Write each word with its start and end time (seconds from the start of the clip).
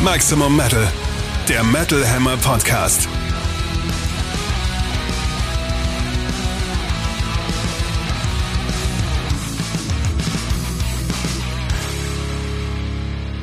Maximum 0.00 0.56
Metal, 0.56 0.86
der 1.48 1.64
Metal 1.64 2.08
Hammer 2.08 2.36
Podcast. 2.36 3.08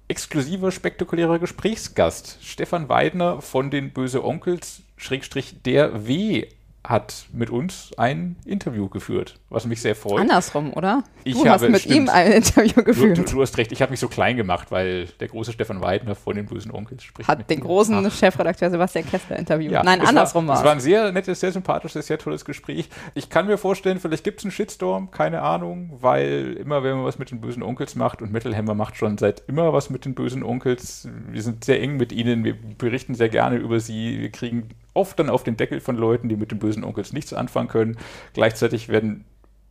exklusiver, 0.08 0.72
spektakulärer 0.72 1.40
Gesprächsgast. 1.40 2.40
Stefan 2.42 2.90
Weidner 2.90 3.42
von 3.42 3.70
den 3.70 3.92
Böse 3.92 4.26
Onkels, 4.26 4.82
Schrägstrich 5.00 5.62
der 5.64 6.08
W, 6.08 6.46
hat 6.82 7.26
mit 7.34 7.50
uns 7.50 7.92
ein 7.98 8.38
Interview 8.46 8.88
geführt, 8.88 9.38
was 9.50 9.66
mich 9.68 9.82
sehr 9.82 9.96
freut. 9.96 10.22
Andersrum, 10.22 10.72
oder? 10.74 11.04
Ich 11.26 11.34
du 11.34 11.42
hast 11.42 11.62
habe- 11.62 11.70
mit 11.70 11.82
stimmt. 11.82 11.96
ihm 11.96 12.10
ein 12.10 12.32
Interview 12.32 12.72
Du, 12.78 12.84
geführt. 12.86 13.18
du, 13.18 13.24
du 13.24 13.42
hast 13.42 13.58
recht, 13.58 13.74
ich 13.74 13.82
habe 13.82 13.92
mich 13.92 14.00
so 14.00 14.08
klein 14.08 14.38
gemacht, 14.38 14.72
weil 14.72 15.08
der 15.20 15.28
große 15.28 15.52
Stefan 15.52 15.82
Weidner 15.82 16.16
von 16.16 16.38
den 16.38 16.46
Bösen 16.46 16.72
Onkels 16.72 17.04
spricht. 17.04 17.28
hat 17.28 17.50
den 17.50 17.60
großen 17.60 17.94
Ach. 18.08 18.12
Chefredakteur 18.12 18.72
Sebastian 18.72 19.06
Kessler 19.06 19.38
interviewt. 19.38 19.74
Ja, 19.74 19.84
Nein, 19.84 20.00
es 20.02 20.08
andersrum 20.08 20.48
war 20.48 20.56
war 20.56 20.62
es. 20.62 20.66
war 20.66 20.72
ein 20.72 20.80
sehr 20.80 21.12
nettes, 21.12 21.42
sehr 21.42 21.52
sympathisches, 21.52 22.08
sehr 22.08 22.18
tolles 22.18 22.46
Gespräch. 22.46 22.88
Ich 23.14 23.30
kann 23.30 23.46
mir 23.46 23.58
vorstellen, 23.58 24.00
vielleicht 24.00 24.24
gibt 24.24 24.40
es 24.40 24.46
einen 24.46 24.52
Shitstorm, 24.52 25.12
keine 25.12 25.42
Ahnung, 25.42 25.92
weil 26.00 26.54
immer, 26.54 26.82
wenn 26.82 26.96
man 26.96 27.04
was 27.06 27.20
mit 27.20 27.30
den 27.30 27.42
bösen 27.42 27.62
Onkels 27.62 27.96
macht 27.96 28.22
und 28.22 28.32
Metal 28.32 28.56
Hammer 28.56 28.74
macht 28.74 28.96
schon 28.96 29.18
seit 29.18 29.44
immer 29.48 29.74
was 29.74 29.90
mit 29.90 30.06
den 30.06 30.16
bösen 30.16 30.44
Onkels, 30.44 31.10
wir 31.30 31.42
sind 31.42 31.66
sehr 31.66 31.82
eng 31.82 31.98
mit 31.98 32.14
ihnen, 32.14 32.46
wir 32.46 32.56
berichten 32.78 33.16
sehr 33.16 33.30
gerne 33.30 33.58
über 33.58 33.82
sie, 33.82 34.22
wir 34.22 34.32
kriegen 34.32 34.70
oft 34.94 35.20
dann 35.20 35.30
auf 35.30 35.44
den 35.44 35.58
Deckel 35.58 35.80
von 35.80 35.96
Leuten, 35.96 36.30
die 36.30 36.36
mit 36.36 36.52
den 36.52 36.60
bösen 36.60 36.84
Onkels 36.84 37.14
nichts 37.14 37.34
anfangen 37.34 37.68
können. 37.70 37.98
Gleichzeitig 38.34 38.90
werden 38.90 39.26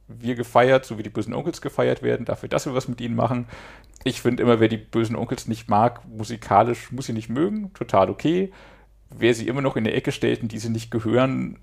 wir 0.09 0.34
gefeiert, 0.37 0.84
so 0.87 0.97
wie 0.99 1.03
die 1.03 1.11
bösen 1.11 1.34
Onkels 1.34 1.61
gefeiert 1.61 2.03
werden, 2.03 2.25
dafür, 2.25 2.49
dass 2.49 2.65
wir 2.67 2.75
was 2.75 2.89
mit 2.89 3.01
ihnen 3.01 3.15
machen. 3.15 3.47
Ich 4.05 4.23
finde 4.23 4.43
immer, 4.43 4.59
wer 4.61 4.69
die 4.69 4.79
bösen 4.79 5.17
Onkels 5.17 5.49
nicht 5.49 5.69
mag, 5.69 6.06
musikalisch 6.09 6.91
muss 6.93 7.06
sie 7.06 7.12
nicht 7.12 7.29
mögen, 7.29 7.73
total 7.75 8.09
okay. 8.09 8.51
Wer 9.11 9.34
sie 9.34 9.49
immer 9.49 9.61
noch 9.61 9.77
in 9.77 9.84
der 9.84 9.95
Ecke 9.97 10.12
stellt 10.12 10.43
und 10.43 10.53
diese 10.53 10.71
nicht 10.71 10.91
gehören, 10.91 11.59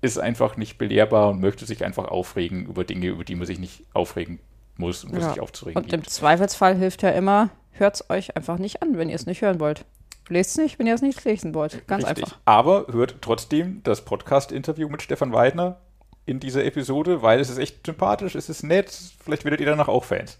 ist 0.00 0.18
einfach 0.18 0.56
nicht 0.56 0.78
belehrbar 0.78 1.30
und 1.30 1.40
möchte 1.40 1.66
sich 1.66 1.84
einfach 1.84 2.06
aufregen 2.06 2.66
über 2.66 2.84
Dinge, 2.84 3.08
über 3.08 3.24
die 3.24 3.34
man 3.34 3.46
sich 3.46 3.58
nicht 3.58 3.84
aufregen 3.92 4.38
muss 4.76 5.04
und 5.04 5.14
Ja. 5.16 5.30
sich 5.30 5.40
aufzuregen 5.40 5.82
Und 5.82 5.92
im 5.92 6.00
gibt. 6.00 6.10
Zweifelsfall 6.10 6.76
hilft 6.76 7.02
ja 7.02 7.10
immer, 7.10 7.50
hört 7.72 7.96
es 7.96 8.10
euch 8.10 8.36
einfach 8.36 8.58
nicht 8.58 8.82
an, 8.82 8.96
wenn 8.98 9.08
ihr 9.08 9.16
es 9.16 9.26
nicht 9.26 9.42
hören 9.42 9.58
wollt. 9.60 9.84
Lest 10.28 10.50
es 10.50 10.56
nicht, 10.56 10.78
wenn 10.78 10.86
ihr 10.86 10.94
es 10.94 11.02
nicht 11.02 11.24
lesen 11.24 11.54
wollt. 11.54 11.86
Ganz 11.86 12.04
Richtig. 12.04 12.24
einfach. 12.24 12.38
Aber 12.44 12.86
hört 12.90 13.16
trotzdem 13.20 13.80
das 13.84 14.04
Podcast-Interview 14.04 14.88
mit 14.88 15.02
Stefan 15.02 15.32
Weidner 15.32 15.78
in 16.24 16.40
dieser 16.40 16.64
Episode, 16.64 17.22
weil 17.22 17.38
es 17.38 17.48
ist 17.48 17.58
echt 17.58 17.86
sympathisch, 17.86 18.34
es 18.34 18.48
ist 18.48 18.64
nett, 18.64 18.90
vielleicht 19.22 19.44
werdet 19.44 19.60
ihr 19.60 19.66
danach 19.66 19.86
auch 19.86 20.04
Fans. 20.04 20.38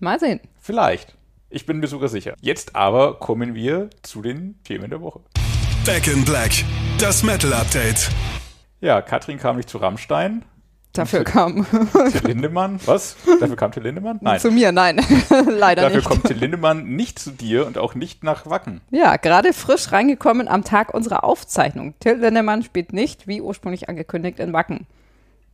Mal 0.00 0.20
sehen. 0.20 0.40
Vielleicht. 0.60 1.16
Ich 1.48 1.64
bin 1.64 1.78
mir 1.78 1.86
sogar 1.86 2.08
sicher. 2.08 2.34
Jetzt 2.40 2.76
aber 2.76 3.18
kommen 3.18 3.54
wir 3.54 3.88
zu 4.02 4.20
den 4.20 4.62
Themen 4.64 4.90
der 4.90 5.00
Woche. 5.00 5.20
Back 5.86 6.06
in 6.08 6.24
Black, 6.24 6.52
das 6.98 7.22
Metal 7.22 7.52
Update. 7.54 8.10
Ja, 8.80 9.00
Katrin 9.00 9.38
kam 9.38 9.56
nicht 9.56 9.70
zu 9.70 9.78
Rammstein. 9.78 10.44
Dafür 10.94 11.24
kam 11.24 11.66
Till 12.12 12.26
Lindemann. 12.26 12.78
Was? 12.86 13.16
Dafür 13.40 13.56
kam 13.56 13.72
Till 13.72 13.82
Lindemann? 13.82 14.18
Nein. 14.22 14.38
zu 14.40 14.50
mir, 14.50 14.70
nein, 14.72 15.00
leider 15.48 15.82
Dafür 15.82 15.96
nicht. 15.98 16.08
kommt 16.08 16.24
Till 16.24 16.36
Lindemann 16.38 16.84
nicht 16.84 17.18
zu 17.18 17.30
dir 17.30 17.66
und 17.66 17.78
auch 17.78 17.94
nicht 17.94 18.22
nach 18.24 18.48
Wacken. 18.48 18.80
Ja, 18.90 19.16
gerade 19.16 19.52
frisch 19.52 19.90
reingekommen 19.92 20.48
am 20.48 20.64
Tag 20.64 20.94
unserer 20.94 21.24
Aufzeichnung. 21.24 21.94
Till 22.00 22.14
Lindemann 22.14 22.62
spielt 22.62 22.92
nicht, 22.92 23.26
wie 23.26 23.40
ursprünglich 23.40 23.88
angekündigt, 23.88 24.38
in 24.38 24.52
Wacken. 24.52 24.86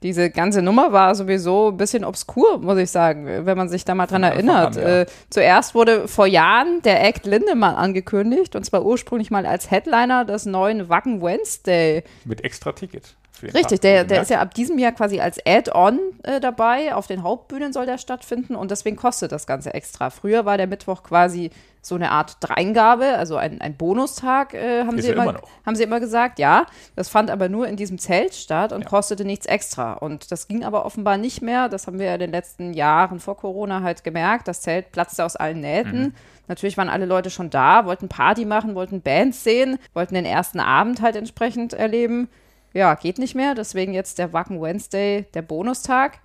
Diese 0.03 0.31
ganze 0.31 0.63
Nummer 0.63 0.93
war 0.93 1.15
sowieso 1.15 1.69
ein 1.69 1.77
bisschen 1.77 2.05
obskur, 2.05 2.59
muss 2.59 2.79
ich 2.79 2.91
sagen, 2.91 3.27
wenn 3.45 3.57
man 3.59 3.69
sich 3.69 3.85
da 3.85 3.95
mal 3.95 4.07
dran 4.07 4.23
Von 4.23 4.33
erinnert. 4.33 4.77
an, 4.79 4.83
ja. 4.83 5.01
äh, 5.03 5.07
zuerst 5.29 5.75
wurde 5.75 6.09
vor 6.09 6.27
Jahren 6.27 6.81
der 6.83 7.05
Act 7.07 7.27
Lindemann 7.27 7.75
angekündigt, 7.75 8.57
und 8.57 8.65
zwar 8.65 8.85
ursprünglich 8.85 9.31
mal 9.31 9.45
als 9.45 9.71
Headliner 9.71 10.25
des 10.25 10.47
neuen 10.47 10.89
Wacken 10.89 11.21
Wednesday. 11.21 12.03
Mit 12.25 12.45
extra 12.45 12.73
Ticket. 12.73 13.15
Richtig, 13.43 13.81
der, 13.81 14.05
der 14.05 14.23
ist 14.23 14.31
ja 14.31 14.41
ab 14.41 14.55
diesem 14.55 14.79
Jahr 14.79 14.93
quasi 14.93 15.21
als 15.21 15.39
Add-on 15.45 15.99
äh, 16.23 16.41
dabei. 16.41 16.95
Auf 16.95 17.07
den 17.07 17.23
Hauptbühnen 17.23 17.73
soll 17.73 17.87
der 17.87 17.99
stattfinden 17.99 18.55
und 18.55 18.71
deswegen 18.71 18.97
kostet 18.97 19.33
das 19.33 19.47
Ganze 19.47 19.75
extra. 19.75 20.11
Früher 20.11 20.45
war 20.45 20.57
der 20.57 20.67
Mittwoch 20.67 21.03
quasi 21.03 21.51
so 21.83 21.95
eine 21.95 22.11
Art 22.11 22.37
Dreingabe, 22.41 23.17
also 23.17 23.37
ein, 23.37 23.61
ein 23.61 23.75
Bonustag, 23.75 24.53
äh, 24.53 24.85
haben, 24.85 24.99
Ist 24.99 25.05
sie 25.05 25.11
er 25.11 25.15
immer, 25.15 25.31
immer 25.31 25.41
haben 25.65 25.77
sie 25.77 25.83
immer 25.83 26.01
gesagt. 26.01 26.39
Ja, 26.39 26.67
das 26.95 27.09
fand 27.09 27.31
aber 27.31 27.49
nur 27.49 27.67
in 27.69 27.77
diesem 27.77 27.99
Zelt 27.99 28.35
statt 28.35 28.73
und 28.73 28.85
kostete 28.85 29.25
nichts 29.25 29.47
extra. 29.47 29.95
Und 29.95 30.31
das 30.31 30.47
ging 30.47 30.65
aber 30.65 30.85
offenbar 30.85 31.17
nicht 31.17 31.41
mehr. 31.41 31.69
Das 31.69 31.87
haben 31.87 31.99
wir 31.99 32.07
ja 32.07 32.15
in 32.15 32.21
den 32.21 32.33
letzten 32.33 32.75
Jahren 32.75 33.19
vor 33.19 33.37
Corona 33.37 33.83
halt 33.83 34.05
gemerkt. 34.05 34.47
Das 34.47 34.61
Zelt 34.61 34.93
platzte 34.93 35.25
aus 35.25 35.37
allen 35.37 35.61
Nähten. 35.61 36.03
Mhm. 36.03 36.15
Natürlich 36.49 36.77
waren 36.77 36.89
alle 36.89 37.07
Leute 37.07 37.31
schon 37.31 37.49
da, 37.49 37.87
wollten 37.87 38.09
Party 38.09 38.45
machen, 38.45 38.75
wollten 38.75 39.01
Bands 39.01 39.45
sehen, 39.45 39.79
wollten 39.95 40.15
den 40.15 40.25
ersten 40.25 40.61
Abend 40.61 41.01
halt 41.01 41.17
entsprechend 41.17 41.73
erleben. 41.73 42.29
Ja, 42.73 42.95
geht 42.95 43.19
nicht 43.19 43.35
mehr. 43.35 43.55
Deswegen 43.55 43.93
jetzt 43.93 44.19
der 44.19 44.33
Wacken 44.33 44.61
Wednesday, 44.61 45.27
der 45.35 45.43
Bonustag. 45.43 46.19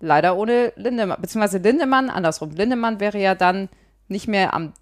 Leider 0.00 0.36
ohne 0.36 0.72
Lindemann, 0.76 1.20
beziehungsweise 1.20 1.58
Lindemann, 1.58 2.08
andersrum. 2.10 2.50
Lindemann 2.50 3.00
wäre 3.00 3.18
ja 3.18 3.34
dann 3.34 3.68
nicht 4.06 4.28
mehr 4.28 4.54
am 4.54 4.72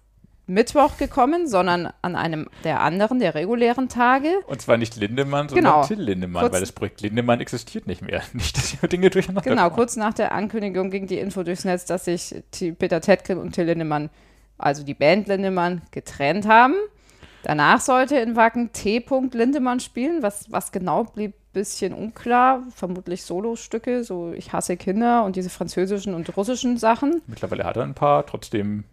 Mittwoch 0.49 0.97
gekommen, 0.97 1.47
sondern 1.47 1.91
an 2.01 2.15
einem 2.15 2.47
der 2.63 2.79
anderen, 2.81 3.19
der 3.19 3.33
regulären 3.35 3.89
Tage. 3.89 4.29
Und 4.47 4.61
zwar 4.61 4.77
nicht 4.77 4.95
Lindemann, 4.95 5.49
sondern 5.49 5.73
Genau. 5.73 5.85
Till 5.85 5.99
Lindemann, 6.01 6.43
Kurz- 6.43 6.53
weil 6.53 6.59
das 6.61 6.71
Projekt 6.71 7.01
Lindemann 7.01 7.41
existiert 7.41 7.87
nicht 7.87 8.01
mehr. 8.01 8.21
Nicht, 8.33 8.55
dass 8.57 8.67
hier 8.79 8.87
Dinge 8.87 9.09
durcheinander 9.09 9.41
Genau, 9.49 9.63
kommen. 9.63 9.75
kurz 9.75 9.95
nach 9.97 10.13
der 10.13 10.31
Ankündigung 10.33 10.89
ging 10.91 11.07
die 11.07 11.17
Info 11.17 11.43
durchs 11.43 11.65
Netz, 11.65 11.85
dass 11.85 12.05
sich 12.05 12.33
Peter 12.77 13.01
Tetkin 13.01 13.39
und 13.39 13.53
Till 13.55 13.65
Lindemann, 13.65 14.09
also 14.57 14.83
die 14.83 14.93
Band 14.93 15.27
Lindemann, 15.27 15.81
getrennt 15.91 16.47
haben. 16.47 16.75
Danach 17.43 17.79
sollte 17.81 18.17
in 18.17 18.35
Wacken 18.35 18.71
T. 18.73 19.03
Lindemann 19.33 19.79
spielen. 19.79 20.21
Was, 20.21 20.51
was 20.51 20.71
genau 20.71 21.03
blieb 21.05 21.31
ein 21.33 21.53
bisschen 21.53 21.93
unklar. 21.93 22.63
Vermutlich 22.75 23.23
Solostücke, 23.23 24.03
so 24.03 24.31
Ich 24.33 24.53
hasse 24.53 24.77
Kinder 24.77 25.23
und 25.23 25.35
diese 25.35 25.49
französischen 25.49 26.13
und 26.13 26.35
russischen 26.35 26.77
Sachen. 26.77 27.21
Mittlerweile 27.27 27.63
hat 27.63 27.77
er 27.77 27.83
ein 27.83 27.93
paar, 27.93 28.25
trotzdem 28.25 28.83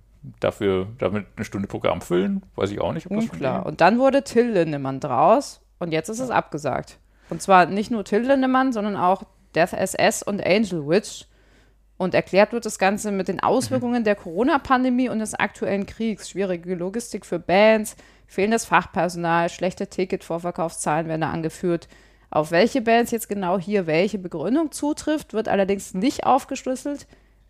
dafür 0.41 0.87
damit 0.99 1.27
eine 1.37 1.45
Stunde 1.45 1.69
Programm 1.69 2.01
füllen, 2.01 2.43
weiß 2.57 2.71
ich 2.71 2.81
auch 2.81 2.93
nicht, 2.95 3.07
ob 3.11 3.17
das 3.17 3.25
Unklar. 3.25 3.61
ihm- 3.63 3.67
Und 3.67 3.81
dann 3.83 3.99
wurde 3.99 4.23
Till 4.25 4.51
Lindemann 4.53 4.99
draus 5.01 5.61
und 5.79 5.93
jetzt 5.93 6.09
ist 6.09 6.21
es 6.21 6.31
abgesagt. 6.31 6.99
Und 7.29 7.43
zwar 7.43 7.67
nicht 7.67 7.91
nur 7.91 8.05
Till 8.05 8.23
Lindemann, 8.23 8.73
sondern 8.73 8.97
auch 8.97 9.25
Death 9.55 9.73
SS 9.75 10.23
und 10.23 10.45
Angel 10.47 10.87
Witch. 10.89 11.27
Und 11.97 12.13
erklärt 12.15 12.53
wird 12.53 12.67
das 12.67 12.79
Ganze 12.79 13.13
mit 13.13 13.29
den 13.29 13.41
Auswirkungen 13.41 14.03
der 14.03 14.17
Corona-Pandemie 14.17 15.09
und 15.11 15.21
des 15.21 15.35
aktuellen 15.35 15.87
Kriegs. 15.87 16.29
Schwierige 16.31 16.75
Logistik 16.75 17.25
für 17.25 17.39
Bands, 17.39 17.95
fehlendes 18.27 18.65
Fachpersonal, 18.65 19.49
schlechte 19.49 19.87
Ticket-Vorverkaufszahlen 19.87 21.09
werden 21.09 21.21
da 21.21 21.31
angeführt. 21.31 21.89
Auf 22.31 22.51
welche 22.51 22.81
Bands 22.81 23.13
jetzt 23.13 23.29
genau 23.29 23.59
hier 23.59 23.87
welche 23.87 24.19
Begründung 24.19 24.73
zutrifft, 24.73 25.35
wird 25.35 25.49
allerdings 25.49 25.95
nicht 25.95 26.27
aufgeschlüsselt. 26.27 27.07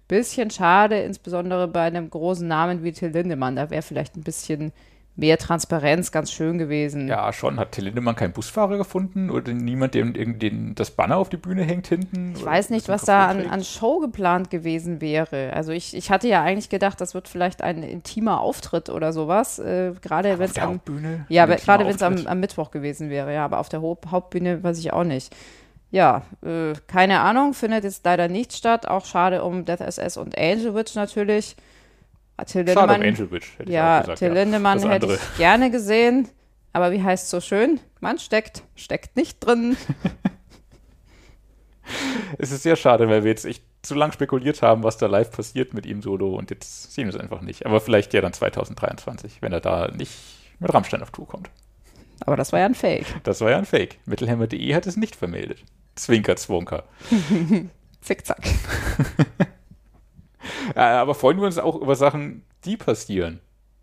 Bisschen 0.09 0.51
schade, 0.51 1.01
insbesondere 1.01 1.69
bei 1.69 1.83
einem 1.83 2.11
großen 2.11 2.47
Namen 2.47 2.85
wie 2.85 2.93
Till 2.93 3.09
Lindemann. 3.09 3.57
Da 3.57 3.71
wäre 3.71 3.83
vielleicht 3.83 4.17
ein 4.17 4.23
bisschen 4.23 4.73
mehr 5.17 5.39
Transparenz 5.39 6.11
ganz 6.11 6.33
schön 6.33 6.59
gewesen. 6.59 7.07
Ja, 7.07 7.33
schon. 7.33 7.61
Hat 7.61 7.73
Till 7.73 7.85
Lindemann 7.85 8.17
keinen 8.17 8.33
Busfahrer 8.33 8.77
gefunden 8.77 9.31
oder 9.31 9.53
niemand, 9.53 9.95
der 9.95 10.05
den, 10.07 10.75
das 10.75 10.91
Banner 10.91 11.19
auf 11.19 11.29
die 11.29 11.37
Bühne 11.37 11.63
hängt 11.63 11.87
hinten? 11.87 12.35
Ich 12.37 12.45
weiß 12.45 12.71
nicht, 12.71 12.89
was 12.89 13.05
da 13.05 13.27
an, 13.27 13.47
an, 13.47 13.63
Show 13.63 14.01
geplant 14.01 14.51
gewesen 14.51 15.01
wäre. 15.01 15.53
Also 15.55 15.71
ich, 15.71 15.97
ich 15.97 16.11
hatte 16.11 16.27
ja 16.27 16.43
eigentlich 16.43 16.69
gedacht, 16.69 17.01
das 17.01 17.15
wird 17.15 17.29
vielleicht 17.29 17.63
ein 17.63 17.85
intimer 17.85 18.41
Auftritt 18.41 18.91
oder 18.91 19.13
sowas. 19.13 19.61
Äh, 19.61 19.93
gerade 20.03 20.39
wenn 20.41 20.51
es 20.51 20.59
am 20.59 20.71
Hauptbühne? 20.75 21.27
Ja, 21.29 21.47
gerade 21.47 21.87
wenn 21.87 21.95
es 21.95 22.03
am, 22.03 22.27
am, 22.27 22.41
Mittwoch 22.41 22.73
gewesen 22.73 23.09
wäre. 23.09 23.33
Ja, 23.33 23.45
aber 23.45 23.61
auf 23.61 23.69
der 23.69 23.83
Hauptbühne 23.83 24.65
weiß 24.65 24.79
ich 24.81 24.93
auch 24.93 25.05
nicht. 25.05 25.35
Ja, 25.93 26.23
äh, 26.43 26.73
keine 26.89 27.21
Ahnung, 27.21 27.55
findet 27.55 27.85
jetzt 27.85 28.05
leider 28.05 28.27
nicht 28.27 28.53
statt. 28.53 28.89
Auch 28.89 29.07
schade 29.07 29.45
um 29.45 29.65
Death 29.65 29.81
SS 29.81 30.17
und 30.17 30.37
Angel 30.37 30.75
Witch 30.75 30.97
natürlich. 30.97 31.55
Till 32.47 32.63
Lindemann, 32.63 33.01
um 33.01 33.07
Angel 33.07 33.31
Witch, 33.31 33.59
hätte 33.59 33.71
ja, 33.71 33.99
ich 33.99 34.03
auch 34.03 34.05
gesagt. 34.07 34.19
Till 34.19 34.33
Lindemann 34.33 34.81
ja, 34.81 34.91
hätte 34.91 35.15
ich 35.15 35.39
gerne 35.39 35.71
gesehen, 35.71 36.29
aber 36.73 36.91
wie 36.91 37.03
heißt 37.03 37.25
es 37.25 37.31
so 37.31 37.41
schön? 37.41 37.81
Man 38.01 38.19
steckt, 38.19 38.65
steckt 38.75 39.17
nicht 39.17 39.39
drin. 39.41 39.77
es 42.39 42.51
ist 42.51 42.65
sehr 42.65 42.77
schade, 42.77 43.09
weil 43.09 43.23
wir 43.23 43.31
jetzt 43.31 43.45
echt 43.45 43.63
zu 43.83 43.95
lange 43.95 44.13
spekuliert 44.13 44.63
haben, 44.63 44.83
was 44.83 44.97
da 44.97 45.07
live 45.07 45.31
passiert 45.31 45.75
mit 45.75 45.87
ihm 45.87 46.03
solo 46.03 46.35
und 46.35 46.51
jetzt 46.51 46.93
sehen 46.93 47.07
wir 47.07 47.15
es 47.15 47.21
einfach 47.21 47.41
nicht. 47.41 47.67
Aber 47.67 47.81
vielleicht 47.81 48.15
ja 48.15 48.21
dann 48.21 48.33
2023, 48.33 49.43
wenn 49.43 49.53
er 49.53 49.61
da 49.61 49.89
nicht 49.89 50.13
mit 50.59 50.73
Rammstein 50.73 51.03
auf 51.03 51.11
Tour 51.11 51.29
kommt. 51.29 51.51
Aber 52.21 52.37
das 52.37 52.53
war 52.53 52.61
ja 52.61 52.67
ein 52.67 52.75
Fake. 52.75 53.07
Das 53.25 53.41
war 53.41 53.51
ja 53.51 53.59
ein 53.59 53.67
Fake. 53.67 53.99
Mittelhammer.de 54.07 54.75
hat 54.75 54.87
es 54.87 54.97
nicht 54.97 55.17
vermeldet. 55.17 55.63
Zwinker, 55.95 56.37
Zwonker. 56.37 56.85
Zickzack. 58.01 58.43
aber 60.75 61.15
freuen 61.15 61.39
wir 61.39 61.47
uns 61.47 61.59
auch 61.59 61.77
über 61.77 61.97
Sachen, 61.97 62.45
die 62.65 62.77
passieren. 62.77 63.41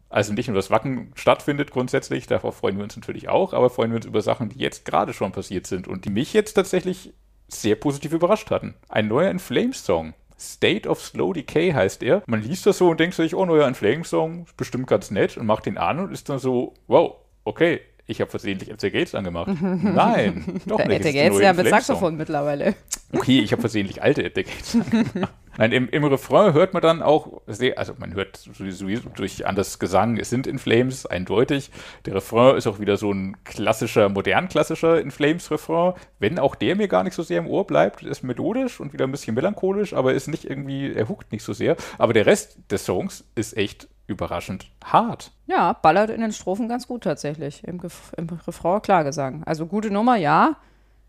Also 0.10 0.34
nicht 0.34 0.48
nur 0.48 0.56
das 0.56 0.70
Wacken 0.70 1.12
stattfindet 1.16 1.72
grundsätzlich, 1.72 2.28
darauf 2.28 2.58
freuen 2.58 2.76
wir 2.78 2.84
uns 2.84 2.98
natürlich 2.98 3.30
auch, 3.30 3.54
aber 3.54 3.70
freuen 3.70 3.92
wir 3.92 3.96
uns 3.96 4.06
über 4.06 4.22
Sachen, 4.22 4.50
die 4.50 4.60
jetzt 4.60 4.84
gerade 4.84 5.14
schon 5.14 5.32
passiert 5.32 5.68
sind 5.68 5.88
und 5.88 6.04
die 6.04 6.10
mich 6.10 6.34
jetzt 6.34 6.54
tatsächlich 6.54 7.14
sehr 7.48 7.76
positiv 7.76 8.12
überrascht 8.12 8.52
hatten. 8.52 8.76
Ein 8.90 9.08
neuer 9.08 9.30
In 9.30 9.40
Flames 9.40 9.86
Song. 9.86 10.14
State 10.38 10.90
of 10.90 11.00
Slow 11.02 11.34
Decay 11.34 11.72
heißt 11.72 12.04
er. 12.04 12.24
Man 12.26 12.42
liest 12.42 12.66
das 12.66 12.80
so 12.80 12.90
und 12.90 13.00
denkt 13.00 13.16
sich, 13.16 13.36
oh, 13.36 13.46
neuer 13.46 13.68
In 13.68 13.76
Flames 13.76 14.10
Song, 14.10 14.48
bestimmt 14.58 14.88
ganz 14.88 15.12
nett 15.12 15.38
und 15.38 15.46
macht 15.46 15.66
den 15.66 15.78
an 15.78 16.00
und 16.00 16.12
ist 16.12 16.28
dann 16.28 16.40
so, 16.40 16.74
wow, 16.88 17.16
okay, 17.46 17.80
ich 18.08 18.20
habe 18.20 18.30
versehentlich 18.30 18.70
FC 18.70 18.92
Gates 18.92 19.16
angemacht. 19.16 19.52
Nein, 19.62 20.62
doch 20.66 20.84
nicht. 20.84 21.04
FC 21.04 21.14
Gates 21.14 21.40
ja 21.40 21.54
mit 21.54 21.68
Saxophon 21.68 22.18
mittlerweile. 22.18 22.76
Okay, 23.14 23.40
ich 23.40 23.52
habe 23.52 23.62
versehentlich 23.62 24.02
alte 24.02 24.24
FC 24.30 24.46
Gates 24.46 24.76
angemacht. 24.76 25.34
Nein, 25.58 25.72
im, 25.72 25.90
im, 25.90 26.04
Refrain 26.06 26.54
hört 26.54 26.74
man 26.74 26.82
dann 26.82 27.02
auch, 27.02 27.42
also 27.76 27.94
man 27.98 28.14
hört 28.14 28.38
sowieso 28.38 28.88
durch 29.16 29.46
anders 29.46 29.80
Gesang, 29.80 30.18
es 30.18 30.30
sind 30.30 30.48
In 30.48 30.60
Flames, 30.60 31.06
eindeutig. 31.06 31.72
Der 32.06 32.16
Refrain 32.16 32.56
ist 32.58 32.68
auch 32.68 32.80
wieder 32.80 32.98
so 32.98 33.12
ein 33.12 33.38
klassischer, 33.44 34.10
modern 34.10 34.48
klassischer 34.48 35.00
In 35.02 35.12
Flames 35.12 35.52
Refrain, 35.52 35.94
wenn 36.20 36.40
auch 36.40 36.56
der 36.56 36.76
mir 36.76 36.88
gar 36.88 37.04
nicht 37.04 37.14
so 37.14 37.24
sehr 37.24 37.40
im 37.40 37.48
Ohr 37.48 37.68
bleibt, 37.68 38.04
ist 38.04 38.24
melodisch 38.24 38.80
und 38.80 38.94
wieder 38.94 39.06
ein 39.06 39.12
bisschen 39.12 39.36
melancholisch, 39.36 39.94
aber 39.94 40.14
ist 40.14 40.28
nicht 40.28 40.46
irgendwie, 40.46 40.94
er 40.94 41.10
huckt 41.10 41.32
nicht 41.32 41.44
so 41.44 41.54
sehr. 41.54 41.76
Aber 41.98 42.14
der 42.14 42.26
Rest 42.26 42.58
des 42.72 42.86
Songs 42.86 43.26
ist 43.36 43.58
echt 43.58 43.88
überraschend 44.08 44.70
hart. 44.84 45.32
Ja, 45.48 45.74
ballert 45.74 46.10
in 46.10 46.22
den 46.22 46.32
Strophen 46.32 46.68
ganz 46.68 46.88
gut 46.88 47.04
tatsächlich. 47.04 47.64
Im, 47.64 47.80
im 48.18 48.30
Refrain 48.48 48.82
klar 48.82 49.04
gesagt. 49.04 49.38
Also 49.46 49.66
gute 49.66 49.92
Nummer, 49.92 50.16
ja. 50.16 50.58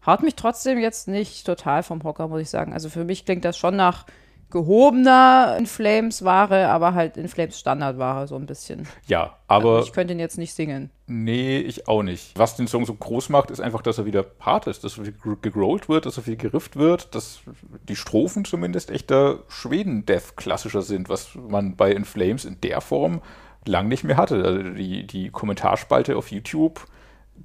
Haut 0.05 0.23
mich 0.23 0.35
trotzdem 0.35 0.79
jetzt 0.79 1.07
nicht 1.07 1.47
total 1.47 1.83
vom 1.83 2.03
Hocker, 2.03 2.27
muss 2.27 2.41
ich 2.41 2.51
sagen. 2.51 2.73
Also 2.73 2.89
für 2.89 3.05
mich 3.05 3.25
klingt 3.25 3.45
das 3.45 3.57
schon 3.57 3.77
nach 3.77 4.05
gehobener 4.53 5.57
In 5.59 5.67
Flames 5.67 6.25
Ware, 6.25 6.69
aber 6.69 6.95
halt 6.95 7.17
In 7.17 7.27
Flames 7.27 7.59
Standardware 7.59 8.29
so 8.29 8.37
ein 8.37 8.47
bisschen. 8.47 8.87
Ja, 9.07 9.39
aber. 9.49 9.77
Also 9.77 9.89
ich 9.89 9.93
könnte 9.93 10.13
ihn 10.13 10.21
jetzt 10.21 10.39
nicht 10.39 10.55
singen. 10.55 10.91
Nee, 11.07 11.59
ich 11.59 11.89
auch 11.89 12.03
nicht. 12.03 12.39
Was 12.39 12.55
den 12.57 12.69
Song 12.69 12.85
so 12.87 12.95
groß 12.95 13.31
macht, 13.31 13.51
ist 13.51 13.61
einfach, 13.61 13.83
dass 13.83 13.99
er 13.99 14.07
wieder 14.07 14.23
Part 14.23 14.67
ist, 14.67 14.85
dass 14.85 14.99
er 14.99 15.05
viel 15.05 15.15
gegrollt 15.41 15.89
wird, 15.89 16.07
dass 16.07 16.17
er 16.19 16.23
viel 16.23 16.37
gerifft 16.37 16.77
wird, 16.77 17.15
dass 17.15 17.41
die 17.89 17.97
Strophen 17.97 18.45
zumindest 18.45 18.91
echter 18.91 19.41
Schweden-Death-klassischer 19.49 20.83
sind, 20.83 21.09
was 21.09 21.35
man 21.35 21.75
bei 21.77 21.91
In 21.91 22.05
Flames 22.05 22.45
in 22.45 22.61
der 22.61 22.81
Form 22.81 23.23
lang 23.67 23.89
nicht 23.89 24.05
mehr 24.05 24.17
hatte. 24.17 24.45
Also 24.45 24.63
die, 24.63 25.07
die 25.07 25.31
Kommentarspalte 25.31 26.17
auf 26.17 26.31
YouTube 26.31 26.87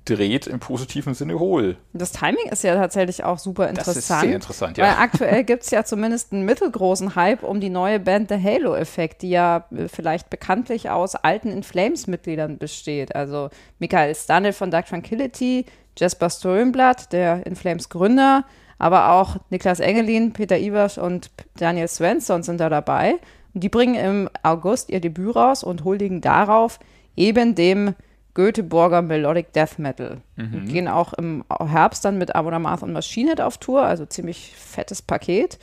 dreht 0.06 0.48
im 0.48 0.60
positiven 0.60 1.14
Sinne 1.14 1.40
hohl. 1.40 1.78
Das 1.94 2.12
Timing 2.12 2.48
ist 2.50 2.64
ja 2.64 2.76
tatsächlich 2.76 3.24
auch 3.24 3.38
super 3.38 3.70
interessant. 3.70 3.98
Das 3.98 4.04
ist 4.04 4.20
sehr 4.20 4.36
interessant, 4.36 4.78
ja. 4.78 4.86
Weil 4.86 4.96
aktuell 5.04 5.44
gibt 5.44 5.64
es 5.64 5.72
ja 5.72 5.84
zumindest 5.84 6.34
einen 6.34 6.44
mittelgroßen 6.44 7.16
Hype 7.16 7.44
um 7.44 7.60
die 7.60 7.70
neue 7.70 8.00
Band 8.00 8.30
The 8.30 8.42
Halo 8.42 8.76
Effect, 8.76 9.22
die 9.22 9.30
ja 9.30 9.66
äh, 9.76 9.88
vielleicht 9.88 10.30
bekanntlich 10.30 10.90
aus 10.90 11.16
alten 11.16 11.50
In 11.50 11.64
Flames-Mitgliedern 11.64 12.58
besteht. 12.58 13.16
Also 13.16 13.50
Michael 13.80 14.16
Stanel 14.16 14.54
von 14.54 14.72
Dark 14.72 14.88
Tranquility, 14.88 15.66
Jasper 15.98 16.30
Sturmblatt, 16.30 17.12
der 17.14 17.46
In 17.46 17.56
Flames 17.56 17.90
Gründer, 17.90 18.46
aber 18.80 19.12
auch 19.12 19.38
Niklas 19.50 19.80
Engelin, 19.80 20.34
Peter 20.34 20.58
Ivers 20.58 20.98
und 20.98 21.32
Daniel 21.58 21.88
Svensson 21.88 22.44
sind 22.44 22.60
da 22.60 22.70
dabei. 22.70 23.16
Und 23.54 23.64
die 23.64 23.70
bringen 23.70 23.96
im 23.96 24.30
August 24.44 24.90
ihr 24.90 25.02
Debüt 25.02 25.36
raus 25.36 25.64
und 25.64 25.84
huldigen 25.84 26.22
darauf 26.22 26.80
eben 27.16 27.56
dem 27.56 27.96
Göteborger 28.38 29.02
Melodic 29.02 29.52
Death 29.54 29.80
Metal. 29.80 30.22
Mhm. 30.36 30.68
Gehen 30.68 30.88
auch 30.88 31.14
im 31.14 31.44
Herbst 31.50 32.06
dann 32.06 32.20
mit 32.20 32.36
Abonamarth 32.36 32.84
und 32.84 32.94
Machine 32.94 33.32
Head 33.32 33.42
auf 33.42 33.58
Tour, 33.58 33.82
also 33.82 34.06
ziemlich 34.06 34.54
fettes 34.56 35.02
Paket. 35.02 35.58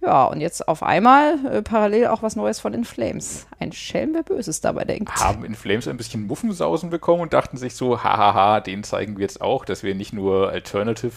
Ja, 0.00 0.26
und 0.26 0.40
jetzt 0.40 0.68
auf 0.68 0.84
einmal 0.84 1.44
äh, 1.44 1.60
parallel 1.60 2.06
auch 2.06 2.22
was 2.22 2.36
Neues 2.36 2.60
von 2.60 2.72
In 2.72 2.84
Flames. 2.84 3.48
Ein 3.58 3.72
Schelm, 3.72 4.10
wer 4.14 4.22
Böses 4.22 4.60
dabei 4.60 4.84
denkt. 4.84 5.12
Haben 5.12 5.44
In 5.44 5.56
Flames 5.56 5.88
ein 5.88 5.96
bisschen 5.96 6.28
Muffensausen 6.28 6.88
bekommen 6.88 7.22
und 7.22 7.32
dachten 7.32 7.56
sich 7.56 7.74
so, 7.74 8.04
hahaha, 8.04 8.60
den 8.60 8.84
zeigen 8.84 9.16
wir 9.16 9.22
jetzt 9.22 9.40
auch, 9.40 9.64
dass 9.64 9.82
wir 9.82 9.96
nicht 9.96 10.12
nur 10.12 10.50
Alternative 10.50 11.12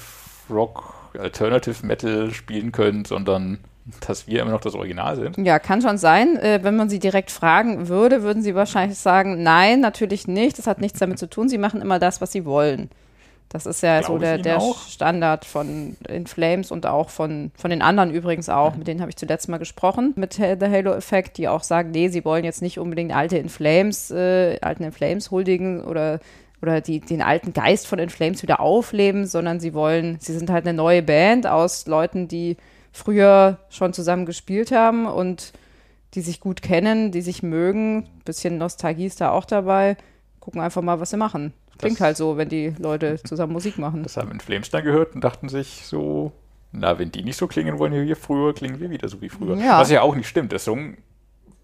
Rock, 0.49 0.95
Alternative 1.15 1.85
Metal 1.85 2.33
spielen 2.33 2.71
können, 2.71 3.05
sondern 3.05 3.59
dass 4.07 4.27
wir 4.27 4.41
immer 4.41 4.51
noch 4.51 4.61
das 4.61 4.75
Original 4.75 5.15
sind. 5.15 5.37
Ja, 5.37 5.59
kann 5.59 5.81
schon 5.81 5.97
sein. 5.97 6.37
Äh, 6.37 6.59
wenn 6.63 6.75
man 6.75 6.89
sie 6.89 6.99
direkt 6.99 7.31
fragen 7.31 7.87
würde, 7.89 8.23
würden 8.23 8.41
sie 8.41 8.55
wahrscheinlich 8.55 8.97
sagen, 8.97 9.43
nein, 9.43 9.81
natürlich 9.81 10.27
nicht. 10.27 10.57
Das 10.57 10.67
hat 10.67 10.79
nichts 10.79 10.99
damit 10.99 11.19
zu 11.19 11.29
tun. 11.29 11.49
Sie 11.49 11.57
machen 11.57 11.81
immer 11.81 11.99
das, 11.99 12.21
was 12.21 12.31
sie 12.31 12.45
wollen. 12.45 12.89
Das 13.49 13.67
ist 13.67 13.83
ja 13.83 13.99
Glaube 13.99 14.13
so 14.13 14.19
der, 14.19 14.37
der 14.39 14.59
Standard 14.89 15.45
von 15.45 15.95
In 16.07 16.25
Flames 16.25 16.71
und 16.71 16.87
auch 16.87 17.09
von, 17.09 17.51
von 17.55 17.69
den 17.69 17.83
anderen 17.83 18.09
übrigens 18.11 18.49
auch. 18.49 18.71
Mhm. 18.71 18.79
Mit 18.79 18.87
denen 18.87 19.01
habe 19.01 19.11
ich 19.11 19.17
zuletzt 19.17 19.47
mal 19.47 19.59
gesprochen, 19.59 20.13
mit 20.15 20.33
The 20.33 20.55
Halo 20.59 20.93
Effect, 20.93 21.37
die 21.37 21.47
auch 21.47 21.61
sagen, 21.61 21.91
nee, 21.91 22.07
sie 22.07 22.25
wollen 22.25 22.45
jetzt 22.45 22.63
nicht 22.63 22.79
unbedingt 22.79 23.13
alte 23.13 23.37
In 23.37 23.49
Flames, 23.49 24.09
äh, 24.09 24.59
alten 24.61 24.83
In 24.83 24.91
Flames 24.91 25.29
huldigen 25.29 25.83
oder 25.83 26.19
oder 26.63 26.79
die, 26.79 27.01
den 27.01 27.21
alten 27.21 27.51
Geist 27.51 27.87
von 27.87 27.99
In 27.99 28.09
Flames 28.09 28.41
wieder 28.41 28.61
aufleben, 28.61 29.27
sondern 29.27 29.59
sie 29.59 29.73
wollen, 29.73 30.17
sie 30.21 30.31
sind 30.33 30.49
halt 30.49 30.65
eine 30.65 30.75
neue 30.75 31.03
Band 31.03 31.45
aus 31.45 31.85
Leuten, 31.87 32.29
die 32.29 32.55
früher 32.93 33.57
schon 33.69 33.91
zusammen 33.91 34.25
gespielt 34.25 34.71
haben 34.71 35.05
und 35.07 35.51
die 36.13 36.21
sich 36.21 36.39
gut 36.39 36.61
kennen, 36.61 37.11
die 37.11 37.21
sich 37.21 37.43
mögen. 37.43 38.03
Ein 38.03 38.21
bisschen 38.23 38.57
Nostalgie 38.57 39.07
ist 39.07 39.19
da 39.19 39.31
auch 39.31 39.45
dabei. 39.45 39.97
Gucken 40.39 40.61
einfach 40.61 40.81
mal, 40.81 40.99
was 40.99 41.09
sie 41.09 41.17
machen. 41.17 41.53
Klingt 41.79 41.95
das, 41.95 42.01
halt 42.01 42.17
so, 42.17 42.37
wenn 42.37 42.49
die 42.49 42.73
Leute 42.77 43.19
zusammen 43.23 43.51
Musik 43.51 43.79
machen. 43.79 44.03
Das 44.03 44.15
haben 44.15 44.31
in 44.31 44.39
Flamestein 44.39 44.83
gehört 44.83 45.15
und 45.15 45.23
dachten 45.23 45.49
sich 45.49 45.81
so, 45.85 46.31
na, 46.71 46.99
wenn 46.99 47.11
die 47.11 47.23
nicht 47.23 47.37
so 47.37 47.47
klingen 47.47 47.79
wollen 47.79 47.93
wie 47.93 48.07
wir 48.07 48.15
früher, 48.15 48.53
klingen 48.53 48.79
wir 48.79 48.91
wieder 48.91 49.09
so 49.09 49.21
wie 49.21 49.29
früher. 49.29 49.57
Ja. 49.57 49.79
Was 49.79 49.89
ja 49.89 50.01
auch 50.01 50.15
nicht 50.15 50.27
stimmt. 50.27 50.51
Der 50.51 50.59
Song 50.59 50.97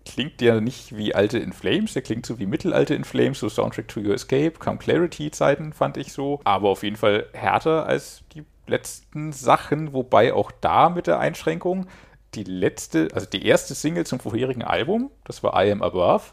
klingt 0.05 0.41
ja 0.41 0.59
nicht 0.59 0.97
wie 0.97 1.13
alte 1.13 1.37
In 1.37 1.53
Flames, 1.53 1.93
der 1.93 2.01
klingt 2.01 2.25
so 2.25 2.39
wie 2.39 2.47
mittelalte 2.47 2.95
In 2.95 3.03
Flames, 3.03 3.39
so 3.39 3.49
Soundtrack 3.49 3.87
to 3.87 3.99
Your 3.99 4.15
Escape, 4.15 4.53
Come 4.57 4.77
Clarity 4.77 5.29
Zeiten 5.29 5.73
fand 5.73 5.97
ich 5.97 6.11
so, 6.11 6.39
aber 6.43 6.69
auf 6.69 6.81
jeden 6.81 6.95
Fall 6.95 7.27
härter 7.33 7.85
als 7.85 8.23
die 8.33 8.43
letzten 8.69 9.31
Sachen, 9.31 9.93
wobei 9.93 10.33
auch 10.33 10.51
da 10.51 10.89
mit 10.89 11.07
der 11.07 11.19
Einschränkung 11.19 11.87
die 12.35 12.43
letzte, 12.43 13.07
also 13.13 13.25
die 13.25 13.45
erste 13.45 13.75
Single 13.75 14.05
zum 14.05 14.19
vorherigen 14.19 14.63
Album, 14.63 15.11
das 15.25 15.43
war 15.43 15.53
I 15.63 15.71
Am 15.71 15.81
Above. 15.81 16.23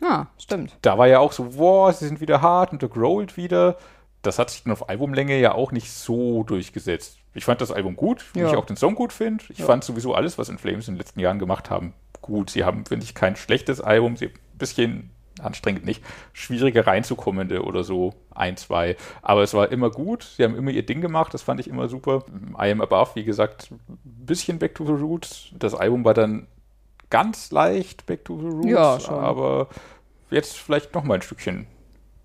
Ja, 0.00 0.28
stimmt. 0.38 0.76
Da 0.82 0.98
war 0.98 1.08
ja 1.08 1.18
auch 1.18 1.32
so, 1.32 1.58
wow, 1.58 1.94
sie 1.94 2.06
sind 2.06 2.20
wieder 2.20 2.40
hart 2.40 2.72
und 2.72 2.78
gegrollt 2.78 3.36
wieder. 3.36 3.76
Das 4.22 4.38
hat 4.38 4.50
sich 4.50 4.64
dann 4.64 4.72
auf 4.72 4.88
Albumlänge 4.88 5.38
ja 5.38 5.52
auch 5.52 5.72
nicht 5.72 5.90
so 5.90 6.42
durchgesetzt. 6.42 7.18
Ich 7.32 7.44
fand 7.44 7.60
das 7.60 7.70
Album 7.70 7.96
gut, 7.96 8.24
wie 8.34 8.40
ja. 8.40 8.48
ich 8.48 8.56
auch 8.56 8.66
den 8.66 8.76
Song 8.76 8.94
gut 8.94 9.12
finde. 9.12 9.44
Ich 9.48 9.58
ja. 9.58 9.66
fand 9.66 9.84
sowieso 9.84 10.14
alles, 10.14 10.36
was 10.36 10.48
In 10.48 10.58
Flames 10.58 10.88
in 10.88 10.94
den 10.94 10.98
letzten 10.98 11.20
Jahren 11.20 11.38
gemacht 11.38 11.70
haben, 11.70 11.94
gut. 12.20 12.50
Sie 12.50 12.64
haben, 12.64 12.84
finde 12.86 13.04
ich, 13.04 13.14
kein 13.14 13.36
schlechtes 13.36 13.80
Album. 13.80 14.16
Sie 14.16 14.26
haben 14.26 14.34
ein 14.34 14.58
bisschen 14.58 15.10
anstrengend 15.40 15.84
nicht, 15.84 16.02
schwieriger 16.32 16.86
reinzukommen 16.86 17.50
oder 17.58 17.84
so, 17.84 18.14
ein, 18.34 18.56
zwei. 18.56 18.96
Aber 19.22 19.42
es 19.42 19.54
war 19.54 19.70
immer 19.72 19.90
gut, 19.90 20.22
sie 20.36 20.44
haben 20.44 20.56
immer 20.56 20.70
ihr 20.70 20.84
Ding 20.84 21.00
gemacht, 21.00 21.34
das 21.34 21.42
fand 21.42 21.60
ich 21.60 21.68
immer 21.68 21.88
super. 21.88 22.24
I 22.58 22.70
Am 22.70 22.80
Above, 22.80 23.10
wie 23.14 23.24
gesagt, 23.24 23.70
bisschen 24.04 24.58
Back 24.58 24.74
to 24.74 24.84
the 24.84 24.92
Roots. 24.92 25.50
Das 25.58 25.74
Album 25.74 26.04
war 26.04 26.14
dann 26.14 26.46
ganz 27.10 27.50
leicht 27.50 28.06
Back 28.06 28.24
to 28.24 28.38
the 28.38 28.46
Roots, 28.46 29.06
Ja, 29.06 29.12
aber 29.14 29.68
jetzt 30.30 30.56
vielleicht 30.56 30.94
noch 30.94 31.04
mal 31.04 31.14
ein 31.14 31.22
Stückchen 31.22 31.66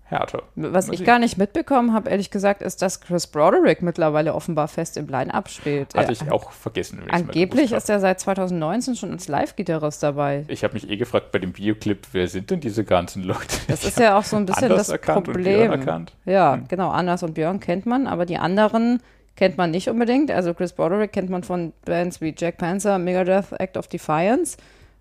härter. 0.08 0.42
Was 0.54 0.88
ich 0.88 1.04
gar 1.04 1.18
nicht 1.18 1.36
mitbekommen 1.36 1.92
habe, 1.92 2.10
ehrlich 2.10 2.30
gesagt, 2.30 2.62
ist, 2.62 2.80
dass 2.80 3.00
Chris 3.00 3.26
Broderick 3.26 3.82
mittlerweile 3.82 4.34
offenbar 4.34 4.68
fest 4.68 4.96
im 4.96 5.08
Line-Up 5.08 5.48
spielt. 5.48 5.94
Hatte 5.94 6.12
ich 6.12 6.30
auch 6.30 6.52
vergessen. 6.52 7.02
Angeblich 7.10 7.72
ist 7.72 7.90
er 7.90 8.00
seit 8.00 8.20
2019 8.20 8.94
schon 8.94 9.10
als 9.10 9.28
Live-Gitarrist 9.28 10.02
dabei. 10.02 10.44
Ich 10.48 10.62
habe 10.62 10.74
mich 10.74 10.88
eh 10.88 10.96
gefragt 10.96 11.32
bei 11.32 11.38
dem 11.38 11.56
Videoclip, 11.56 12.06
wer 12.12 12.28
sind 12.28 12.50
denn 12.50 12.60
diese 12.60 12.84
ganzen 12.84 13.24
Leute? 13.24 13.58
Das 13.68 13.84
ist 13.84 13.98
ja 13.98 14.16
auch 14.16 14.24
so 14.24 14.36
ein 14.36 14.46
bisschen 14.46 14.68
das 14.68 14.92
Problem. 14.98 15.84
Ja, 16.24 16.56
genau. 16.68 16.90
Anders 16.90 17.22
und 17.22 17.34
Björn 17.34 17.60
kennt 17.60 17.86
man, 17.86 18.06
aber 18.06 18.26
die 18.26 18.38
anderen 18.38 19.00
kennt 19.34 19.58
man 19.58 19.70
nicht 19.70 19.88
unbedingt. 19.88 20.30
Also 20.30 20.54
Chris 20.54 20.72
Broderick 20.72 21.12
kennt 21.12 21.30
man 21.30 21.42
von 21.42 21.72
Bands 21.84 22.20
wie 22.20 22.34
Jack 22.36 22.58
Panzer, 22.58 22.98
Megadeth, 22.98 23.52
Act 23.58 23.76
of 23.76 23.88
Defiance. 23.88 24.56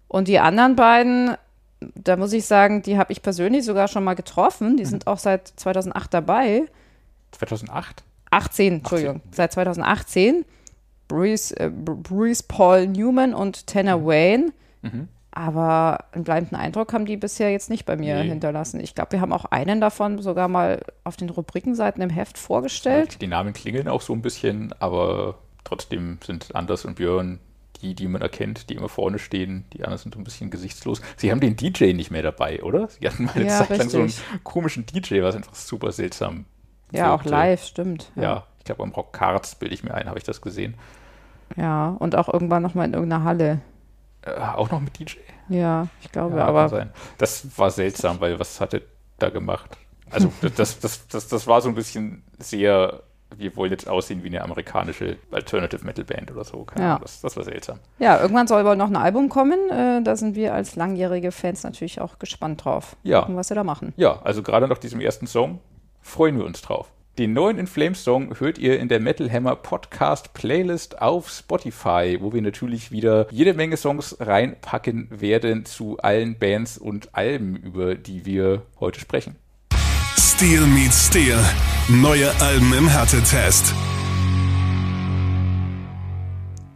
Und 0.07 0.27
die 0.27 0.39
anderen 0.39 0.75
beiden, 0.75 1.35
da 1.79 2.15
muss 2.17 2.33
ich 2.33 2.45
sagen, 2.45 2.81
die 2.81 2.97
habe 2.97 3.11
ich 3.11 3.21
persönlich 3.21 3.65
sogar 3.65 3.87
schon 3.87 4.03
mal 4.03 4.13
getroffen. 4.15 4.73
Mhm. 4.73 4.77
Die 4.77 4.85
sind 4.85 5.07
auch 5.07 5.17
seit 5.19 5.47
2008 5.47 6.13
dabei. 6.13 6.63
2008? 7.31 8.03
18, 8.31 8.73
Entschuldigung, 8.75 9.21
seit 9.31 9.51
2018. 9.53 10.45
Bruce, 11.07 11.51
äh, 11.51 11.69
Br- 11.69 11.95
Bruce 11.95 12.43
Paul 12.43 12.87
Newman 12.87 13.33
und 13.33 13.67
Tanner 13.67 14.03
Wayne. 14.05 14.51
Mhm. 14.81 15.07
Aber 15.31 16.05
einen 16.13 16.23
bleibenden 16.23 16.57
Eindruck 16.57 16.93
haben 16.93 17.05
die 17.05 17.17
bisher 17.17 17.51
jetzt 17.51 17.69
nicht 17.69 17.85
bei 17.85 17.97
mir 17.97 18.15
Nee. 18.23 18.29
hinterlassen. 18.29 18.79
Ich 18.79 18.95
glaube, 18.95 19.11
wir 19.11 19.21
haben 19.21 19.33
auch 19.33 19.43
einen 19.45 19.81
davon 19.81 20.21
sogar 20.21 20.47
mal 20.47 20.81
auf 21.03 21.17
den 21.17 21.29
Rubrikenseiten 21.29 22.01
im 22.01 22.09
Heft 22.09 22.37
vorgestellt. 22.37 23.21
Die 23.21 23.27
Namen 23.27 23.51
klingeln 23.53 23.89
auch 23.89 24.01
so 24.01 24.13
ein 24.13 24.21
bisschen, 24.21 24.73
aber 24.79 25.35
trotzdem 25.65 26.19
sind 26.25 26.55
Anders 26.55 26.85
und 26.85 26.95
Björn 26.95 27.39
die, 27.85 27.95
die 27.95 28.07
man 28.07 28.21
erkennt, 28.21 28.69
die 28.69 28.75
immer 28.75 28.89
vorne 28.89 29.19
stehen. 29.19 29.65
Die 29.73 29.83
anderen 29.83 29.97
sind 29.99 30.15
so 30.15 30.19
ein 30.19 30.23
bisschen 30.23 30.49
gesichtslos. 30.49 31.01
Sie 31.17 31.31
haben 31.31 31.39
den 31.39 31.55
DJ 31.55 31.93
nicht 31.93 32.11
mehr 32.11 32.23
dabei, 32.23 32.63
oder? 32.63 32.87
Sie 32.89 33.07
hatten 33.07 33.25
mal 33.25 33.33
eine 33.35 33.45
Ja, 33.45 33.59
Zeit 33.59 33.77
lang 33.77 33.89
so 33.89 33.99
einen 33.99 34.13
komischen 34.43 34.85
DJ, 34.85 35.21
was 35.21 35.35
einfach 35.35 35.55
super 35.55 35.91
seltsam 35.91 36.45
Ja, 36.91 37.13
auch 37.13 37.25
wirkte. 37.25 37.29
live, 37.29 37.63
stimmt. 37.63 38.11
Ja, 38.15 38.47
ich 38.59 38.65
glaube, 38.65 38.83
am 38.83 38.91
Rock 38.91 39.13
Cards 39.13 39.55
bilde 39.55 39.75
ich 39.75 39.83
mir 39.83 39.93
ein, 39.93 40.07
habe 40.07 40.17
ich 40.17 40.23
das 40.23 40.41
gesehen. 40.41 40.75
Ja, 41.55 41.89
und 41.99 42.15
auch 42.15 42.31
irgendwann 42.31 42.63
nochmal 42.63 42.87
in 42.87 42.93
irgendeiner 42.93 43.23
Halle. 43.23 43.61
Äh, 44.21 44.31
auch 44.39 44.71
noch 44.71 44.79
mit 44.81 44.97
DJ? 44.99 45.17
Ja, 45.49 45.87
ich 46.01 46.11
glaube, 46.11 46.37
Ja, 46.37 46.45
aber. 46.45 46.89
Das 47.17 47.57
war 47.57 47.69
seltsam, 47.71 48.19
weil 48.19 48.39
was 48.39 48.59
hat 48.59 48.73
er 48.73 48.81
da 49.19 49.29
gemacht? 49.29 49.77
Also 50.09 50.31
das, 50.55 50.79
das, 50.79 51.07
das, 51.07 51.27
das 51.27 51.47
war 51.47 51.61
so 51.61 51.69
ein 51.69 51.75
bisschen 51.75 52.23
sehr, 52.39 53.03
wir 53.37 53.55
wollen 53.55 53.71
jetzt 53.71 53.87
aussehen 53.87 54.23
wie 54.23 54.27
eine 54.27 54.41
amerikanische 54.43 55.17
Alternative 55.31 55.85
Metal 55.85 56.05
Band 56.05 56.31
oder 56.31 56.43
so. 56.43 56.63
Keine 56.63 56.81
Ja. 56.85 56.89
Ahnung, 56.91 57.01
das, 57.03 57.21
das 57.21 57.35
war 57.37 57.43
seltsam. 57.43 57.79
ja, 57.99 58.19
irgendwann 58.21 58.47
soll 58.47 58.65
wohl 58.65 58.75
noch 58.75 58.87
ein 58.89 58.95
Album 58.95 59.29
kommen. 59.29 59.59
Äh, 59.69 60.01
da 60.03 60.15
sind 60.15 60.35
wir 60.35 60.53
als 60.53 60.75
langjährige 60.75 61.31
Fans 61.31 61.63
natürlich 61.63 62.01
auch 62.01 62.19
gespannt 62.19 62.65
drauf. 62.65 62.95
Ja. 63.03 63.21
Gucken, 63.21 63.35
was 63.35 63.47
sie 63.47 63.55
da 63.55 63.63
machen. 63.63 63.93
Ja, 63.97 64.21
also 64.23 64.41
gerade 64.43 64.67
nach 64.67 64.77
diesem 64.77 64.99
ersten 65.01 65.27
Song 65.27 65.59
freuen 66.01 66.37
wir 66.37 66.45
uns 66.45 66.61
drauf. 66.61 66.91
Den 67.17 67.31
neuen 67.31 67.57
In 67.57 67.65
Flames 67.65 68.03
Song 68.03 68.37
hört 68.41 68.57
ihr 68.57 68.77
in 68.77 68.89
der 68.89 68.99
Metal 68.99 69.31
Hammer 69.31 69.55
Podcast 69.55 70.33
Playlist 70.33 71.01
auf 71.01 71.29
Spotify, 71.29 72.17
wo 72.19 72.33
wir 72.33 72.41
natürlich 72.41 72.91
wieder 72.91 73.27
jede 73.31 73.53
Menge 73.53 73.77
Songs 73.77 74.17
reinpacken 74.19 75.07
werden 75.11 75.63
zu 75.63 75.97
allen 75.99 76.37
Bands 76.37 76.77
und 76.77 77.15
Alben, 77.15 77.55
über 77.55 77.95
die 77.95 78.25
wir 78.25 78.63
heute 78.81 78.99
sprechen. 78.99 79.37
Steel 80.35 80.67
meets 80.67 81.07
Steel. 81.07 81.39
Neue 81.87 82.29
Alben 82.41 82.73
im 82.77 82.89
Härtetest. 82.89 83.73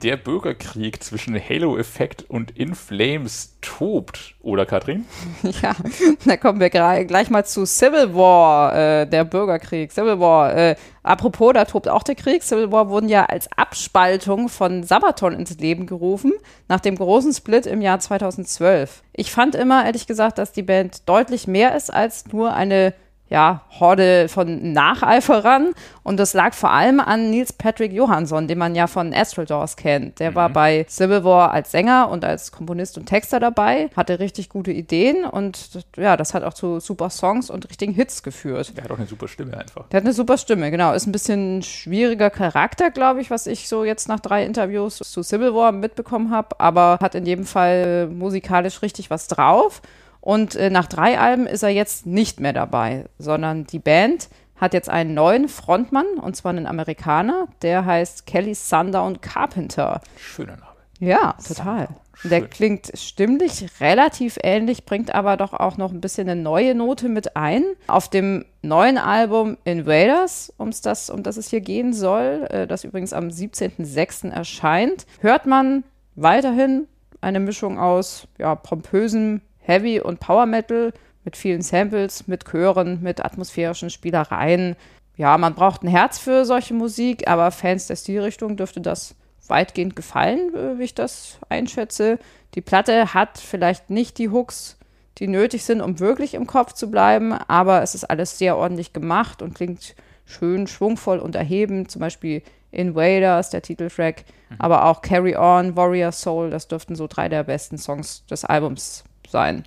Der 0.01 0.15
Bürgerkrieg 0.15 1.03
zwischen 1.03 1.37
Halo 1.37 1.77
Effekt 1.77 2.23
und 2.29 2.51
In 2.51 2.73
Flames 2.73 3.57
tobt, 3.59 4.35
oder 4.41 4.65
Katrin? 4.65 5.03
Ja, 5.61 5.75
da 6.23 6.37
kommen 6.37 6.61
wir 6.61 6.69
gleich 6.69 7.29
mal 7.29 7.45
zu 7.45 7.65
Civil 7.65 8.15
War, 8.15 8.73
äh, 8.73 9.05
der 9.05 9.25
Bürgerkrieg. 9.25 9.91
Civil 9.91 10.21
War, 10.21 10.55
äh, 10.55 10.75
apropos, 11.03 11.51
da 11.53 11.65
tobt 11.65 11.89
auch 11.89 12.03
der 12.03 12.15
Krieg. 12.15 12.43
Civil 12.43 12.71
War 12.71 12.87
wurden 12.87 13.09
ja 13.09 13.25
als 13.25 13.51
Abspaltung 13.57 14.47
von 14.47 14.83
Sabaton 14.83 15.33
ins 15.33 15.57
Leben 15.59 15.85
gerufen, 15.85 16.31
nach 16.69 16.79
dem 16.79 16.95
großen 16.95 17.33
Split 17.33 17.65
im 17.65 17.81
Jahr 17.81 17.99
2012. 17.99 19.03
Ich 19.11 19.33
fand 19.33 19.53
immer, 19.53 19.85
ehrlich 19.85 20.07
gesagt, 20.07 20.37
dass 20.37 20.53
die 20.53 20.63
Band 20.63 21.09
deutlich 21.09 21.45
mehr 21.45 21.75
ist 21.75 21.93
als 21.93 22.25
nur 22.31 22.53
eine 22.53 22.93
ja, 23.29 23.61
Horde 23.79 24.27
von 24.27 24.73
Nacheiferern. 24.73 25.73
Und 26.03 26.17
das 26.17 26.33
lag 26.33 26.53
vor 26.53 26.71
allem 26.71 26.99
an 26.99 27.29
Nils 27.29 27.53
Patrick 27.53 27.93
Johansson, 27.93 28.47
den 28.47 28.57
man 28.57 28.73
ja 28.75 28.87
von 28.87 29.13
Astral 29.13 29.45
Doors 29.45 29.75
kennt. 29.75 30.19
Der 30.19 30.33
war 30.33 30.49
bei 30.49 30.85
Civil 30.89 31.23
War 31.23 31.51
als 31.51 31.71
Sänger 31.71 32.09
und 32.09 32.25
als 32.25 32.51
Komponist 32.51 32.97
und 32.97 33.05
Texter 33.05 33.39
dabei, 33.39 33.89
hatte 33.95 34.19
richtig 34.19 34.49
gute 34.49 34.71
Ideen 34.71 35.25
und 35.25 35.85
ja, 35.95 36.17
das 36.17 36.33
hat 36.33 36.43
auch 36.43 36.53
zu 36.53 36.79
super 36.79 37.09
Songs 37.09 37.49
und 37.49 37.69
richtigen 37.69 37.93
Hits 37.93 38.23
geführt. 38.23 38.75
Der 38.75 38.85
hat 38.85 38.91
auch 38.91 38.97
eine 38.97 39.07
super 39.07 39.27
Stimme 39.27 39.57
einfach. 39.57 39.87
Der 39.89 39.97
hat 39.97 40.05
eine 40.05 40.13
super 40.13 40.37
Stimme, 40.37 40.71
genau. 40.71 40.93
Ist 40.93 41.05
ein 41.05 41.11
bisschen 41.11 41.61
schwieriger 41.61 42.29
Charakter, 42.29 42.89
glaube 42.89 43.21
ich, 43.21 43.29
was 43.29 43.45
ich 43.45 43.67
so 43.67 43.83
jetzt 43.83 44.07
nach 44.07 44.19
drei 44.19 44.45
Interviews 44.45 44.97
zu 44.97 45.21
Civil 45.21 45.53
War 45.53 45.71
mitbekommen 45.71 46.31
habe, 46.31 46.59
aber 46.59 46.97
hat 47.01 47.13
in 47.13 47.25
jedem 47.25 47.45
Fall 47.45 48.07
musikalisch 48.07 48.81
richtig 48.81 49.09
was 49.09 49.27
drauf. 49.27 49.81
Und 50.21 50.55
äh, 50.55 50.69
nach 50.69 50.87
drei 50.87 51.19
Alben 51.19 51.47
ist 51.47 51.63
er 51.63 51.69
jetzt 51.69 52.05
nicht 52.05 52.39
mehr 52.39 52.53
dabei, 52.53 53.05
sondern 53.17 53.65
die 53.65 53.79
Band 53.79 54.29
hat 54.57 54.73
jetzt 54.73 54.89
einen 54.89 55.13
neuen 55.13 55.47
Frontmann, 55.47 56.05
und 56.21 56.35
zwar 56.35 56.51
einen 56.51 56.67
Amerikaner, 56.67 57.47
der 57.61 57.85
heißt 57.85 58.25
Kelly 58.25 58.53
Sundown 58.53 59.21
Carpenter. 59.21 60.01
Schöner 60.17 60.57
Name. 60.57 60.65
Ja, 60.99 61.35
total. 61.47 61.87
Der 62.25 62.39
Schön. 62.39 62.49
klingt 62.49 62.91
stimmlich 62.95 63.67
relativ 63.79 64.37
ähnlich, 64.43 64.83
bringt 64.83 65.15
aber 65.15 65.37
doch 65.37 65.53
auch 65.53 65.77
noch 65.77 65.91
ein 65.93 66.01
bisschen 66.01 66.27
eine 66.27 66.41
neue 66.41 66.75
Note 66.75 67.07
mit 67.07 67.37
ein. 67.37 67.63
Auf 67.87 68.09
dem 68.09 68.43
neuen 68.61 68.97
Album 68.97 69.57
Invaders, 69.63 70.53
um's 70.57 70.81
das, 70.81 71.09
um 71.09 71.23
das 71.23 71.37
es 71.37 71.49
hier 71.49 71.61
gehen 71.61 71.93
soll, 71.93 72.45
äh, 72.49 72.67
das 72.67 72.83
übrigens 72.83 73.13
am 73.13 73.29
17.06. 73.29 74.29
erscheint, 74.31 75.05
hört 75.21 75.45
man 75.45 75.85
weiterhin 76.15 76.87
eine 77.21 77.39
Mischung 77.39 77.79
aus 77.79 78.27
ja, 78.37 78.55
pompösem 78.55 79.41
Heavy 79.59 79.99
und 79.99 80.19
Power 80.19 80.45
Metal 80.45 80.93
mit 81.23 81.35
vielen 81.35 81.61
Samples, 81.61 82.27
mit 82.27 82.45
Chören, 82.45 83.01
mit 83.01 83.23
atmosphärischen 83.23 83.89
Spielereien. 83.89 84.75
Ja, 85.15 85.37
man 85.37 85.53
braucht 85.53 85.83
ein 85.83 85.89
Herz 85.89 86.17
für 86.17 86.45
solche 86.45 86.73
Musik, 86.73 87.27
aber 87.27 87.51
Fans 87.51 87.87
der 87.87 87.97
Stilrichtung 87.97 88.57
dürfte 88.57 88.81
das 88.81 89.15
weitgehend 89.47 89.95
gefallen, 89.95 90.53
äh, 90.55 90.79
wie 90.79 90.83
ich 90.83 90.95
das 90.95 91.39
einschätze. 91.49 92.19
Die 92.55 92.61
Platte 92.61 93.13
hat 93.13 93.37
vielleicht 93.37 93.89
nicht 93.89 94.17
die 94.17 94.29
Hooks, 94.29 94.77
die 95.17 95.27
nötig 95.27 95.63
sind, 95.65 95.81
um 95.81 95.99
wirklich 95.99 96.33
im 96.33 96.47
Kopf 96.47 96.73
zu 96.73 96.89
bleiben, 96.89 97.33
aber 97.33 97.81
es 97.81 97.95
ist 97.95 98.05
alles 98.05 98.37
sehr 98.37 98.57
ordentlich 98.57 98.93
gemacht 98.93 99.41
und 99.41 99.53
klingt 99.55 99.95
schön 100.25 100.67
schwungvoll 100.67 101.19
und 101.19 101.35
erhebend. 101.35 101.91
Zum 101.91 101.99
Beispiel 101.99 102.41
Invaders, 102.71 103.49
der 103.49 103.61
Titeltrack, 103.61 104.23
aber 104.59 104.85
auch 104.85 105.01
Carry 105.01 105.35
On, 105.35 105.75
Warrior 105.75 106.11
Soul, 106.11 106.49
das 106.51 106.67
dürften 106.67 106.95
so 106.95 107.07
drei 107.07 107.27
der 107.27 107.43
besten 107.43 107.77
Songs 107.77 108.25
des 108.27 108.45
Albums 108.45 109.03
sein. 109.29 109.65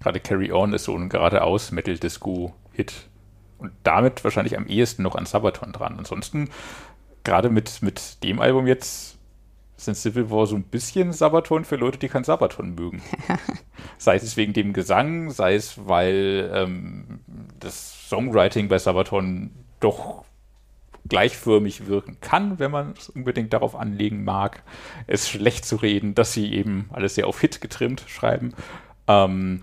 Gerade 0.00 0.20
Carry 0.20 0.52
On 0.52 0.72
ist 0.72 0.84
so 0.84 0.96
ein 0.96 1.08
geradeaus 1.08 1.70
Metal-Disco-Hit. 1.70 3.08
Und 3.58 3.72
damit 3.84 4.24
wahrscheinlich 4.24 4.56
am 4.56 4.66
ehesten 4.66 5.02
noch 5.04 5.14
an 5.14 5.26
Sabaton 5.26 5.72
dran. 5.72 5.96
Ansonsten, 5.96 6.50
gerade 7.22 7.48
mit, 7.48 7.82
mit 7.82 8.22
dem 8.24 8.40
Album 8.40 8.66
jetzt, 8.66 9.18
sind 9.76 9.96
Civil 9.96 10.30
War 10.30 10.46
so 10.46 10.56
ein 10.56 10.64
bisschen 10.64 11.12
Sabaton 11.12 11.64
für 11.64 11.76
Leute, 11.76 11.98
die 11.98 12.08
kein 12.08 12.24
Sabaton 12.24 12.74
mögen. 12.74 13.02
sei 13.98 14.16
es 14.16 14.36
wegen 14.36 14.52
dem 14.52 14.72
Gesang, 14.72 15.30
sei 15.30 15.54
es, 15.54 15.86
weil 15.86 16.50
ähm, 16.52 17.20
das 17.60 18.08
Songwriting 18.08 18.68
bei 18.68 18.78
Sabaton 18.78 19.50
doch 19.80 20.24
gleichförmig 21.08 21.86
wirken 21.86 22.18
kann, 22.20 22.58
wenn 22.58 22.70
man 22.70 22.94
es 22.96 23.08
unbedingt 23.08 23.52
darauf 23.52 23.74
anlegen 23.74 24.24
mag, 24.24 24.62
es 25.06 25.28
schlecht 25.28 25.64
zu 25.64 25.76
reden, 25.76 26.14
dass 26.14 26.32
sie 26.32 26.52
eben 26.52 26.88
alles 26.92 27.14
sehr 27.14 27.26
auf 27.26 27.40
Hit 27.40 27.60
getrimmt 27.60 28.04
schreiben. 28.06 28.54
Ähm, 29.08 29.62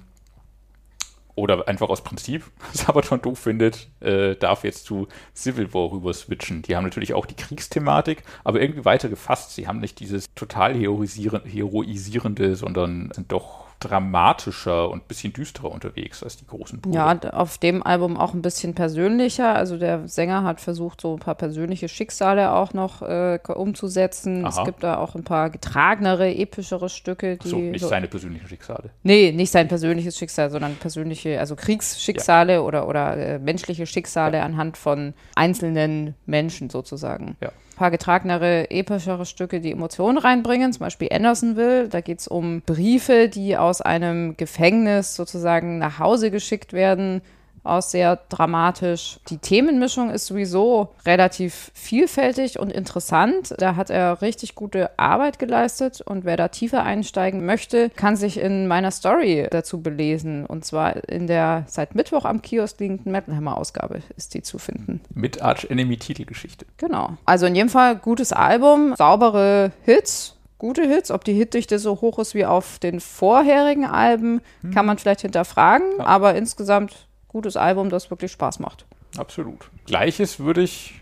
oder 1.39 1.67
einfach 1.69 1.89
aus 1.89 2.03
Prinzip 2.03 2.43
Sabaton 2.73 3.21
doof 3.21 3.39
findet, 3.39 3.87
äh, 4.01 4.35
darf 4.35 4.63
jetzt 4.63 4.85
zu 4.85 5.07
Civil 5.33 5.73
War 5.73 5.91
rüber 5.91 6.13
switchen. 6.13 6.61
Die 6.61 6.75
haben 6.75 6.83
natürlich 6.83 7.13
auch 7.13 7.25
die 7.25 7.35
Kriegsthematik, 7.35 8.23
aber 8.43 8.61
irgendwie 8.61 8.85
weiter 8.85 9.09
gefasst. 9.09 9.55
Sie 9.55 9.67
haben 9.67 9.79
nicht 9.79 9.99
dieses 9.99 10.25
total 10.35 10.75
heroisieren, 10.75 11.43
heroisierende, 11.45 12.55
sondern 12.55 13.11
sind 13.13 13.31
doch 13.31 13.68
dramatischer 13.79 14.89
und 14.89 15.03
ein 15.03 15.07
bisschen 15.07 15.33
düsterer 15.33 15.71
unterwegs 15.71 16.21
als 16.23 16.37
die 16.37 16.45
großen 16.45 16.81
Brüder. 16.81 17.19
Ja, 17.23 17.31
auf 17.31 17.57
dem 17.57 17.81
Album 17.81 18.17
auch 18.17 18.33
ein 18.33 18.41
bisschen 18.41 18.75
persönlicher. 18.75 19.55
Also 19.55 19.77
der 19.77 20.07
Sänger 20.07 20.43
hat 20.43 20.59
versucht, 20.59 21.01
so 21.01 21.13
ein 21.13 21.19
paar 21.19 21.35
persönliche 21.35 21.87
Schicksale 21.87 22.53
auch 22.53 22.73
noch 22.73 23.01
äh, 23.01 23.39
umzusetzen. 23.47 24.45
Aha. 24.45 24.59
Es 24.59 24.65
gibt 24.65 24.83
da 24.83 24.97
auch 24.97 25.15
ein 25.15 25.23
paar 25.23 25.49
getragenere, 25.49 26.35
epischere 26.35 26.89
Stücke. 26.89 27.37
Die 27.37 27.47
so, 27.47 27.57
nicht 27.57 27.81
so, 27.81 27.87
seine 27.87 28.07
persönlichen 28.07 28.47
Schicksale. 28.47 28.89
Nee, 29.03 29.31
nicht 29.31 29.51
sein 29.51 29.67
persönliches 29.67 30.17
Schicksal, 30.17 30.49
sondern 30.49 30.75
persönliche, 30.75 31.39
also 31.39 31.55
Kriegsschicksale 31.55 32.53
ja. 32.53 32.61
oder, 32.61 32.87
oder 32.87 33.17
äh, 33.17 33.39
menschliche 33.39 33.85
Schicksale 33.85 34.37
ja. 34.37 34.43
anhand 34.43 34.77
von 34.77 35.13
einzelnen 35.35 36.15
Menschen 36.25 36.69
sozusagen. 36.69 37.37
Ja 37.41 37.51
paar 37.79 37.91
getragenere, 37.91 38.69
epischere 38.71 39.25
Stücke, 39.25 39.61
die 39.61 39.71
Emotionen 39.71 40.17
reinbringen, 40.17 40.73
zum 40.73 40.81
Beispiel 40.81 41.07
Andersonville. 41.11 41.87
Da 41.87 42.01
geht 42.01 42.19
es 42.19 42.27
um 42.27 42.61
Briefe, 42.61 43.29
die 43.29 43.55
aus 43.55 43.79
einem 43.79 44.35
Gefängnis 44.35 45.15
sozusagen 45.15 45.77
nach 45.77 45.97
Hause 45.97 46.29
geschickt 46.29 46.73
werden 46.73 47.21
auch 47.69 47.81
sehr 47.81 48.19
dramatisch. 48.29 49.19
Die 49.29 49.37
Themenmischung 49.37 50.09
ist 50.09 50.25
sowieso 50.25 50.89
relativ 51.05 51.71
vielfältig 51.73 52.59
und 52.59 52.71
interessant. 52.71 53.53
Da 53.57 53.75
hat 53.75 53.89
er 53.89 54.21
richtig 54.21 54.55
gute 54.55 54.97
Arbeit 54.97 55.39
geleistet 55.39 56.01
und 56.01 56.25
wer 56.25 56.37
da 56.37 56.47
tiefer 56.47 56.83
einsteigen 56.83 57.45
möchte, 57.45 57.89
kann 57.91 58.15
sich 58.15 58.39
in 58.39 58.67
meiner 58.67 58.91
Story 58.91 59.47
dazu 59.49 59.81
belesen. 59.81 60.45
Und 60.45 60.65
zwar 60.65 61.09
in 61.09 61.27
der 61.27 61.65
seit 61.67 61.95
Mittwoch 61.95 62.25
am 62.25 62.41
Kiosk 62.41 62.79
liegenden 62.79 63.11
Metal 63.11 63.35
Hammer 63.35 63.57
Ausgabe 63.57 64.01
ist 64.17 64.33
die 64.33 64.41
zu 64.41 64.57
finden. 64.57 65.01
Mit 65.13 65.41
Arch 65.41 65.65
Enemy 65.69 65.97
Titelgeschichte. 65.97 66.65
Genau. 66.77 67.17
Also 67.25 67.45
in 67.45 67.55
jedem 67.55 67.69
Fall 67.69 67.95
gutes 67.95 68.33
Album, 68.33 68.93
saubere 68.97 69.71
Hits 69.83 70.35
gute 70.59 70.83
Hits. 70.83 71.09
Ob 71.09 71.23
die 71.23 71.33
Hitdichte 71.33 71.79
so 71.79 72.01
hoch 72.01 72.19
ist 72.19 72.35
wie 72.35 72.45
auf 72.45 72.77
den 72.77 72.99
vorherigen 72.99 73.85
Alben, 73.85 74.41
hm. 74.61 74.71
kann 74.71 74.85
man 74.85 74.99
vielleicht 74.99 75.21
hinterfragen. 75.21 75.87
Ja. 75.97 76.05
Aber 76.05 76.35
insgesamt 76.35 77.07
gutes 77.29 77.55
Album, 77.55 77.89
das 77.89 78.11
wirklich 78.11 78.33
Spaß 78.33 78.59
macht. 78.59 78.85
Absolut. 79.17 79.69
Gleiches 79.85 80.39
würde 80.39 80.61
ich 80.61 81.01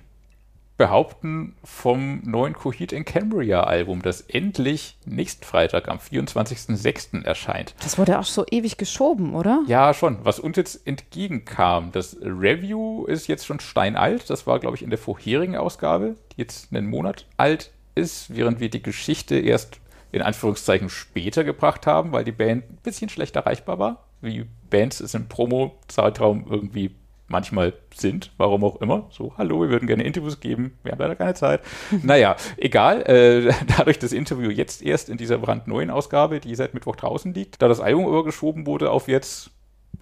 behaupten 0.77 1.55
vom 1.63 2.21
neuen 2.23 2.53
Coheed 2.53 2.91
in 2.91 3.03
Cambria 3.03 3.63
Album, 3.63 4.03
das 4.03 4.21
endlich 4.21 4.97
nächsten 5.05 5.43
Freitag 5.43 5.87
am 5.87 5.97
24.06. 5.97 7.25
erscheint. 7.25 7.73
Das 7.81 7.97
wurde 7.97 8.19
auch 8.19 8.25
so 8.25 8.45
ewig 8.49 8.77
geschoben, 8.77 9.33
oder? 9.33 9.63
Ja, 9.67 9.93
schon. 9.93 10.19
Was 10.23 10.39
uns 10.39 10.55
jetzt 10.55 10.85
entgegenkam, 10.85 11.91
das 11.91 12.17
Review 12.21 13.05
ist 13.05 13.27
jetzt 13.27 13.45
schon 13.45 13.59
steinalt. 13.59 14.29
Das 14.29 14.45
war, 14.45 14.59
glaube 14.59 14.75
ich, 14.75 14.83
in 14.83 14.91
der 14.91 14.99
vorherigen 14.99 15.57
Ausgabe, 15.57 16.15
die 16.33 16.41
jetzt 16.41 16.71
einen 16.71 16.87
Monat 16.87 17.25
alt 17.37 17.71
ist, 17.95 18.35
während 18.35 18.59
wir 18.59 18.69
die 18.69 18.83
Geschichte 18.83 19.35
erst 19.39 19.79
in 20.11 20.21
Anführungszeichen 20.21 20.89
später 20.89 21.43
gebracht 21.43 21.87
haben, 21.87 22.11
weil 22.11 22.23
die 22.23 22.31
Band 22.31 22.69
ein 22.69 22.77
bisschen 22.83 23.09
schlecht 23.09 23.35
erreichbar 23.35 23.79
war 23.79 24.06
wie 24.21 24.45
Bands 24.69 24.99
es 24.99 25.13
im 25.13 25.27
Promo-Zeitraum 25.27 26.45
irgendwie 26.49 26.91
manchmal 27.27 27.73
sind, 27.93 28.31
warum 28.37 28.63
auch 28.63 28.81
immer. 28.81 29.07
So, 29.09 29.33
hallo, 29.37 29.61
wir 29.61 29.69
würden 29.69 29.87
gerne 29.87 30.03
Interviews 30.03 30.39
geben, 30.39 30.77
wir 30.83 30.91
haben 30.91 30.99
leider 30.99 31.15
keine 31.15 31.33
Zeit. 31.33 31.61
naja, 32.03 32.35
egal. 32.57 33.01
Äh, 33.03 33.53
dadurch 33.77 33.99
das 33.99 34.13
Interview 34.13 34.49
jetzt 34.49 34.81
erst 34.81 35.09
in 35.09 35.17
dieser 35.17 35.37
brandneuen 35.37 35.89
Ausgabe, 35.89 36.39
die 36.39 36.55
seit 36.55 36.73
Mittwoch 36.73 36.95
draußen 36.95 37.33
liegt, 37.33 37.61
da 37.61 37.67
das 37.67 37.79
Album 37.79 38.07
übergeschoben 38.07 38.65
wurde 38.65 38.91
auf 38.91 39.07
jetzt 39.07 39.51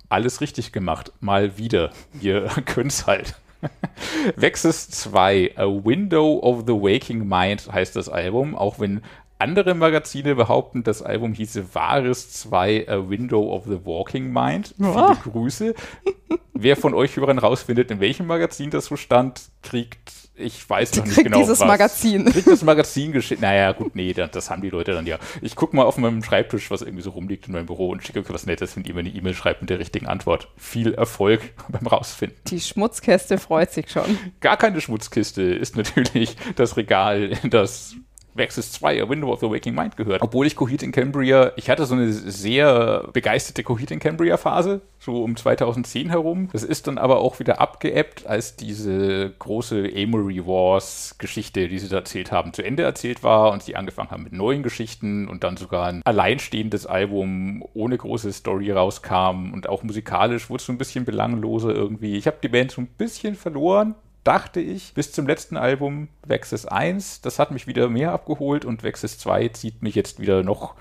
alles 0.09 0.41
richtig 0.41 0.71
gemacht. 0.71 1.11
Mal 1.19 1.57
wieder. 1.57 1.91
Ihr 2.21 2.47
könnt's 2.65 3.07
halt. 3.07 3.35
Vexus 4.35 4.89
2, 4.89 5.53
A 5.55 5.65
Window 5.65 6.39
of 6.43 6.65
the 6.67 6.73
Waking 6.73 7.27
Mind 7.27 7.67
heißt 7.71 7.95
das 7.95 8.09
Album, 8.09 8.55
auch 8.55 8.79
wenn 8.79 9.01
andere 9.39 9.73
Magazine 9.73 10.35
behaupten, 10.35 10.83
das 10.83 11.01
Album 11.01 11.33
hieße 11.33 11.73
Wahres 11.73 12.31
2 12.31 12.87
A 12.87 13.09
Window 13.09 13.53
of 13.53 13.65
the 13.65 13.85
Walking 13.85 14.31
Mind. 14.31 14.73
Viele 14.77 14.93
oh. 14.95 15.15
Grüße. 15.31 15.73
Wer 16.53 16.77
von 16.77 16.93
euch 16.93 17.15
Hörern 17.17 17.37
rausfindet, 17.37 17.91
in 17.91 17.99
welchem 17.99 18.27
Magazin 18.27 18.69
das 18.69 18.85
so 18.85 18.95
stand, 18.95 19.49
kriegt, 19.61 20.11
ich 20.35 20.69
weiß 20.69 20.95
noch 20.95 21.05
nicht 21.05 21.23
genau 21.23 21.39
dieses 21.39 21.59
was. 21.59 21.67
Magazin. 21.67 22.25
Kriegt 22.25 22.47
das 22.47 22.63
Magazin 22.63 23.11
geschickt. 23.11 23.41
Naja, 23.41 23.71
gut, 23.71 23.95
nee, 23.95 24.13
das, 24.13 24.31
das, 24.31 24.49
haben 24.49 24.61
die 24.61 24.69
Leute 24.69 24.93
dann 24.93 25.05
ja. 25.05 25.17
Ich 25.41 25.55
gucke 25.55 25.75
mal 25.75 25.83
auf 25.83 25.97
meinem 25.97 26.23
Schreibtisch, 26.23 26.71
was 26.71 26.81
irgendwie 26.81 27.03
so 27.03 27.11
rumliegt 27.11 27.47
in 27.47 27.53
meinem 27.53 27.65
Büro 27.65 27.89
und 27.89 28.03
schicke 28.03 28.19
euch 28.19 28.29
was 28.29 28.45
Nettes, 28.45 28.75
wenn 28.75 28.83
ihr 28.83 28.93
mir 28.93 29.01
eine 29.01 29.09
E-Mail 29.09 29.33
schreibt 29.33 29.61
mit 29.61 29.69
der 29.69 29.79
richtigen 29.79 30.07
Antwort. 30.07 30.49
Viel 30.57 30.93
Erfolg 30.93 31.41
beim 31.69 31.87
Rausfinden. 31.87 32.37
Die 32.47 32.59
Schmutzkiste 32.59 33.37
freut 33.37 33.71
sich 33.71 33.89
schon. 33.89 34.17
Gar 34.39 34.57
keine 34.57 34.81
Schmutzkiste 34.81 35.41
ist 35.41 35.75
natürlich 35.75 36.35
das 36.55 36.77
Regal, 36.77 37.31
das 37.49 37.95
Vexus 38.35 38.73
2, 38.73 39.01
A 39.01 39.09
Window 39.09 39.31
of 39.31 39.39
the 39.39 39.49
Waking 39.49 39.73
Mind 39.73 39.95
gehört. 39.95 40.21
Obwohl 40.21 40.45
ich 40.45 40.57
Coheed 40.57 40.83
in 40.83 40.91
Cambria, 40.91 41.53
ich 41.55 41.69
hatte 41.69 41.85
so 41.85 41.95
eine 41.95 42.11
sehr 42.11 43.07
begeisterte 43.13 43.63
Coheed 43.63 43.91
in 43.91 43.99
Cambria 43.99 44.35
Phase, 44.35 44.81
so 44.99 45.23
um 45.23 45.37
2010 45.37 46.09
herum. 46.09 46.49
Das 46.51 46.63
ist 46.63 46.87
dann 46.87 46.97
aber 46.97 47.19
auch 47.19 47.39
wieder 47.39 47.61
abgeebbt, 47.61 48.27
als 48.27 48.57
diese 48.57 49.33
große 49.39 49.89
Amory 49.95 50.45
Wars 50.45 51.15
Geschichte, 51.17 51.69
die 51.69 51.79
sie 51.79 51.87
da 51.87 51.97
erzählt 51.97 52.33
haben, 52.33 52.51
zu 52.51 52.61
Ende 52.61 52.83
erzählt 52.83 53.23
war 53.23 53.51
und 53.51 53.63
sie 53.63 53.77
angefangen 53.77 54.11
haben 54.11 54.23
mit 54.23 54.33
neuen 54.33 54.63
Geschichten 54.63 55.29
und 55.29 55.45
dann 55.45 55.55
sogar 55.55 55.87
ein 55.87 56.01
alleinstehendes 56.03 56.85
Album 56.85 57.63
ohne 57.73 57.97
große 57.97 58.33
Story 58.33 58.71
rauskam 58.71 59.53
und 59.53 59.69
auch 59.69 59.83
musikalisch 59.83 60.49
wurde 60.49 60.59
es 60.59 60.65
so 60.65 60.73
ein 60.73 60.77
bisschen 60.77 61.05
belangloser 61.05 61.73
irgendwie. 61.73 62.17
Ich 62.17 62.27
habe 62.27 62.37
die 62.43 62.49
Band 62.49 62.71
so 62.71 62.81
ein 62.81 62.87
bisschen 62.87 63.35
verloren, 63.35 63.95
dachte 64.25 64.59
ich, 64.59 64.93
bis 64.93 65.13
zum 65.13 65.27
letzten 65.27 65.55
Album 65.55 66.09
Vexus 66.25 66.65
1. 66.65 67.21
Das 67.21 67.39
hat 67.39 67.51
mich 67.51 67.67
wieder 67.67 67.87
mehr 67.87 68.11
abgeholt 68.11 68.65
und 68.65 68.83
Vexus 68.83 69.17
2 69.19 69.49
zieht 69.49 69.81
mich 69.81 69.95
jetzt 69.95 70.19
wieder 70.19 70.43
noch 70.43 70.75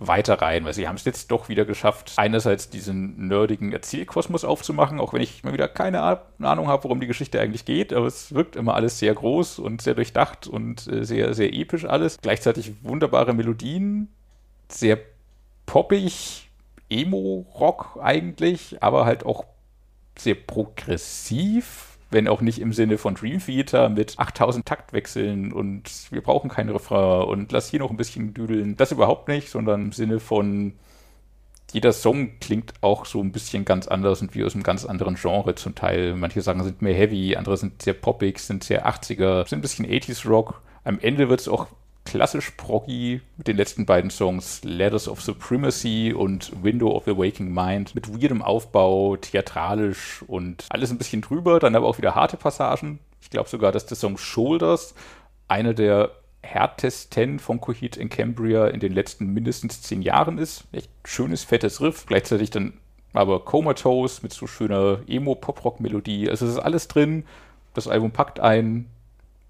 weiter 0.00 0.40
rein, 0.40 0.64
weil 0.64 0.74
sie 0.74 0.86
haben 0.86 0.96
es 0.96 1.04
jetzt 1.04 1.30
doch 1.30 1.48
wieder 1.48 1.64
geschafft, 1.64 2.12
einerseits 2.16 2.70
diesen 2.70 3.26
nerdigen 3.26 3.72
Erzählkosmos 3.72 4.44
aufzumachen, 4.44 5.00
auch 5.00 5.12
wenn 5.12 5.22
ich 5.22 5.42
mal 5.42 5.52
wieder 5.52 5.66
keine 5.68 6.02
Ahnung 6.40 6.68
habe, 6.68 6.84
worum 6.84 7.00
die 7.00 7.06
Geschichte 7.06 7.40
eigentlich 7.40 7.64
geht, 7.64 7.92
aber 7.92 8.06
es 8.06 8.32
wirkt 8.32 8.56
immer 8.56 8.74
alles 8.74 8.98
sehr 8.98 9.14
groß 9.14 9.58
und 9.58 9.82
sehr 9.82 9.94
durchdacht 9.94 10.46
und 10.46 10.86
äh, 10.86 11.04
sehr, 11.04 11.34
sehr 11.34 11.52
episch 11.52 11.84
alles. 11.84 12.18
Gleichzeitig 12.20 12.72
wunderbare 12.82 13.34
Melodien, 13.34 14.08
sehr 14.68 14.98
poppig, 15.66 16.48
Emo-Rock 16.90 17.98
eigentlich, 18.00 18.82
aber 18.82 19.04
halt 19.04 19.26
auch 19.26 19.44
sehr 20.16 20.34
progressiv 20.34 21.87
wenn 22.10 22.28
auch 22.28 22.40
nicht 22.40 22.60
im 22.60 22.72
Sinne 22.72 22.98
von 22.98 23.14
Dream 23.14 23.38
Theater 23.38 23.88
mit 23.88 24.18
8000 24.18 24.64
Taktwechseln 24.64 25.52
und 25.52 25.90
wir 26.10 26.22
brauchen 26.22 26.50
keinen 26.50 26.70
Refrain 26.70 27.28
und 27.28 27.52
lass 27.52 27.68
hier 27.68 27.80
noch 27.80 27.90
ein 27.90 27.96
bisschen 27.96 28.34
düdeln. 28.34 28.76
Das 28.76 28.92
überhaupt 28.92 29.28
nicht, 29.28 29.50
sondern 29.50 29.86
im 29.86 29.92
Sinne 29.92 30.20
von 30.20 30.74
jeder 31.72 31.92
Song 31.92 32.38
klingt 32.40 32.72
auch 32.80 33.04
so 33.04 33.20
ein 33.20 33.32
bisschen 33.32 33.66
ganz 33.66 33.88
anders 33.88 34.22
und 34.22 34.34
wie 34.34 34.44
aus 34.44 34.54
einem 34.54 34.62
ganz 34.62 34.86
anderen 34.86 35.16
Genre 35.16 35.54
zum 35.54 35.74
Teil. 35.74 36.14
Manche 36.14 36.40
Sachen 36.40 36.64
sind 36.64 36.80
mehr 36.80 36.94
heavy, 36.94 37.36
andere 37.36 37.58
sind 37.58 37.82
sehr 37.82 37.92
poppig, 37.92 38.38
sind 38.38 38.64
sehr 38.64 38.88
80er, 38.88 39.46
sind 39.46 39.58
ein 39.58 39.62
bisschen 39.62 39.86
80s 39.86 40.26
Rock. 40.26 40.62
Am 40.84 40.98
Ende 40.98 41.28
wird 41.28 41.40
es 41.40 41.48
auch 41.48 41.66
klassisch 42.08 42.52
proggy 42.52 43.20
mit 43.36 43.48
den 43.48 43.58
letzten 43.58 43.84
beiden 43.84 44.10
Songs 44.10 44.62
Letters 44.64 45.08
of 45.08 45.20
Supremacy 45.20 46.14
und 46.16 46.50
Window 46.62 46.90
of 46.96 47.04
the 47.04 47.16
Waking 47.16 47.52
Mind 47.52 47.94
mit 47.94 48.10
weirdem 48.10 48.40
Aufbau, 48.40 49.16
theatralisch 49.16 50.24
und 50.26 50.64
alles 50.70 50.90
ein 50.90 50.96
bisschen 50.96 51.20
drüber, 51.20 51.60
dann 51.60 51.76
aber 51.76 51.86
auch 51.86 51.98
wieder 51.98 52.14
harte 52.14 52.38
Passagen. 52.38 52.98
Ich 53.20 53.28
glaube 53.28 53.50
sogar, 53.50 53.72
dass 53.72 53.84
der 53.84 53.96
Song 53.98 54.16
Shoulders 54.16 54.94
einer 55.48 55.74
der 55.74 56.12
härtesten 56.42 57.38
von 57.40 57.60
Coheed 57.60 57.98
in 57.98 58.08
Cambria 58.08 58.68
in 58.68 58.80
den 58.80 58.94
letzten 58.94 59.26
mindestens 59.26 59.82
zehn 59.82 60.00
Jahren 60.00 60.38
ist. 60.38 60.64
Echt 60.72 60.90
schönes, 61.04 61.44
fettes 61.44 61.82
Riff, 61.82 62.06
gleichzeitig 62.06 62.48
dann 62.48 62.72
aber 63.12 63.44
Comatose 63.44 64.20
mit 64.22 64.32
so 64.32 64.46
schöner 64.46 65.00
Emo-Pop-Rock-Melodie. 65.06 66.30
Also 66.30 66.46
es 66.46 66.52
ist 66.52 66.58
alles 66.58 66.88
drin. 66.88 67.24
Das 67.74 67.86
Album 67.86 68.12
packt 68.12 68.40
ein, 68.40 68.86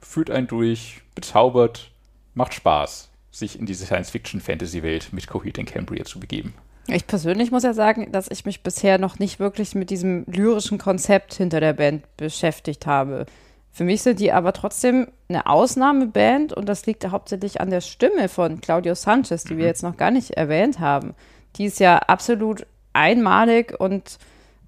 führt 0.01 0.31
einen 0.31 0.49
durch, 0.49 1.03
bezaubert 1.15 1.93
macht 2.39 2.55
Spaß, 2.55 3.11
sich 3.31 3.59
in 3.59 3.67
diese 3.67 3.85
Science-Fiction-Fantasy-Welt 3.85 5.13
mit 5.13 5.27
Coheed 5.27 5.59
in 5.59 5.67
Cambria 5.67 6.05
zu 6.05 6.19
begeben. 6.19 6.55
Ich 6.87 7.07
persönlich 7.07 7.51
muss 7.51 7.65
ja 7.65 7.75
sagen, 7.75 8.13
dass 8.13 8.31
ich 8.31 8.47
mich 8.47 8.63
bisher 8.63 8.97
noch 8.97 9.19
nicht 9.19 9.39
wirklich 9.39 9.75
mit 9.75 9.91
diesem 9.91 10.25
lyrischen 10.27 10.79
Konzept 10.79 11.35
hinter 11.35 11.61
der 11.61 11.75
Band 11.75 12.05
beschäftigt 12.17 12.87
habe. 12.87 13.27
Für 13.71 13.85
mich 13.85 14.01
sind 14.01 14.21
die 14.21 14.33
aber 14.33 14.55
trotzdem 14.55 15.09
eine 15.29 15.47
Ausnahmeband 15.47 16.55
und 16.55 16.67
das 16.67 16.87
liegt 16.87 17.07
hauptsächlich 17.07 17.61
an 17.61 17.69
der 17.69 17.83
Stimme 17.83 18.31
von 18.31 18.63
Claudio 18.63 18.95
Sanchez, 18.95 19.45
die 19.45 19.55
mhm. 19.55 19.59
wir 19.59 19.67
jetzt 19.67 19.83
noch 19.83 19.99
gar 19.99 20.11
nicht 20.11 20.31
erwähnt 20.31 20.81
haben. 20.81 21.15
Die 21.57 21.67
ist 21.67 21.79
ja 21.79 21.99
absolut 21.99 22.67
einmalig 22.95 23.79
und 23.79 24.19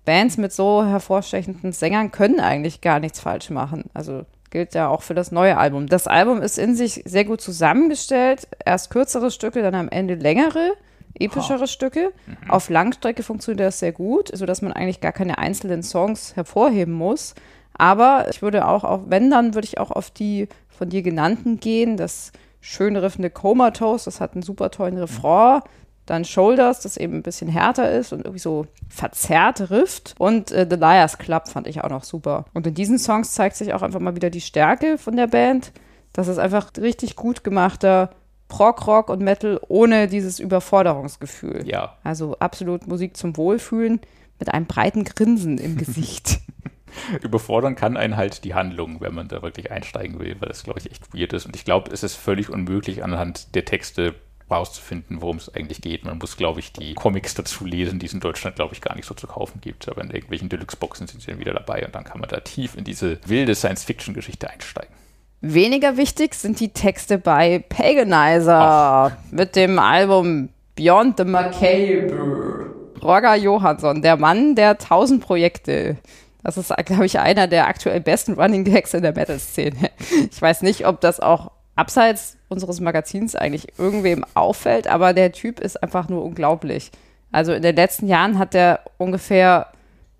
Bands 0.05 0.37
mit 0.37 0.53
so 0.53 0.85
hervorstechenden 0.85 1.73
Sängern 1.73 2.11
können 2.11 2.41
eigentlich 2.41 2.83
gar 2.83 3.01
nichts 3.01 3.21
falsch 3.21 3.49
machen. 3.49 3.85
Also 3.95 4.27
gilt 4.51 4.75
ja 4.75 4.89
auch 4.89 5.03
für 5.03 5.15
das 5.15 5.33
neue 5.33 5.57
Album. 5.57 5.87
Das 5.87 6.07
Album 6.07 6.43
ist 6.43 6.59
in 6.59 6.75
sich 6.75 7.03
sehr 7.05 7.25
gut 7.25 7.41
zusammengestellt. 7.41 8.49
Erst 8.65 8.91
kürzere 8.91 9.31
Stücke, 9.31 9.63
dann 9.63 9.75
am 9.75 9.89
Ende 9.89 10.15
längere, 10.15 10.73
epischere 11.15 11.65
oh. 11.65 11.67
Stücke. 11.67 12.13
Mhm. 12.27 12.51
Auf 12.51 12.69
Langstrecke 12.69 13.23
funktioniert 13.23 13.67
das 13.67 13.79
sehr 13.79 13.93
gut, 13.93 14.31
sodass 14.33 14.63
man 14.63 14.73
eigentlich 14.73 15.01
gar 15.01 15.13
keine 15.13 15.39
einzelnen 15.39 15.83
Songs 15.83 16.37
hervorheben 16.37 16.93
muss. 16.93 17.35
Aber 17.75 18.27
ich 18.29 18.43
würde 18.43 18.67
auch, 18.67 18.85
auf, 18.85 19.03
wenn 19.07 19.31
dann, 19.31 19.55
würde 19.55 19.67
ich 19.67 19.79
auch 19.79 19.91
auf 19.91 20.11
die 20.11 20.49
von 20.69 20.89
dir 20.91 21.03
genannten 21.03 21.61
gehen. 21.61 21.97
Das 21.97 22.33
schön 22.61 22.97
riffende 22.97 23.31
Comatose, 23.31 24.05
das 24.05 24.21
hat 24.21 24.35
einen 24.35 24.43
super 24.43 24.71
tollen 24.71 24.99
Refrain. 24.99 25.63
Dann 26.11 26.25
Shoulders, 26.25 26.81
das 26.81 26.97
eben 26.97 27.15
ein 27.15 27.23
bisschen 27.23 27.49
härter 27.49 27.89
ist 27.93 28.13
und 28.13 28.23
irgendwie 28.23 28.41
so 28.41 28.67
verzerrt 28.89 29.71
rifft. 29.71 30.17
Und 30.19 30.51
äh, 30.51 30.67
The 30.69 30.75
Liars 30.75 31.19
Club 31.19 31.47
fand 31.47 31.69
ich 31.69 31.85
auch 31.85 31.89
noch 31.89 32.03
super. 32.03 32.47
Und 32.53 32.67
in 32.67 32.75
diesen 32.75 32.99
Songs 32.99 33.33
zeigt 33.33 33.55
sich 33.55 33.73
auch 33.75 33.83
einfach 33.83 34.01
mal 34.01 34.17
wieder 34.17 34.29
die 34.29 34.41
Stärke 34.41 34.99
von 34.99 35.15
der 35.15 35.29
Band. 35.29 35.71
Das 36.13 36.27
ist 36.27 36.39
einfach 36.39 36.73
richtig 36.81 37.15
gut 37.15 37.45
gemachter 37.45 38.11
Prog-Rock 38.49 39.09
und 39.09 39.23
Metal 39.23 39.61
ohne 39.69 40.09
dieses 40.09 40.41
Überforderungsgefühl. 40.41 41.63
Ja. 41.65 41.97
Also 42.03 42.37
absolut 42.41 42.89
Musik 42.89 43.17
zum 43.17 43.37
Wohlfühlen 43.37 44.01
mit 44.41 44.53
einem 44.53 44.67
breiten 44.67 45.05
Grinsen 45.05 45.59
im 45.59 45.77
Gesicht. 45.77 46.41
Überfordern 47.23 47.77
kann 47.77 47.97
einen 47.97 48.17
halt 48.17 48.43
die 48.43 48.55
Handlung, 48.55 49.01
wenn 49.01 49.15
man 49.15 49.29
da 49.29 49.43
wirklich 49.43 49.71
einsteigen 49.71 50.19
will, 50.19 50.35
weil 50.41 50.49
das, 50.49 50.65
glaube 50.65 50.81
ich, 50.81 50.91
echt 50.91 51.15
weird 51.15 51.33
ist. 51.35 51.47
Und 51.47 51.55
ich 51.55 51.65
glaube, 51.65 51.93
es 51.93 52.03
ist 52.03 52.17
völlig 52.17 52.51
unmöglich, 52.51 53.05
anhand 53.05 53.55
der 53.55 53.65
Texte 53.65 54.17
rauszufinden, 54.51 55.23
worum 55.23 55.37
es 55.37 55.55
eigentlich 55.55 55.81
geht. 55.81 56.05
Man 56.05 56.19
muss, 56.19 56.37
glaube 56.37 56.61
ich, 56.61 56.73
die 56.73 56.95
Comics 56.95 57.35
dazu 57.35 57.65
lesen, 57.65 57.99
die 57.99 58.07
es 58.07 58.13
in 58.13 58.21
Deutschland, 58.21 58.57
glaube 58.57 58.75
ich, 58.75 58.81
gar 58.81 58.97
nicht 58.97 59.07
so 59.07 59.15
zu 59.15 59.27
kaufen 59.27 59.61
gibt. 59.61 59.89
Aber 59.89 60.03
in 60.03 60.11
irgendwelchen 60.11 60.49
Deluxe-Boxen 60.49 61.07
sind 61.07 61.21
sie 61.21 61.31
dann 61.31 61.41
wieder 61.41 61.55
dabei 61.55 61.85
und 61.85 61.95
dann 61.95 62.05
kann 62.05 62.21
man 62.21 62.29
da 62.29 62.41
tief 62.41 62.77
in 62.77 62.85
diese 62.85 63.19
wilde 63.27 63.55
Science-Fiction-Geschichte 63.55 64.51
einsteigen. 64.51 64.95
Weniger 65.43 65.97
wichtig 65.97 66.35
sind 66.35 66.61
die 66.61 66.69
Texte 66.69 67.17
bei 67.17 67.65
Paganizer 67.69 68.61
Ach. 68.61 69.13
mit 69.31 69.57
dem 69.57 69.79
Album 69.79 70.51
Beyond 70.75 71.17
the 71.17 71.25
Macabre. 71.25 72.67
Roger 73.03 73.35
Johansson, 73.37 74.03
der 74.03 74.17
Mann 74.17 74.55
der 74.55 74.77
tausend 74.77 75.23
Projekte. 75.23 75.97
Das 76.43 76.57
ist, 76.57 76.75
glaube 76.85 77.07
ich, 77.07 77.19
einer 77.19 77.47
der 77.47 77.69
aktuell 77.69 78.01
besten 78.01 78.35
Running 78.35 78.65
Gags 78.65 78.95
in 78.95 79.03
der 79.03 79.15
Metal-Szene. 79.15 79.91
Ich 80.31 80.41
weiß 80.41 80.63
nicht, 80.63 80.87
ob 80.87 81.01
das 81.01 81.21
auch 81.21 81.53
abseits 81.75 82.37
unseres 82.51 82.81
Magazins 82.81 83.37
eigentlich 83.37 83.79
irgendwem 83.79 84.25
auffällt, 84.35 84.89
aber 84.89 85.15
der 85.15 85.33
Typ 85.33 85.61
ist 85.61 85.83
einfach 85.83 86.09
nur 86.09 86.25
unglaublich. 86.25 86.91
Also 87.33 87.53
in 87.53 87.63
den 87.63 87.77
letzten 87.77 88.09
Jahren 88.09 88.39
hat 88.39 88.55
er 88.55 88.81
ungefähr, 88.99 89.69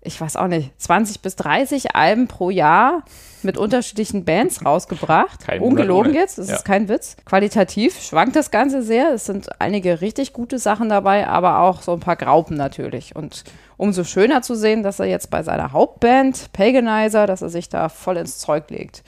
ich 0.01 0.19
weiß 0.19 0.37
auch 0.37 0.47
nicht, 0.47 0.71
20 0.81 1.21
bis 1.21 1.35
30 1.35 1.95
Alben 1.95 2.27
pro 2.27 2.49
Jahr 2.49 3.03
mit 3.43 3.57
unterschiedlichen 3.57 4.23
Bands 4.23 4.65
rausgebracht. 4.65 5.45
Kein 5.45 5.61
Ungelogen 5.61 6.13
jetzt, 6.13 6.37
das 6.37 6.47
ja. 6.47 6.55
ist 6.55 6.65
kein 6.65 6.87
Witz. 6.87 7.17
Qualitativ 7.25 8.01
schwankt 8.01 8.35
das 8.35 8.49
Ganze 8.49 8.81
sehr. 8.81 9.13
Es 9.13 9.25
sind 9.25 9.49
einige 9.59 9.99
richtig 9.99 10.31
gute 10.31 10.57
Sachen 10.57 10.89
dabei, 10.89 11.27
aber 11.27 11.59
auch 11.59 11.81
so 11.81 11.91
ein 11.91 11.99
paar 11.99 12.15
Graupen 12.15 12.55
natürlich. 12.55 13.15
Und 13.15 13.43
umso 13.77 14.03
schöner 14.03 14.41
zu 14.41 14.55
sehen, 14.55 14.83
dass 14.83 14.99
er 14.99 15.07
jetzt 15.07 15.29
bei 15.31 15.43
seiner 15.43 15.73
Hauptband 15.73 16.53
Paganizer, 16.53 17.27
dass 17.27 17.41
er 17.41 17.49
sich 17.49 17.67
da 17.67 17.89
voll 17.89 18.17
ins 18.17 18.37
Zeug 18.37 18.69
legt. 18.69 19.03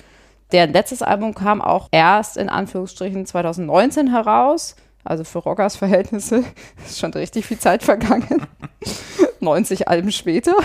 Deren 0.53 0.71
letztes 0.71 1.01
Album 1.01 1.33
kam 1.33 1.61
auch 1.61 1.89
erst 1.91 2.37
in 2.37 2.47
Anführungsstrichen 2.47 3.25
2019 3.25 4.11
heraus. 4.11 4.75
Also 5.03 5.23
für 5.23 5.39
Rockers 5.39 5.75
Verhältnisse 5.75 6.43
ist 6.85 6.99
schon 6.99 7.11
richtig 7.11 7.45
viel 7.45 7.59
Zeit 7.59 7.83
vergangen. 7.83 8.47
90 9.41 9.89
Alben 9.89 10.11
später. 10.11 10.55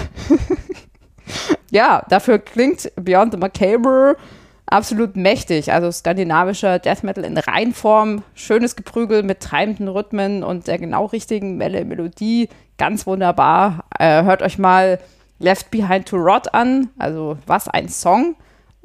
ja, 1.71 2.05
dafür 2.09 2.39
klingt 2.39 2.93
Beyond 2.95 3.33
the 3.33 3.39
Macabre 3.39 4.17
absolut 4.71 5.17
mächtig. 5.17 5.73
Also 5.73 5.91
skandinavischer 5.91 6.79
Death 6.79 7.03
Metal 7.03 7.25
in 7.25 7.39
Reinform, 7.39 8.23
schönes 8.35 8.77
Geprügel 8.77 9.23
mit 9.23 9.41
treibenden 9.41 9.89
Rhythmen 9.89 10.45
und 10.45 10.67
der 10.67 10.79
genau 10.79 11.07
richtigen 11.07 11.57
Melle 11.57 11.85
Melodie. 11.85 12.49
Ganz 12.77 13.07
wunderbar. 13.07 13.85
Äh, 13.99 14.25
hört 14.25 14.43
euch 14.43 14.59
mal 14.59 14.99
Left 15.39 15.71
Behind 15.71 16.07
to 16.07 16.17
Rot 16.17 16.53
an. 16.55 16.91
Also 16.99 17.39
was 17.47 17.69
ein 17.69 17.89
Song. 17.89 18.37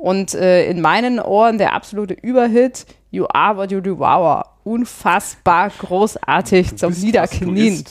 Und 0.03 0.33
äh, 0.33 0.65
in 0.65 0.81
meinen 0.81 1.17
Ohren 1.17 1.57
der 1.57 1.71
absolute 1.71 2.13
Überhit 2.13 2.85
You 3.09 3.25
Are 3.29 3.55
What 3.55 3.71
You 3.71 3.79
Devour. 3.79 4.43
Unfassbar 4.65 5.69
großartig 5.69 6.75
zum 6.75 6.91
Niederknien. 6.91 7.85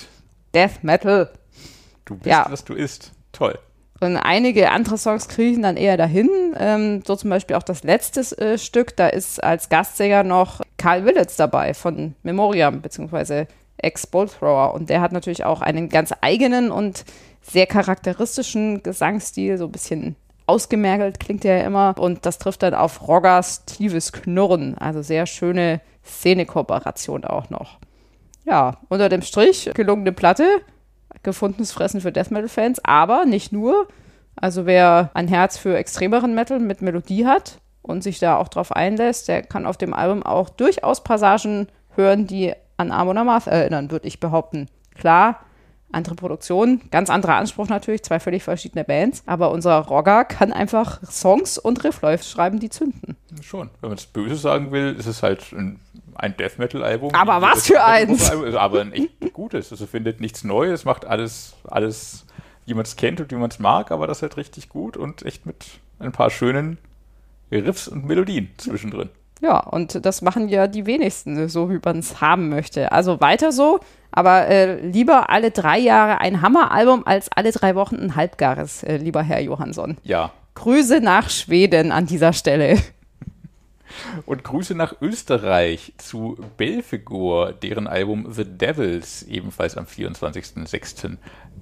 Death 0.53 0.83
Metal. 0.85 1.31
Du 2.05 2.16
bist, 2.16 2.27
ja. 2.27 2.44
was 2.51 2.64
du 2.64 2.75
isst. 2.75 3.12
Toll. 3.33 3.59
Und 4.01 4.18
einige 4.18 4.72
andere 4.72 4.98
Songs 4.98 5.27
kriechen 5.27 5.62
dann 5.62 5.79
eher 5.79 5.96
dahin. 5.96 6.29
Ähm, 6.59 7.03
so 7.07 7.16
zum 7.16 7.31
Beispiel 7.31 7.57
auch 7.57 7.62
das 7.62 7.83
letzte 7.83 8.20
äh, 8.37 8.59
Stück, 8.59 8.94
da 8.94 9.09
ist 9.09 9.42
als 9.42 9.70
Gastsänger 9.70 10.22
noch 10.22 10.61
Karl 10.77 11.07
Willits 11.07 11.37
dabei 11.37 11.72
von 11.72 12.14
Memoriam, 12.22 12.83
beziehungsweise 12.83 13.46
Ex-Bolt 13.79 14.38
Thrower. 14.38 14.75
Und 14.75 14.90
der 14.90 15.01
hat 15.01 15.12
natürlich 15.12 15.46
auch 15.46 15.62
einen 15.62 15.88
ganz 15.88 16.12
eigenen 16.20 16.72
und 16.72 17.07
sehr 17.40 17.66
charakteristischen 17.66 18.83
Gesangsstil, 18.83 19.57
so 19.57 19.64
ein 19.64 19.72
bisschen 19.72 20.16
ausgemergelt 20.46 21.20
klingt 21.20 21.44
ja 21.44 21.59
immer. 21.59 21.94
Und 21.98 22.26
das 22.26 22.38
trifft 22.38 22.62
dann 22.62 22.74
auf 22.74 23.07
Roggers 23.09 23.64
tiefes 23.64 24.12
Knurren. 24.12 24.76
Also 24.78 25.02
sehr 25.02 25.26
schöne 25.26 25.81
Szene-Kooperation 26.05 27.24
auch 27.24 27.50
noch. 27.50 27.78
Ja, 28.44 28.78
unter 28.88 29.09
dem 29.09 29.22
Strich 29.22 29.70
gelungene 29.74 30.12
Platte 30.12 30.62
gefundenes 31.22 31.72
Fressen 31.72 32.00
für 32.00 32.12
Death 32.12 32.31
Metal-Fans, 32.31 32.81
aber 32.85 33.24
nicht 33.24 33.52
nur. 33.52 33.88
Also 34.37 34.66
wer 34.66 35.11
ein 35.14 35.28
Herz 35.28 35.59
für 35.59 35.76
extremeren 35.76 36.35
Metal 36.35 36.59
mit 36.59 36.83
Melodie 36.83 37.26
hat 37.26 37.59
und 37.83 38.02
sich 38.02 38.18
da 38.18 38.38
auch 38.38 38.48
drauf 38.48 38.72
einlässt, 38.72 39.28
der 39.28 39.42
kann 39.42 39.66
auf 39.66 39.76
dem 39.76 39.92
Album 39.92 40.22
auch 40.22 40.48
durchaus 40.48 41.05
Passagen 41.05 41.68
hören, 41.94 42.26
die 42.26 42.55
an 42.76 42.90
Amon 42.90 43.18
Amarth 43.18 43.46
erinnern, 43.46 43.90
würde 43.90 44.09
ich 44.09 44.20
behaupten. 44.20 44.68
Klar, 44.94 45.40
andere 45.92 46.14
Produktion, 46.14 46.81
ganz 46.90 47.11
anderer 47.11 47.37
Anspruch 47.37 47.68
natürlich, 47.68 48.02
zwei 48.02 48.20
völlig 48.20 48.42
verschiedene 48.42 48.85
Bands, 48.85 49.22
aber 49.26 49.50
unser 49.50 49.78
Rogger 49.78 50.24
kann 50.24 50.52
einfach 50.52 51.00
Songs 51.05 51.59
und 51.59 51.85
Riffläufe 51.85 52.24
schreiben, 52.24 52.59
die 52.59 52.70
zünden. 52.70 53.16
Schon. 53.42 53.70
Wenn 53.81 53.90
man 53.90 53.98
es 53.98 54.07
böse 54.07 54.37
sagen 54.37 54.72
will, 54.72 54.96
ist 54.98 55.07
es 55.07 55.22
halt 55.22 55.52
ein, 55.52 55.81
ein 56.14 56.37
Death 56.37 56.59
Metal 56.59 56.83
Album. 56.83 57.14
Aber 57.14 57.40
was 57.40 57.66
für 57.66 57.83
eins! 57.85 58.31
Aber 58.31 58.81
ein 58.81 58.92
echt 58.92 59.33
gutes. 59.33 59.70
Also 59.70 59.87
findet 59.87 60.20
nichts 60.20 60.44
Neues, 60.44 60.85
macht 60.85 61.05
alles, 61.05 61.55
alles, 61.64 62.26
wie 62.66 62.74
man 62.74 62.85
es 62.85 62.96
kennt 62.96 63.20
und 63.20 63.31
wie 63.31 63.37
man 63.37 63.50
es 63.50 63.59
mag, 63.59 63.90
aber 63.90 64.07
das 64.07 64.22
halt 64.22 64.37
richtig 64.37 64.68
gut 64.68 64.96
und 64.96 65.24
echt 65.24 65.46
mit 65.46 65.66
ein 65.98 66.12
paar 66.12 66.31
schönen 66.31 66.78
Riffs 67.50 67.88
und 67.88 68.07
Melodien 68.07 68.50
zwischendrin. 68.57 69.11
Ja, 69.42 69.59
und 69.59 70.07
das 70.07 70.22
machen 70.22 70.48
ja 70.48 70.68
die 70.68 70.87
wenigsten, 70.87 71.48
so 71.48 71.68
wie 71.68 71.81
man 71.85 71.98
es 71.98 72.20
haben 72.20 72.48
möchte. 72.48 72.92
Also 72.92 73.20
weiter 73.20 73.50
so, 73.50 73.81
aber 74.12 74.48
äh, 74.48 74.81
lieber 74.81 75.31
alle 75.31 75.51
drei 75.51 75.79
Jahre 75.79 76.20
ein 76.20 76.42
Hammeralbum 76.42 77.07
als 77.07 77.29
alle 77.35 77.53
drei 77.53 77.75
Wochen 77.75 77.96
ein 77.96 78.16
halbgares, 78.16 78.83
äh, 78.83 78.96
lieber 78.96 79.22
Herr 79.22 79.40
Johansson. 79.40 79.96
Ja. 80.05 80.31
Grüße 80.55 81.01
nach 81.01 81.31
Schweden 81.31 81.92
an 81.92 82.07
dieser 82.07 82.33
Stelle. 82.33 82.79
Und 84.26 84.44
Grüße 84.44 84.74
nach 84.74 84.94
Österreich 85.00 85.92
zu 85.98 86.38
Belfigur, 86.57 87.52
deren 87.52 87.87
Album 87.87 88.33
The 88.33 88.44
Devils 88.44 89.22
ebenfalls 89.24 89.76
am 89.76 89.85
24.06 89.85 91.16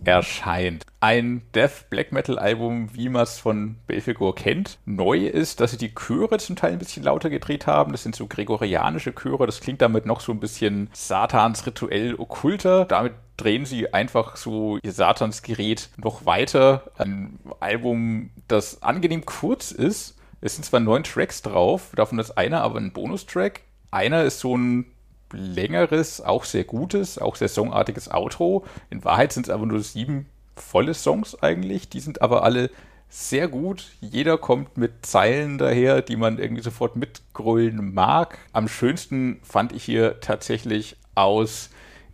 erscheint. 0.04 0.86
Ein 1.00 1.42
Death 1.54 1.88
Black 1.90 2.12
Metal 2.12 2.38
Album, 2.38 2.94
wie 2.94 3.08
man 3.08 3.22
es 3.22 3.38
von 3.38 3.76
Belfigur 3.86 4.34
kennt. 4.34 4.78
Neu 4.84 5.26
ist, 5.26 5.60
dass 5.60 5.72
sie 5.72 5.78
die 5.78 5.94
Chöre 5.94 6.38
zum 6.38 6.56
Teil 6.56 6.72
ein 6.72 6.78
bisschen 6.78 7.02
lauter 7.02 7.30
gedreht 7.30 7.66
haben. 7.66 7.92
Das 7.92 8.02
sind 8.02 8.16
so 8.16 8.26
gregorianische 8.26 9.14
Chöre. 9.14 9.46
Das 9.46 9.60
klingt 9.60 9.82
damit 9.82 10.06
noch 10.06 10.20
so 10.20 10.32
ein 10.32 10.40
bisschen 10.40 10.88
Satans 10.92 11.66
rituell 11.66 12.14
okkulter. 12.16 12.84
Damit 12.84 13.14
drehen 13.36 13.64
sie 13.64 13.92
einfach 13.92 14.36
so 14.36 14.78
ihr 14.82 14.92
Satansgerät 14.92 15.90
noch 15.96 16.26
weiter. 16.26 16.90
Ein 16.98 17.38
Album, 17.60 18.30
das 18.48 18.82
angenehm 18.82 19.24
kurz 19.24 19.72
ist. 19.72 20.16
Es 20.40 20.54
sind 20.54 20.64
zwar 20.64 20.80
neun 20.80 21.04
Tracks 21.04 21.42
drauf, 21.42 21.92
davon 21.94 22.18
ist 22.18 22.32
einer 22.32 22.62
aber 22.62 22.78
ein 22.78 22.92
Bonustrack. 22.92 23.60
Einer 23.90 24.24
ist 24.24 24.40
so 24.40 24.56
ein 24.56 24.86
längeres, 25.32 26.20
auch 26.20 26.44
sehr 26.44 26.64
gutes, 26.64 27.18
auch 27.18 27.36
sehr 27.36 27.48
songartiges 27.48 28.10
Outro. 28.10 28.64
In 28.88 29.04
Wahrheit 29.04 29.32
sind 29.32 29.46
es 29.46 29.50
aber 29.50 29.66
nur 29.66 29.80
sieben 29.80 30.26
volle 30.56 30.94
Songs 30.94 31.42
eigentlich. 31.42 31.88
Die 31.88 32.00
sind 32.00 32.22
aber 32.22 32.42
alle 32.42 32.70
sehr 33.08 33.48
gut. 33.48 33.90
Jeder 34.00 34.38
kommt 34.38 34.76
mit 34.76 35.04
Zeilen 35.04 35.58
daher, 35.58 36.02
die 36.02 36.16
man 36.16 36.38
irgendwie 36.38 36.62
sofort 36.62 36.96
mitgrölen 36.96 37.92
mag. 37.92 38.38
Am 38.52 38.68
schönsten 38.68 39.40
fand 39.42 39.72
ich 39.72 39.84
hier 39.84 40.20
tatsächlich 40.20 40.96
aus 41.14 41.70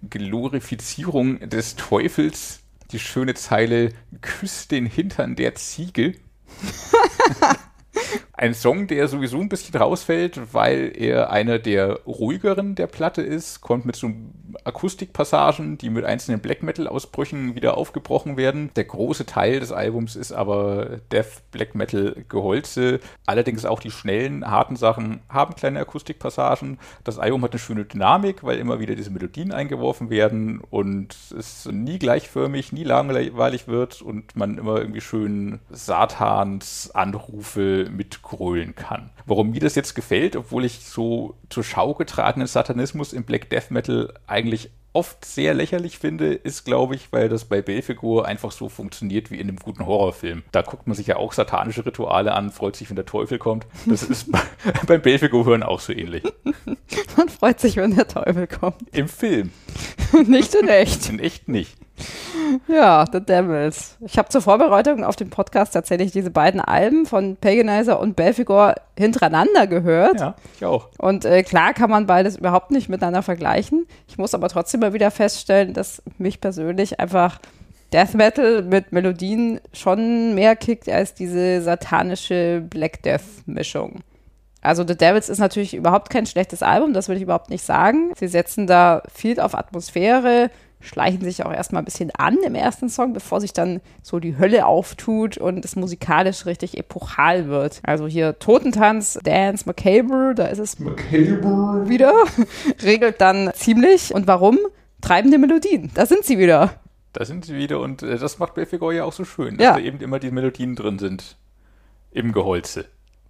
Glorifizierung 0.09 1.41
des 1.49 1.77
Teufels 1.77 2.61
die 2.93 2.99
schöne 2.99 3.35
Zeile 3.35 3.93
Küss 4.21 4.69
den 4.69 4.87
Hintern 4.87 5.37
der 5.37 5.55
Ziege. 5.55 6.15
Ein 8.39 8.53
Song, 8.53 8.87
der 8.87 9.09
sowieso 9.09 9.41
ein 9.41 9.49
bisschen 9.49 9.75
rausfällt, 9.81 10.53
weil 10.53 10.93
er 10.95 11.31
einer 11.31 11.59
der 11.59 12.01
ruhigeren 12.07 12.75
der 12.75 12.87
Platte 12.87 13.23
ist, 13.23 13.63
kommt 13.63 13.87
mit 13.87 13.97
so 13.97 14.11
Akustikpassagen, 14.65 15.79
die 15.79 15.89
mit 15.89 16.05
einzelnen 16.05 16.41
Black 16.41 16.63
Metal-Ausbrüchen 16.63 17.55
wieder 17.55 17.79
aufgebrochen 17.79 18.37
werden. 18.37 18.71
Der 18.77 18.85
große 18.85 19.25
Teil 19.25 19.61
des 19.61 19.73
Albums 19.73 20.17
ist 20.17 20.33
aber 20.33 21.01
Death 21.11 21.51
Black 21.51 21.75
Metal 21.75 22.25
Geholze. 22.29 23.01
Allerdings 23.25 23.65
auch 23.65 23.81
die 23.81 23.91
schnellen, 23.91 24.47
harten 24.47 24.77
Sachen 24.77 25.21
haben 25.31 25.55
kleine 25.55 25.81
Akustikpassagen. 25.81 26.79
Das 27.05 27.19
Album 27.19 27.43
hat 27.43 27.53
eine 27.53 27.59
schöne 27.59 27.87
Dynamik, 27.87 28.45
weil 28.45 28.59
immer 28.59 28.81
wieder 28.81 28.95
diese 28.95 29.11
Melodien 29.11 29.53
eingeworfen 29.53 30.11
werden 30.11 30.61
und 30.61 31.17
es 31.37 31.67
nie 31.71 31.99
gleichförmig, 31.99 32.73
nie 32.73 32.85
langweilig 32.85 33.67
wird 33.67 34.03
und 34.03 34.37
man 34.37 34.59
immer 34.59 34.77
irgendwie 34.77 35.01
schön 35.01 35.61
Satans 35.71 36.91
Anrufe 36.93 37.86
mit 37.91 38.07
mitgrölen 38.07 38.75
kann. 38.75 39.11
Warum 39.27 39.51
mir 39.51 39.61
das 39.61 39.75
jetzt 39.75 39.95
gefällt, 39.95 40.37
obwohl 40.37 40.65
ich 40.65 40.81
so 40.85 41.35
zur 41.49 41.65
Schau 41.65 41.95
getragenen 41.95 42.47
Satanismus 42.47 43.13
im 43.13 43.25
Black 43.25 43.51
Death 43.51 43.71
Metal 43.71 44.13
eigentlich 44.27 44.71
oft 44.93 45.27
sehr 45.27 45.53
lächerlich 45.53 45.99
finde, 45.99 46.33
ist, 46.33 46.65
glaube 46.65 46.95
ich, 46.95 47.13
weil 47.13 47.29
das 47.29 47.45
bei 47.45 47.61
Belfigur 47.61 48.25
einfach 48.25 48.51
so 48.51 48.71
funktioniert 48.71 49.31
wie 49.31 49.35
in 49.35 49.49
einem 49.49 49.59
guten 49.59 49.85
Horrorfilm. 49.85 50.43
Da 50.53 50.63
guckt 50.63 50.87
man 50.87 50.97
sich 50.97 51.09
ja 51.09 51.17
auch 51.17 51.35
satanische 51.35 51.85
Rituale 51.85 52.33
an, 52.33 52.51
freut 52.51 52.77
sich, 52.77 52.89
wenn 52.89 52.97
der 52.97 53.05
Teufel 53.05 53.39
kommt. 53.39 53.67
Das 53.85 54.03
ist 54.03 54.33
bei, 54.33 54.41
beim 54.87 55.03
Belfigur-Hören 55.03 55.63
auch 55.63 55.81
so 55.81 55.93
ähnlich. 55.93 56.23
Man 57.17 57.29
freut 57.29 57.61
sich, 57.61 57.77
wenn 57.77 57.95
der 57.95 58.09
Teufel 58.09 58.47
kommt. 58.47 58.83
Im 58.93 59.09
Film. 59.09 59.51
nicht 60.27 60.55
in 60.55 60.69
echt. 60.69 61.11
In 61.11 61.19
echt 61.19 61.49
nicht. 61.49 61.77
Ja, 62.69 63.05
The 63.11 63.21
Devils. 63.21 63.97
Ich 64.01 64.19
habe 64.19 64.29
zur 64.29 64.43
Vorbereitung 64.43 65.05
auf 65.05 65.17
den 65.17 65.31
Podcast 65.31 65.75
tatsächlich 65.75 66.13
diese 66.13 66.31
beiden 66.31 66.61
Alben 66.61 67.07
von 67.07 67.37
Paganizer 67.37 68.01
und 68.01 68.17
Belfigor 68.17 68.75
hintereinander 68.99 69.67
gehört. 69.67 70.21
Ja, 70.21 70.35
ich 70.57 70.65
auch. 70.65 70.89
Und 70.99 71.25
äh, 71.25 71.43
klar 71.43 71.75
kann 71.75 71.91
man 71.91 72.07
beides 72.07 72.37
überhaupt 72.37 72.71
nicht 72.71 72.89
miteinander 72.89 73.23
vergleichen. 73.23 73.87
Ich 74.09 74.19
muss 74.19 74.35
aber 74.35 74.49
trotzdem 74.49 74.81
mal 74.81 74.93
wieder 74.93 75.11
feststellen, 75.11 75.73
dass 75.75 76.03
mich 76.19 76.41
persönlich 76.41 77.01
einfach 77.01 77.41
Death 77.93 78.15
Metal 78.15 78.63
mit 78.63 78.93
Melodien 78.93 79.61
schon 79.73 80.35
mehr 80.35 80.57
kickt 80.57 80.89
als 80.89 81.15
diese 81.15 81.63
satanische 81.63 82.63
Black 82.69 83.03
Death 83.03 83.23
Mischung. 83.47 84.01
Also 84.67 84.85
The 84.87 84.97
Devils 84.97 85.29
ist 85.29 85.39
natürlich 85.39 85.75
überhaupt 85.75 86.11
kein 86.11 86.27
schlechtes 86.27 86.63
Album, 86.63 86.93
das 86.93 87.09
will 87.09 87.17
ich 87.17 87.23
überhaupt 87.23 87.51
nicht 87.51 87.65
sagen. 87.65 88.13
Sie 88.19 88.27
setzen 88.27 88.67
da 88.67 89.03
viel 89.15 89.39
auf 89.39 89.55
Atmosphäre, 89.55 90.51
schleichen 90.81 91.23
sich 91.23 91.45
auch 91.45 91.53
erstmal 91.53 91.83
ein 91.83 91.87
bisschen 91.87 92.11
an 92.13 92.37
im 92.45 92.55
ersten 92.55 92.89
Song, 92.89 93.13
bevor 93.13 93.41
sich 93.41 93.53
dann 93.53 93.81
so 94.03 94.21
die 94.21 94.39
Hölle 94.39 94.67
auftut 94.67 95.39
und 95.39 95.65
es 95.65 95.75
musikalisch 95.77 96.47
richtig 96.47 96.77
epochal 96.79 97.49
wird. 97.49 97.81
Also 97.83 98.07
hier 98.07 98.39
Totentanz, 98.39 99.19
Dance, 99.25 99.65
Macabre, 99.67 100.35
da 100.35 100.47
ist 100.47 100.59
es 100.59 100.79
Macabre 100.79 101.89
wieder, 101.89 102.13
regelt 102.83 103.21
dann 103.21 103.51
ziemlich. 103.55 104.15
Und 104.15 104.27
warum? 104.27 104.59
Treibende 105.01 105.39
Melodien, 105.39 105.91
da 105.95 106.07
sind 106.07 106.25
sie 106.25 106.39
wieder. 106.39 106.75
Da 107.13 107.25
sind 107.25 107.45
sie 107.47 107.55
wieder 107.57 107.81
und 107.81 108.03
äh, 108.03 108.19
das 108.19 108.39
macht 108.39 108.55
Belfegor 108.55 108.93
ja 108.93 109.05
auch 109.05 109.13
so 109.13 109.25
schön, 109.25 109.57
dass 109.57 109.65
Ja. 109.65 109.73
da 109.75 109.79
eben 109.79 110.01
immer 110.01 110.19
die 110.19 110.31
Melodien 110.31 110.75
drin 110.77 110.99
sind. 110.99 111.37
Im 112.11 112.33
Geholze. 112.33 112.87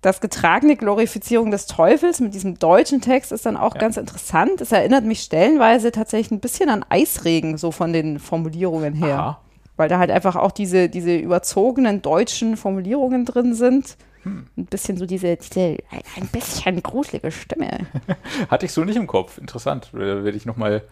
Das 0.07 0.21
getragene 0.21 0.77
Glorifizierung 0.77 1.51
des 1.51 1.67
Teufels 1.67 2.21
mit 2.21 2.33
diesem 2.33 2.61
deutschen 2.61 3.01
Text 3.01 3.33
ist 3.33 3.45
dann 3.45 3.57
auch 3.57 3.75
Ja. 3.75 3.81
ganz 3.81 3.97
interessant. 3.97 4.61
Es 4.61 4.71
erinnert 4.71 5.05
mich 5.05 5.19
stellenweise 5.19 5.91
tatsächlich 5.91 6.31
ein 6.31 6.39
bisschen 6.39 6.69
an 6.69 6.85
Eisregen, 6.89 7.59
so 7.59 7.73
von 7.73 7.93
den 7.93 8.21
Formulierungen 8.21 8.95
her. 8.95 9.19
Aha. 9.19 9.41
Weil 9.77 9.89
da 9.89 9.99
halt 9.99 10.13
einfach 10.13 10.37
auch 10.37 10.53
diese, 10.53 10.89
diese 10.89 11.17
überzogenen 11.17 12.03
deutschen 12.03 12.57
Formulierungen 12.57 13.25
drin 13.25 13.53
sind. 13.57 13.97
Hm. 14.23 14.47
Ein 14.57 14.67
bisschen 14.67 14.97
so 14.97 15.07
diese, 15.07 15.37
diese 15.39 15.79
ein 15.91 16.29
bisschen 16.31 16.81
gruselige 16.85 17.33
Stimme. 17.33 17.81
Hatte 18.49 18.67
ich 18.67 18.73
so 18.73 18.85
nicht 18.85 18.95
im 18.95 19.09
Kopf. 19.09 19.39
Interessant. 19.39 19.91
Da 19.93 19.99
werde 19.99 20.37
ich 20.37 20.47
nochmal 20.47 20.85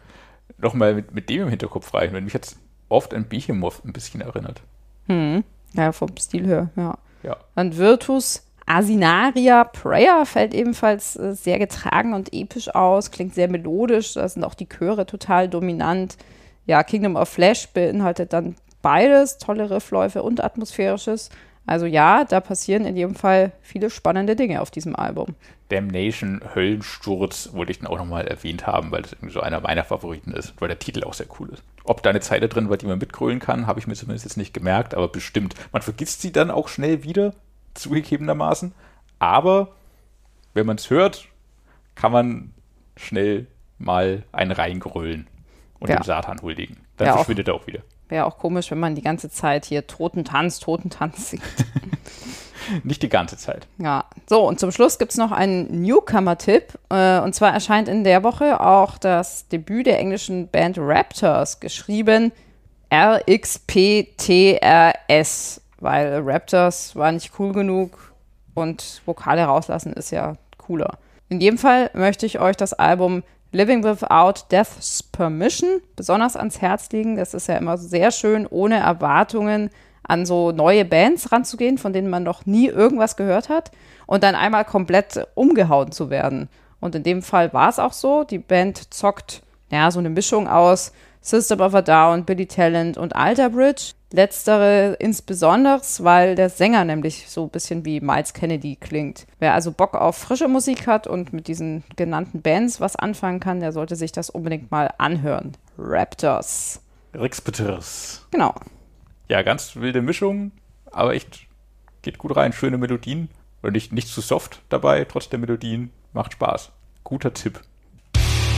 noch 0.59 0.75
mal 0.75 0.93
mit, 0.93 1.15
mit 1.15 1.31
dem 1.31 1.43
im 1.43 1.49
Hinterkopf 1.51 1.95
reichen, 1.95 2.15
wenn 2.15 2.25
mich 2.25 2.35
jetzt 2.35 2.57
oft 2.89 3.15
an 3.15 3.29
Behemoth 3.29 3.85
ein 3.85 3.93
bisschen 3.93 4.23
erinnert. 4.23 4.61
Hm. 5.07 5.45
Ja, 5.75 5.93
vom 5.93 6.17
Stil 6.19 6.49
her, 6.49 6.71
ja. 6.75 6.99
Ja. 7.23 7.37
Dann 7.55 7.77
Virtus 7.77 8.44
Asinaria 8.67 9.65
Prayer 9.65 10.25
fällt 10.25 10.55
ebenfalls 10.55 11.17
äh, 11.17 11.35
sehr 11.35 11.59
getragen 11.59 12.15
und 12.15 12.33
episch 12.33 12.75
aus, 12.75 13.11
klingt 13.11 13.35
sehr 13.35 13.49
melodisch, 13.49 14.15
da 14.15 14.29
sind 14.29 14.45
auch 14.45 14.55
die 14.55 14.69
Chöre 14.69 15.07
total 15.07 15.49
dominant. 15.49 16.17
Ja, 16.67 16.83
Kingdom 16.83 17.17
of 17.17 17.29
Flesh 17.29 17.69
beinhaltet 17.69 18.33
dann 18.33 18.57
beides, 18.81 19.39
tolle 19.39 19.71
Riffläufe 19.71 20.23
und 20.23 20.43
atmosphärisches. 20.43 21.29
Also 21.67 21.87
ja, 21.87 22.25
da 22.25 22.41
passieren 22.41 22.85
in 22.85 22.97
jedem 22.97 23.15
Fall 23.15 23.53
viele 23.63 23.89
spannende 23.89 24.37
Dinge 24.37 24.61
auf 24.61 24.71
diesem 24.71 24.95
Album. 24.97 25.35
Damnation 25.69 26.43
Höllensturz 26.55 27.51
wollte 27.53 27.73
ich 27.73 27.79
dann 27.79 27.89
auch 27.89 27.99
nochmal 27.99 28.27
erwähnt 28.27 28.67
haben, 28.67 28.93
weil 28.93 29.03
das 29.03 29.13
irgendwie 29.13 29.33
so 29.33 29.41
einer 29.41 29.61
meiner 29.61 29.85
Favoriten 29.85 30.33
ist, 30.33 30.55
weil 30.59 30.69
der 30.69 30.79
Titel 30.79 31.05
auch 31.05 31.15
sehr 31.15 31.27
cool 31.39 31.49
ist. 31.51 31.63
Ob 31.85 32.03
da 32.03 32.11
eine 32.11 32.21
Zeile 32.21 32.49
drin 32.49 32.69
war, 32.69 32.77
die 32.77 32.87
man 32.87 32.99
mitgrölen 32.99 33.41
kann, 33.41 33.67
habe 33.67 33.81
ich 33.81 33.87
mir 33.87 33.95
zumindest 33.95 34.27
jetzt 34.27 34.37
nicht 34.37 34.55
gemerkt, 34.55 34.95
aber 34.95 35.09
bestimmt. 35.09 35.55
Man 35.73 35.83
vergisst 35.83 36.21
sie 36.21 36.33
dann 36.33 36.51
auch 36.51 36.69
schnell 36.69 37.03
wieder, 37.03 37.35
zugegebenermaßen. 37.75 38.73
Aber 39.19 39.73
wenn 40.55 40.67
man 40.67 40.77
es 40.77 40.91
hört, 40.91 41.29
kann 41.95 42.13
man 42.13 42.53
schnell 42.97 43.47
mal 43.79 44.23
einen 44.33 44.53
reingrölen 44.53 45.27
und 45.81 45.89
Ja. 45.91 45.97
dem 45.97 46.05
Satan 46.05 46.41
huldigen. 46.43 46.79
Dann 46.97 47.07
Ja, 47.09 47.13
auch. 47.13 47.17
verschwindet 47.19 47.49
er 47.49 47.55
auch 47.55 47.67
wieder. 47.67 47.81
Wäre 48.09 48.27
auch 48.27 48.39
komisch, 48.39 48.71
wenn 48.71 48.79
man 48.79 48.95
die 48.95 49.03
ganze 49.03 49.31
Zeit 49.31 49.65
hier 49.65 49.87
Totentanz, 49.87 50.61
Totentanz 50.61 51.31
singt. 51.31 51.43
Nicht 52.83 53.03
die 53.03 53.09
ganze 53.09 53.37
Zeit. 53.37 53.67
Ja, 53.79 54.05
so 54.27 54.47
und 54.47 54.59
zum 54.61 54.71
Schluss 54.73 54.99
gibt 54.99 55.11
es 55.13 55.19
noch 55.19 55.33
einen 55.33 55.83
Newcomer-Tipp. 55.83 56.79
Äh, 56.91 57.19
und 57.21 57.35
zwar 57.35 57.53
erscheint 57.53 57.89
in 57.89 58.05
der 58.05 58.23
Woche 58.23 58.61
auch 58.61 58.97
das 58.99 59.49
Debüt 59.49 59.87
der 59.87 59.99
englischen 59.99 60.49
Band 60.49 60.79
Raptors, 60.79 61.61
geschrieben 61.61 62.33
R-X-P-T-R-S, 64.25 65.61
weil 65.85 66.23
Raptors 66.25 66.97
war 66.97 67.13
nicht 67.13 67.39
cool 67.39 67.53
genug 67.53 68.15
und 68.55 69.03
Vokale 69.05 69.45
rauslassen 69.45 69.93
ist 69.93 70.11
ja 70.11 70.33
cooler. 70.57 70.99
In 71.29 71.41
jedem 71.41 71.59
Fall 71.59 71.91
möchte 71.93 72.25
ich 72.25 72.41
euch 72.41 72.57
das 72.57 72.73
Album 72.73 73.23
Living 73.53 73.85
Without 73.85 74.47
Death's 74.51 75.03
Permission 75.03 75.81
besonders 75.95 76.37
ans 76.37 76.61
Herz 76.61 76.91
legen. 76.91 77.17
Das 77.17 77.35
ist 77.35 77.49
ja 77.49 77.57
immer 77.57 77.77
sehr 77.77 78.11
schön, 78.11 78.47
ohne 78.49 78.79
Erwartungen 78.79 79.71
an 80.03 80.27
so 80.27 80.53
neue 80.53 80.85
Bands 80.87 81.31
ranzugehen, 81.31 81.77
von 81.77 81.93
denen 81.93 82.09
man 82.09 82.23
noch 82.23 82.47
nie 82.47 82.67
irgendwas 82.67 83.17
gehört 83.17 83.51
hat 83.51 83.71
und 84.07 84.23
dann 84.23 84.35
einmal 84.35 84.65
komplett 84.65 85.27
umgehauen 85.35 85.93
zu 85.93 86.09
werden. 86.09 86.49
Und 86.81 86.95
in 86.95 87.03
dem 87.03 87.23
Fall 87.23 87.53
war 87.53 87.69
es 87.69 87.79
auch 87.79 87.93
so. 87.93 88.25
Die 88.25 88.39
Band 88.39 88.93
zockt 88.93 89.43
ja 89.71 89.91
so 89.91 89.99
eine 89.99 90.11
Mischung 90.11 90.49
aus 90.49 90.93
System 91.21 91.61
of 91.61 91.75
a 91.75 91.83
Down, 91.83 92.25
Billy 92.25 92.47
Talent 92.47 92.97
und 92.99 93.15
Alter 93.15 93.51
Bridge. 93.51 93.93
Letztere 94.15 94.97
insbesondere, 95.01 95.81
weil 95.99 96.37
der 96.37 96.49
Sänger 96.49 96.85
nämlich 96.85 97.29
so 97.29 97.45
ein 97.45 97.51
bisschen 97.51 97.85
wie 97.85 98.01
Miles 98.01 98.33
Kennedy 98.33 98.77
klingt. 98.77 99.27
Wer 99.41 99.55
also 99.55 99.73
Bock 99.73 99.95
auf 99.95 100.17
frische 100.17 100.47
Musik 100.47 100.87
hat 100.87 101.09
und 101.09 101.33
mit 101.33 101.49
diesen 101.49 101.83
genannten 101.97 102.41
Bands 102.41 102.81
was 102.81 102.95
anfangen 102.95 103.41
kann, 103.41 103.59
der 103.59 103.73
sollte 103.73 103.97
sich 103.97 104.13
das 104.13 104.31
unbedingt 104.31 104.71
mal 104.71 104.95
anhören. 104.99 105.57
Raptors. 105.77 106.81
Rex 107.13 107.41
Peters. 107.41 108.25
Genau. 108.31 108.55
Ja, 109.29 109.43
ganz 109.43 109.75
wilde 109.75 110.01
Mischung, 110.01 110.53
aber 110.93 111.15
echt 111.15 111.41
geht 112.03 112.19
gut 112.19 112.37
rein. 112.37 112.53
Schöne 112.53 112.79
Melodien. 112.79 113.29
Und 113.63 113.73
nicht, 113.73 113.93
nicht 113.93 114.07
zu 114.07 114.21
soft 114.21 114.63
dabei, 114.69 115.05
trotz 115.07 115.29
der 115.29 115.41
Melodien. 115.41 115.91
Macht 116.13 116.35
Spaß. 116.35 116.71
Guter 117.03 117.35
Tipp. 117.35 117.61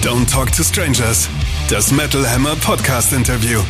Don't 0.03 0.31
Talk 0.31 0.53
to 0.53 0.62
Strangers. 0.62 1.31
Das 1.71 1.90
Metal 1.92 2.29
Hammer 2.29 2.57
Podcast 2.57 3.14
Interview. 3.14 3.61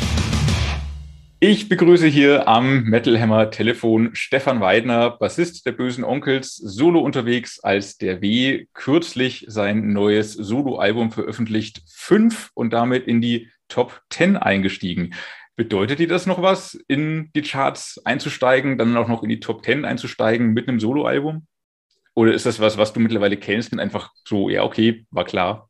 Ich 1.39 1.69
begrüße 1.69 2.07
hier 2.07 2.49
am 2.49 2.85
Metal 2.85 3.21
Hammer 3.21 3.51
Telefon 3.51 4.15
Stefan 4.15 4.63
Weidner, 4.63 5.11
Bassist 5.11 5.67
der 5.67 5.73
Bösen 5.73 6.03
Onkels, 6.03 6.57
solo 6.57 7.01
unterwegs 7.01 7.61
als 7.61 7.99
der 7.99 8.23
W, 8.23 8.67
kürzlich 8.73 9.45
sein 9.47 9.93
neues 9.93 10.33
Soloalbum 10.33 11.13
veröffentlicht, 11.13 11.83
fünf 11.95 12.51
und 12.55 12.73
damit 12.73 13.07
in 13.07 13.21
die 13.21 13.51
Top 13.69 14.01
10 14.09 14.39
eingestiegen. 14.39 15.13
Bedeutet 15.57 15.99
dir 15.99 16.09
das 16.09 16.25
noch 16.25 16.41
was, 16.41 16.75
in 16.89 17.31
die 17.37 17.43
Charts 17.43 18.01
einzusteigen, 18.07 18.79
dann 18.79 18.97
auch 18.97 19.09
noch 19.09 19.23
in 19.23 19.29
die 19.29 19.41
Top 19.41 19.63
10 19.63 19.85
einzusteigen 19.85 20.55
mit 20.55 20.69
einem 20.69 20.81
Soloalbum? 20.81 21.47
Oder 22.15 22.33
ist 22.33 22.47
das 22.47 22.61
was, 22.61 22.79
was 22.79 22.95
du 22.95 23.01
mittlerweile 23.01 23.37
kennst 23.37 23.75
und 23.75 23.79
einfach 23.79 24.11
so, 24.27 24.49
ja, 24.49 24.63
okay, 24.63 25.05
war 25.11 25.27
klar? 25.27 25.69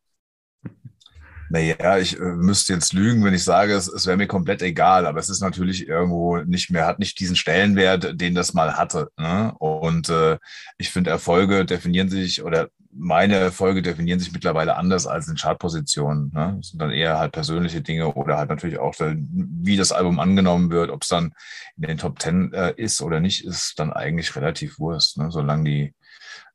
Naja, 1.51 1.99
ich 1.99 2.19
äh, 2.19 2.23
müsste 2.23 2.73
jetzt 2.75 2.93
lügen, 2.93 3.25
wenn 3.25 3.35
ich 3.35 3.45
sage, 3.45 3.73
es, 3.75 3.89
es 3.89 4.07
wäre 4.07 4.17
mir 4.17 4.27
komplett 4.27 4.63
egal, 4.63 5.07
aber 5.07 5.21
es 5.21 5.29
ist 5.29 5.41
natürlich 5.41 5.89
irgendwo 5.89 6.39
nicht 6.39 6.71
mehr, 6.71 6.87
hat 6.87 6.99
nicht 6.99 7.19
diesen 7.21 7.37
Stellenwert, 7.37 8.21
den 8.21 8.35
das 8.35 8.55
mal 8.55 8.77
hatte. 8.77 9.11
Ne? 9.17 9.55
Und 9.59 10.09
äh, 10.09 10.39
ich 10.79 10.91
finde, 10.91 11.11
Erfolge 11.11 11.65
definieren 11.65 12.09
sich 12.09 12.43
oder 12.43 12.69
meine 12.99 13.35
Erfolge 13.35 13.83
definieren 13.83 14.19
sich 14.19 14.33
mittlerweile 14.33 14.77
anders 14.77 15.07
als 15.07 15.29
in 15.29 15.37
Chartpositionen. 15.37 16.33
Ne? 16.35 16.55
Das 16.59 16.71
sind 16.71 16.81
dann 16.81 16.91
eher 16.91 17.19
halt 17.19 17.33
persönliche 17.33 17.83
Dinge 17.83 18.15
oder 18.15 18.39
halt 18.39 18.49
natürlich 18.49 18.79
auch, 18.79 18.95
wie 18.99 19.77
das 19.77 19.93
Album 19.93 20.19
angenommen 20.19 20.71
wird, 20.71 20.91
ob 20.91 21.03
es 21.03 21.09
dann 21.09 21.33
in 21.77 21.83
den 21.83 21.99
Top 21.99 22.19
Ten 22.19 22.53
äh, 22.55 22.73
ist 22.77 23.03
oder 23.03 23.21
nicht, 23.21 23.45
ist 23.45 23.79
dann 23.79 23.93
eigentlich 23.93 24.35
relativ 24.35 24.79
Wurst, 24.79 25.19
ne? 25.19 25.31
solange 25.31 25.65
die, 25.65 25.95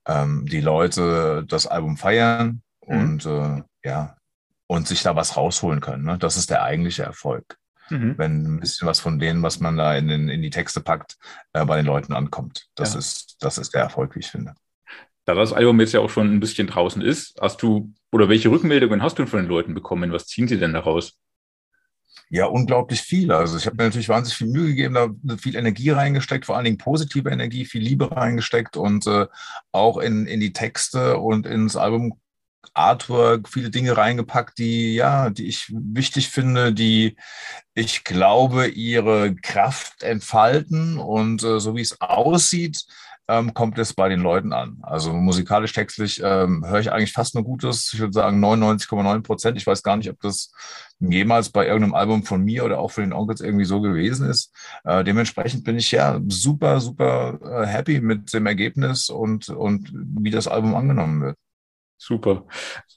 ähm, 0.08 0.46
die 0.48 0.62
Leute 0.62 1.46
das 1.48 1.68
Album 1.68 1.98
feiern 1.98 2.62
Mhm. 2.88 3.00
und 3.00 3.26
äh, 3.26 3.64
ja, 3.84 4.16
und 4.72 4.88
sich 4.88 5.04
da 5.04 5.18
was 5.18 5.36
rausholen 5.36 5.82
können. 5.82 6.06
Ne? 6.06 6.18
Das 6.18 6.38
ist 6.38 6.50
der 6.50 6.64
eigentliche 6.64 7.04
Erfolg. 7.04 7.58
Mhm. 7.90 8.18
Wenn 8.18 8.56
ein 8.56 8.60
bisschen 8.62 8.88
was 8.88 9.02
von 9.02 9.20
denen, 9.20 9.44
was 9.44 9.60
man 9.60 9.76
da 9.76 9.98
in, 9.98 10.08
den, 10.08 10.30
in 10.30 10.42
die 10.42 10.50
Texte 10.50 10.80
packt, 10.80 11.18
äh, 11.52 11.66
bei 11.66 11.76
den 11.76 11.86
Leuten 11.86 12.14
ankommt. 12.14 12.70
Das, 12.76 12.94
Ja. 12.94 13.00
ist, 13.00 13.36
das 13.42 13.58
ist 13.58 13.74
der 13.74 13.82
Erfolg, 13.82 14.16
wie 14.16 14.20
ich 14.20 14.28
finde. 14.28 14.54
Da 15.26 15.34
das 15.34 15.52
Album 15.52 15.78
jetzt 15.82 15.92
ja 15.92 16.00
auch 16.00 16.10
schon 16.10 16.34
ein 16.34 16.40
bisschen 16.40 16.68
draußen 16.68 17.02
ist, 17.02 17.38
hast 17.42 17.62
du, 17.62 17.94
oder 18.14 18.30
welche 18.30 18.50
Rückmeldungen 18.50 19.04
hast 19.04 19.20
du 19.20 19.26
von 19.26 19.42
den 19.42 19.50
Leuten 19.50 19.74
bekommen? 19.74 20.14
Was 20.14 20.28
ziehen 20.28 20.48
sie 20.48 20.58
denn 20.58 20.72
daraus? 20.72 21.20
Ja, 22.30 22.46
unglaublich 22.46 23.02
viel. 23.02 23.30
Also 23.34 23.58
ich 23.58 23.66
habe 23.66 23.76
mir 23.76 23.84
natürlich 23.84 24.08
wahnsinnig 24.08 24.38
viel 24.38 24.48
Mühe 24.48 24.68
gegeben, 24.68 24.94
da 24.94 25.36
viel 25.36 25.58
Energie 25.58 25.90
reingesteckt, 25.90 26.46
vor 26.46 26.56
allen 26.56 26.64
Dingen 26.64 26.78
positive 26.78 27.30
Energie, 27.30 27.66
viel 27.66 27.82
Liebe 27.82 28.10
reingesteckt 28.10 28.78
und 28.78 29.06
äh, 29.06 29.28
auch 29.74 29.98
in, 29.98 30.28
in 30.28 30.40
die 30.40 30.54
Texte 30.54 31.18
und 31.18 31.46
ins 31.46 31.76
Album 31.76 32.21
Artwork, 32.74 33.50
viele 33.50 33.70
Dinge 33.70 33.98
reingepackt, 33.98 34.58
die, 34.58 34.96
ja, 34.96 35.30
die 35.30 35.48
ich 35.48 35.72
wichtig 35.74 36.30
finde, 36.30 36.74
die 36.74 37.18
ich 37.74 38.04
glaube, 38.04 38.68
ihre 38.68 39.36
Kraft 39.36 40.04
entfalten 40.04 40.98
und 40.98 41.44
äh, 41.44 41.60
so 41.60 41.76
wie 41.76 41.82
es 41.82 42.00
aussieht, 42.02 42.86
ähm, 43.28 43.54
kommt 43.54 43.78
es 43.80 43.94
bei 43.94 44.10
den 44.10 44.20
Leuten 44.20 44.52
an. 44.52 44.78
Also 44.82 45.14
musikalisch, 45.14 45.74
textlich 45.74 46.22
ähm, 46.24 46.66
höre 46.66 46.80
ich 46.80 46.92
eigentlich 46.92 47.14
fast 47.14 47.34
nur 47.34 47.44
Gutes. 47.44 47.92
Ich 47.94 48.00
würde 48.00 48.14
sagen 48.14 48.44
99,9 48.44 49.22
Prozent. 49.22 49.58
Ich 49.58 49.66
weiß 49.66 49.84
gar 49.84 49.96
nicht, 49.96 50.10
ob 50.10 50.20
das 50.20 50.52
jemals 51.00 51.50
bei 51.50 51.66
irgendeinem 51.66 51.96
Album 51.96 52.24
von 52.24 52.44
mir 52.44 52.66
oder 52.66 52.80
auch 52.80 52.92
für 52.92 53.02
den 53.02 53.14
Onkels 53.14 53.40
irgendwie 53.40 53.66
so 53.66 53.80
gewesen 53.80 54.30
ist. 54.30 54.54
Äh, 54.84 55.04
dementsprechend 55.04 55.64
bin 55.64 55.78
ich 55.78 55.92
ja 55.92 56.20
super, 56.28 56.82
super 56.82 57.40
äh, 57.42 57.68
happy 57.68 58.02
mit 58.02 58.34
dem 58.34 58.46
Ergebnis 58.48 59.10
und, 59.10 59.50
und 59.50 59.94
wie 59.94 60.32
das 60.32 60.48
Album 60.48 60.76
angenommen 60.76 61.22
wird. 61.22 61.38
Super. 62.02 62.48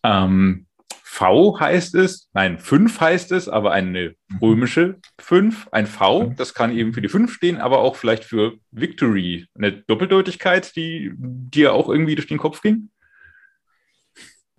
Ähm, 0.02 0.66
V 0.88 1.60
heißt 1.60 1.94
es, 1.94 2.30
nein, 2.32 2.58
5 2.58 3.00
heißt 3.00 3.32
es, 3.32 3.50
aber 3.50 3.72
eine 3.72 4.14
mhm. 4.28 4.38
römische 4.38 4.96
5, 5.20 5.68
ein 5.72 5.86
V, 5.86 6.32
das 6.36 6.54
kann 6.54 6.72
eben 6.72 6.94
für 6.94 7.02
die 7.02 7.10
5 7.10 7.30
stehen, 7.30 7.58
aber 7.58 7.80
auch 7.80 7.96
vielleicht 7.96 8.24
für 8.24 8.54
Victory. 8.70 9.46
Eine 9.54 9.72
Doppeldeutigkeit, 9.72 10.74
die 10.74 11.12
dir 11.16 11.74
auch 11.74 11.90
irgendwie 11.90 12.14
durch 12.14 12.28
den 12.28 12.38
Kopf 12.38 12.62
ging? 12.62 12.88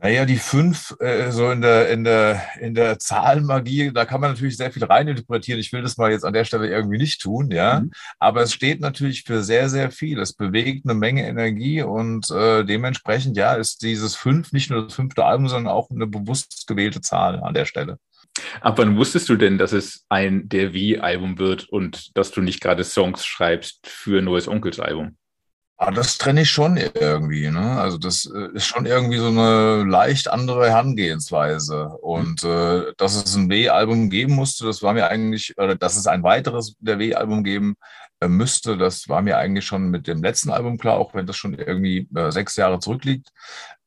Naja, 0.06 0.26
die 0.26 0.38
fünf, 0.38 0.96
äh, 1.00 1.32
so 1.32 1.50
in 1.50 1.62
der, 1.62 1.90
in, 1.90 2.04
der, 2.04 2.40
in 2.60 2.76
der 2.76 3.00
Zahlenmagie, 3.00 3.92
da 3.92 4.06
kann 4.06 4.22
man 4.22 4.30
natürlich 4.30 4.56
sehr 4.56 4.72
viel 4.72 4.84
reininterpretieren. 4.84 5.60
Ich 5.60 5.74
will 5.74 5.82
das 5.82 5.98
mal 5.98 6.12
jetzt 6.12 6.24
an 6.24 6.34
der 6.34 6.46
Stelle 6.46 6.70
irgendwie 6.70 7.00
nicht 7.00 7.24
tun, 7.24 7.50
ja. 7.50 7.80
Mhm. 7.80 7.92
Aber 8.20 8.44
es 8.44 8.54
steht 8.54 8.82
natürlich 8.82 9.24
für 9.24 9.42
sehr, 9.42 9.68
sehr 9.68 9.90
viel. 9.90 10.20
Es 10.20 10.34
bewegt 10.34 10.86
eine 10.86 10.94
Menge 10.94 11.28
Energie 11.28 11.82
und 11.82 12.30
äh, 12.30 12.64
dementsprechend, 12.64 13.36
ja, 13.36 13.56
ist 13.56 13.82
dieses 13.82 14.16
fünf 14.16 14.52
nicht 14.52 14.70
nur 14.70 14.84
das 14.84 14.94
fünfte 14.94 15.26
Album, 15.26 15.48
sondern 15.48 15.74
auch 15.74 15.90
eine 15.90 16.06
bewusst 16.06 16.68
gewählte 16.68 17.02
Zahl 17.02 17.40
an 17.40 17.56
der 17.56 17.66
Stelle. 17.66 17.98
Ab 18.62 18.78
wann 18.78 18.98
wusstest 18.98 19.28
du 19.28 19.38
denn, 19.38 19.58
dass 19.58 19.72
es 19.72 20.06
ein 20.10 20.48
Der 20.50 20.72
Wie-Album 20.72 21.40
wird 21.40 21.68
und 21.68 22.16
dass 22.16 22.30
du 22.30 22.42
nicht 22.42 22.62
gerade 22.62 22.84
Songs 22.84 23.26
schreibst 23.26 23.88
für 23.88 24.20
ein 24.20 24.26
neues 24.26 24.48
Onkels-Album? 24.48 25.18
Ah, 25.78 25.92
das 25.92 26.18
trenne 26.18 26.42
ich 26.42 26.52
schon 26.52 26.78
irgendwie. 26.78 27.50
Ne? 27.52 27.78
Also 27.80 27.98
das 27.98 28.26
äh, 28.34 28.48
ist 28.54 28.66
schon 28.66 28.86
irgendwie 28.86 29.18
so 29.18 29.28
eine 29.28 29.84
leicht 29.84 30.30
andere 30.30 30.70
Herangehensweise. 30.70 31.90
Und 32.02 32.46
äh, 32.46 32.94
dass 32.98 33.16
es 33.16 33.36
ein 33.36 33.50
W-Album 33.50 34.10
geben 34.10 34.36
musste, 34.36 34.66
das 34.66 34.82
war 34.82 34.94
mir 34.94 35.10
eigentlich, 35.10 35.54
oder 35.58 35.76
dass 35.76 35.98
es 35.98 36.08
ein 36.08 36.24
weiteres 36.24 36.76
der 36.80 36.98
W-Album 36.98 37.44
geben 37.44 37.76
äh, 38.22 38.30
müsste, 38.30 38.78
das 38.78 39.10
war 39.10 39.22
mir 39.22 39.38
eigentlich 39.38 39.66
schon 39.66 39.90
mit 39.90 40.08
dem 40.08 40.24
letzten 40.24 40.50
Album 40.50 40.78
klar, 40.78 40.96
auch 40.98 41.14
wenn 41.14 41.26
das 41.26 41.36
schon 41.36 41.54
irgendwie 41.54 42.08
äh, 42.16 42.32
sechs 42.32 42.56
Jahre 42.56 42.80
zurückliegt. 42.80 43.30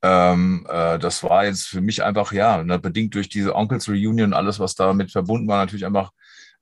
Ähm, 0.02 0.66
äh, 0.68 0.98
das 0.98 1.22
war 1.22 1.46
jetzt 1.46 1.68
für 1.68 1.80
mich 1.80 2.02
einfach, 2.04 2.32
ja, 2.32 2.62
ne, 2.62 2.78
bedingt 2.78 3.14
durch 3.14 3.30
diese 3.30 3.54
Onkels 3.54 3.88
Reunion, 3.88 4.34
alles, 4.34 4.60
was 4.60 4.74
damit 4.74 5.10
verbunden 5.10 5.48
war, 5.48 5.58
natürlich 5.58 5.86
einfach 5.86 6.12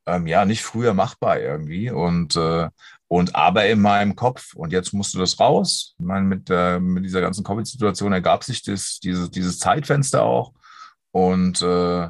ähm, 0.07 0.27
ja 0.27 0.45
nicht 0.45 0.62
früher 0.62 0.95
machbar 0.95 1.41
irgendwie. 1.41 1.91
Und 1.91 2.37
äh, 2.37 2.69
und 3.09 3.35
aber 3.35 3.66
in 3.66 3.81
meinem 3.81 4.16
Kopf. 4.16 4.55
Und 4.55 4.73
jetzt 4.73 4.92
musste 4.92 5.19
das 5.19 5.38
raus. 5.38 5.95
Ich 5.99 6.05
meine, 6.05 6.27
mit, 6.27 6.51
äh, 6.51 6.81
mit 6.81 7.05
dieser 7.05 7.21
ganzen 7.21 7.45
Covid-Situation 7.45 8.12
ergab 8.12 8.45
sich 8.45 8.62
das, 8.62 8.99
dieses, 8.99 9.31
dieses 9.31 9.59
Zeitfenster 9.59 10.23
auch. 10.23 10.53
Und, 11.12 11.62
äh, 11.62 12.09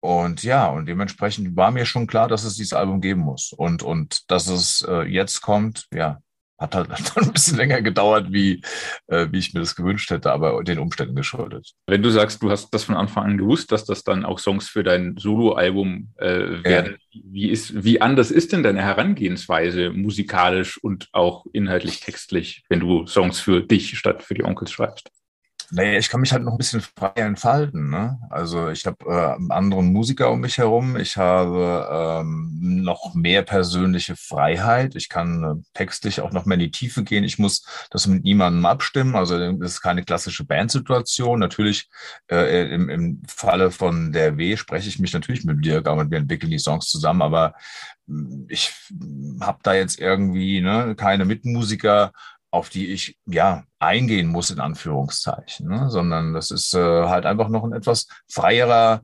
und 0.00 0.42
ja, 0.42 0.68
und 0.68 0.86
dementsprechend 0.86 1.56
war 1.56 1.70
mir 1.70 1.86
schon 1.86 2.06
klar, 2.06 2.28
dass 2.28 2.44
es 2.44 2.56
dieses 2.56 2.74
Album 2.74 3.00
geben 3.00 3.22
muss. 3.22 3.52
Und, 3.52 3.82
und 3.82 4.30
dass 4.30 4.48
es 4.48 4.82
äh, 4.88 5.02
jetzt 5.02 5.40
kommt, 5.40 5.86
ja, 5.92 6.20
hat 6.58 6.74
halt 6.74 6.90
ein 7.16 7.32
bisschen 7.32 7.56
länger 7.56 7.82
gedauert, 7.82 8.32
wie, 8.32 8.62
äh, 9.08 9.26
wie 9.30 9.38
ich 9.38 9.54
mir 9.54 9.60
das 9.60 9.76
gewünscht 9.76 10.10
hätte, 10.10 10.32
aber 10.32 10.62
den 10.64 10.78
Umständen 10.78 11.14
geschuldet. 11.14 11.72
Wenn 11.86 12.02
du 12.02 12.10
sagst, 12.10 12.42
du 12.42 12.50
hast 12.50 12.70
das 12.70 12.84
von 12.84 12.96
Anfang 12.96 13.24
an 13.24 13.38
gewusst, 13.38 13.72
dass 13.72 13.84
das 13.84 14.04
dann 14.04 14.24
auch 14.24 14.38
Songs 14.38 14.68
für 14.68 14.82
dein 14.82 15.16
Soloalbum 15.16 16.08
äh, 16.16 16.64
werden, 16.64 16.96
ja. 17.10 17.20
wie, 17.24 17.50
ist, 17.50 17.84
wie 17.84 18.00
anders 18.00 18.30
ist 18.30 18.52
denn 18.52 18.62
deine 18.62 18.82
Herangehensweise 18.82 19.90
musikalisch 19.90 20.82
und 20.82 21.08
auch 21.12 21.46
inhaltlich 21.52 22.00
textlich, 22.00 22.64
wenn 22.68 22.80
du 22.80 23.06
Songs 23.06 23.40
für 23.40 23.60
dich 23.60 23.98
statt 23.98 24.22
für 24.22 24.34
die 24.34 24.44
Onkels 24.44 24.72
schreibst? 24.72 25.10
Naja, 25.70 25.98
ich 25.98 26.08
kann 26.08 26.20
mich 26.20 26.32
halt 26.32 26.44
noch 26.44 26.52
ein 26.52 26.58
bisschen 26.58 26.80
frei 26.80 27.12
entfalten. 27.16 27.90
Ne? 27.90 28.18
Also 28.30 28.68
ich 28.68 28.86
habe 28.86 29.04
äh, 29.04 29.52
anderen 29.52 29.92
Musiker 29.92 30.30
um 30.30 30.40
mich 30.40 30.58
herum. 30.58 30.96
Ich 30.96 31.16
habe 31.16 31.88
ähm, 32.22 32.82
noch 32.82 33.14
mehr 33.14 33.42
persönliche 33.42 34.14
Freiheit. 34.16 34.94
Ich 34.94 35.08
kann 35.08 35.42
äh, 35.42 35.62
textlich 35.74 36.20
auch 36.20 36.30
noch 36.32 36.46
mehr 36.46 36.54
in 36.54 36.60
die 36.60 36.70
Tiefe 36.70 37.02
gehen. 37.02 37.24
Ich 37.24 37.38
muss 37.38 37.66
das 37.90 38.06
mit 38.06 38.22
niemandem 38.22 38.64
abstimmen. 38.64 39.16
Also 39.16 39.38
das 39.38 39.72
ist 39.72 39.80
keine 39.80 40.04
klassische 40.04 40.44
Bandsituation. 40.44 41.40
Natürlich 41.40 41.88
äh, 42.30 42.72
im, 42.72 42.88
im 42.88 43.22
Falle 43.26 43.72
von 43.72 44.12
der 44.12 44.38
W 44.38 44.56
spreche 44.56 44.88
ich 44.88 45.00
mich 45.00 45.12
natürlich 45.12 45.44
mit 45.44 45.64
Dirk 45.64 45.88
und 45.88 46.10
wir 46.10 46.18
entwickeln 46.18 46.50
die 46.50 46.58
Songs 46.58 46.86
zusammen. 46.86 47.22
Aber 47.22 47.54
hm, 48.06 48.46
ich 48.48 48.72
habe 49.40 49.58
da 49.62 49.74
jetzt 49.74 49.98
irgendwie 49.98 50.60
ne, 50.60 50.94
keine 50.96 51.24
Mitmusiker 51.24 52.12
auf 52.56 52.70
die 52.70 52.88
ich 52.88 53.18
ja 53.26 53.64
eingehen 53.78 54.28
muss, 54.28 54.50
in 54.50 54.60
Anführungszeichen, 54.60 55.68
ne? 55.68 55.90
sondern 55.90 56.32
das 56.32 56.50
ist 56.50 56.72
äh, 56.74 56.78
halt 56.78 57.26
einfach 57.26 57.48
noch 57.48 57.64
ein 57.64 57.74
etwas 57.74 58.06
freierer, 58.28 59.02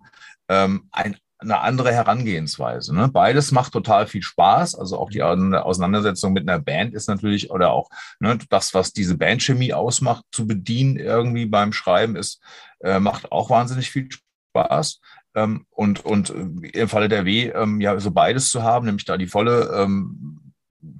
ähm, 0.48 0.88
ein, 0.90 1.16
eine 1.36 1.60
andere 1.60 1.92
Herangehensweise. 1.92 2.94
Ne? 2.94 3.08
Beides 3.08 3.52
macht 3.52 3.74
total 3.74 4.06
viel 4.06 4.22
Spaß. 4.22 4.74
Also 4.74 4.98
auch 4.98 5.10
die 5.10 5.22
Auseinandersetzung 5.22 6.32
mit 6.32 6.48
einer 6.48 6.60
Band 6.60 6.94
ist 6.94 7.08
natürlich, 7.08 7.50
oder 7.50 7.72
auch 7.72 7.90
ne, 8.20 8.38
das, 8.48 8.72
was 8.72 8.92
diese 8.94 9.18
Bandchemie 9.18 9.74
ausmacht, 9.74 10.24
zu 10.32 10.46
bedienen 10.46 10.96
irgendwie 10.96 11.46
beim 11.46 11.74
Schreiben, 11.74 12.16
ist, 12.16 12.40
äh, 12.80 13.00
macht 13.00 13.32
auch 13.32 13.50
wahnsinnig 13.50 13.90
viel 13.90 14.08
Spaß. 14.56 15.00
Ähm, 15.34 15.66
und, 15.70 16.04
und 16.04 16.30
im 16.30 16.88
Falle 16.88 17.08
der 17.08 17.26
W, 17.26 17.50
ähm, 17.50 17.80
ja, 17.80 17.98
so 18.00 18.12
beides 18.12 18.50
zu 18.50 18.62
haben, 18.62 18.86
nämlich 18.86 19.04
da 19.04 19.18
die 19.18 19.26
volle 19.26 19.70
ähm, 19.74 20.41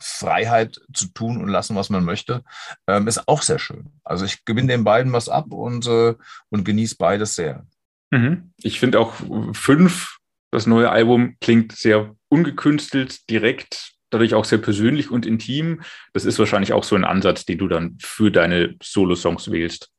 Freiheit 0.00 0.80
zu 0.92 1.08
tun 1.08 1.40
und 1.40 1.48
lassen, 1.48 1.76
was 1.76 1.90
man 1.90 2.04
möchte, 2.04 2.44
ähm, 2.86 3.08
ist 3.08 3.28
auch 3.28 3.42
sehr 3.42 3.58
schön. 3.58 3.90
Also 4.04 4.24
ich 4.24 4.44
gewinne 4.44 4.68
den 4.68 4.84
beiden 4.84 5.12
was 5.12 5.28
ab 5.28 5.52
und, 5.52 5.86
äh, 5.86 6.14
und 6.50 6.64
genieße 6.64 6.96
beides 6.98 7.34
sehr. 7.34 7.66
Mhm. 8.10 8.52
Ich 8.62 8.78
finde 8.78 9.00
auch 9.00 9.14
fünf, 9.52 10.18
das 10.50 10.66
neue 10.66 10.90
Album 10.90 11.36
klingt 11.40 11.72
sehr 11.72 12.14
ungekünstelt, 12.28 13.28
direkt, 13.30 13.92
dadurch 14.10 14.34
auch 14.34 14.44
sehr 14.44 14.58
persönlich 14.58 15.10
und 15.10 15.26
intim. 15.26 15.82
Das 16.12 16.24
ist 16.24 16.38
wahrscheinlich 16.38 16.72
auch 16.72 16.84
so 16.84 16.94
ein 16.94 17.04
Ansatz, 17.04 17.44
den 17.44 17.58
du 17.58 17.68
dann 17.68 17.96
für 18.00 18.30
deine 18.30 18.76
Solo-Songs 18.82 19.50
wählst. 19.50 19.90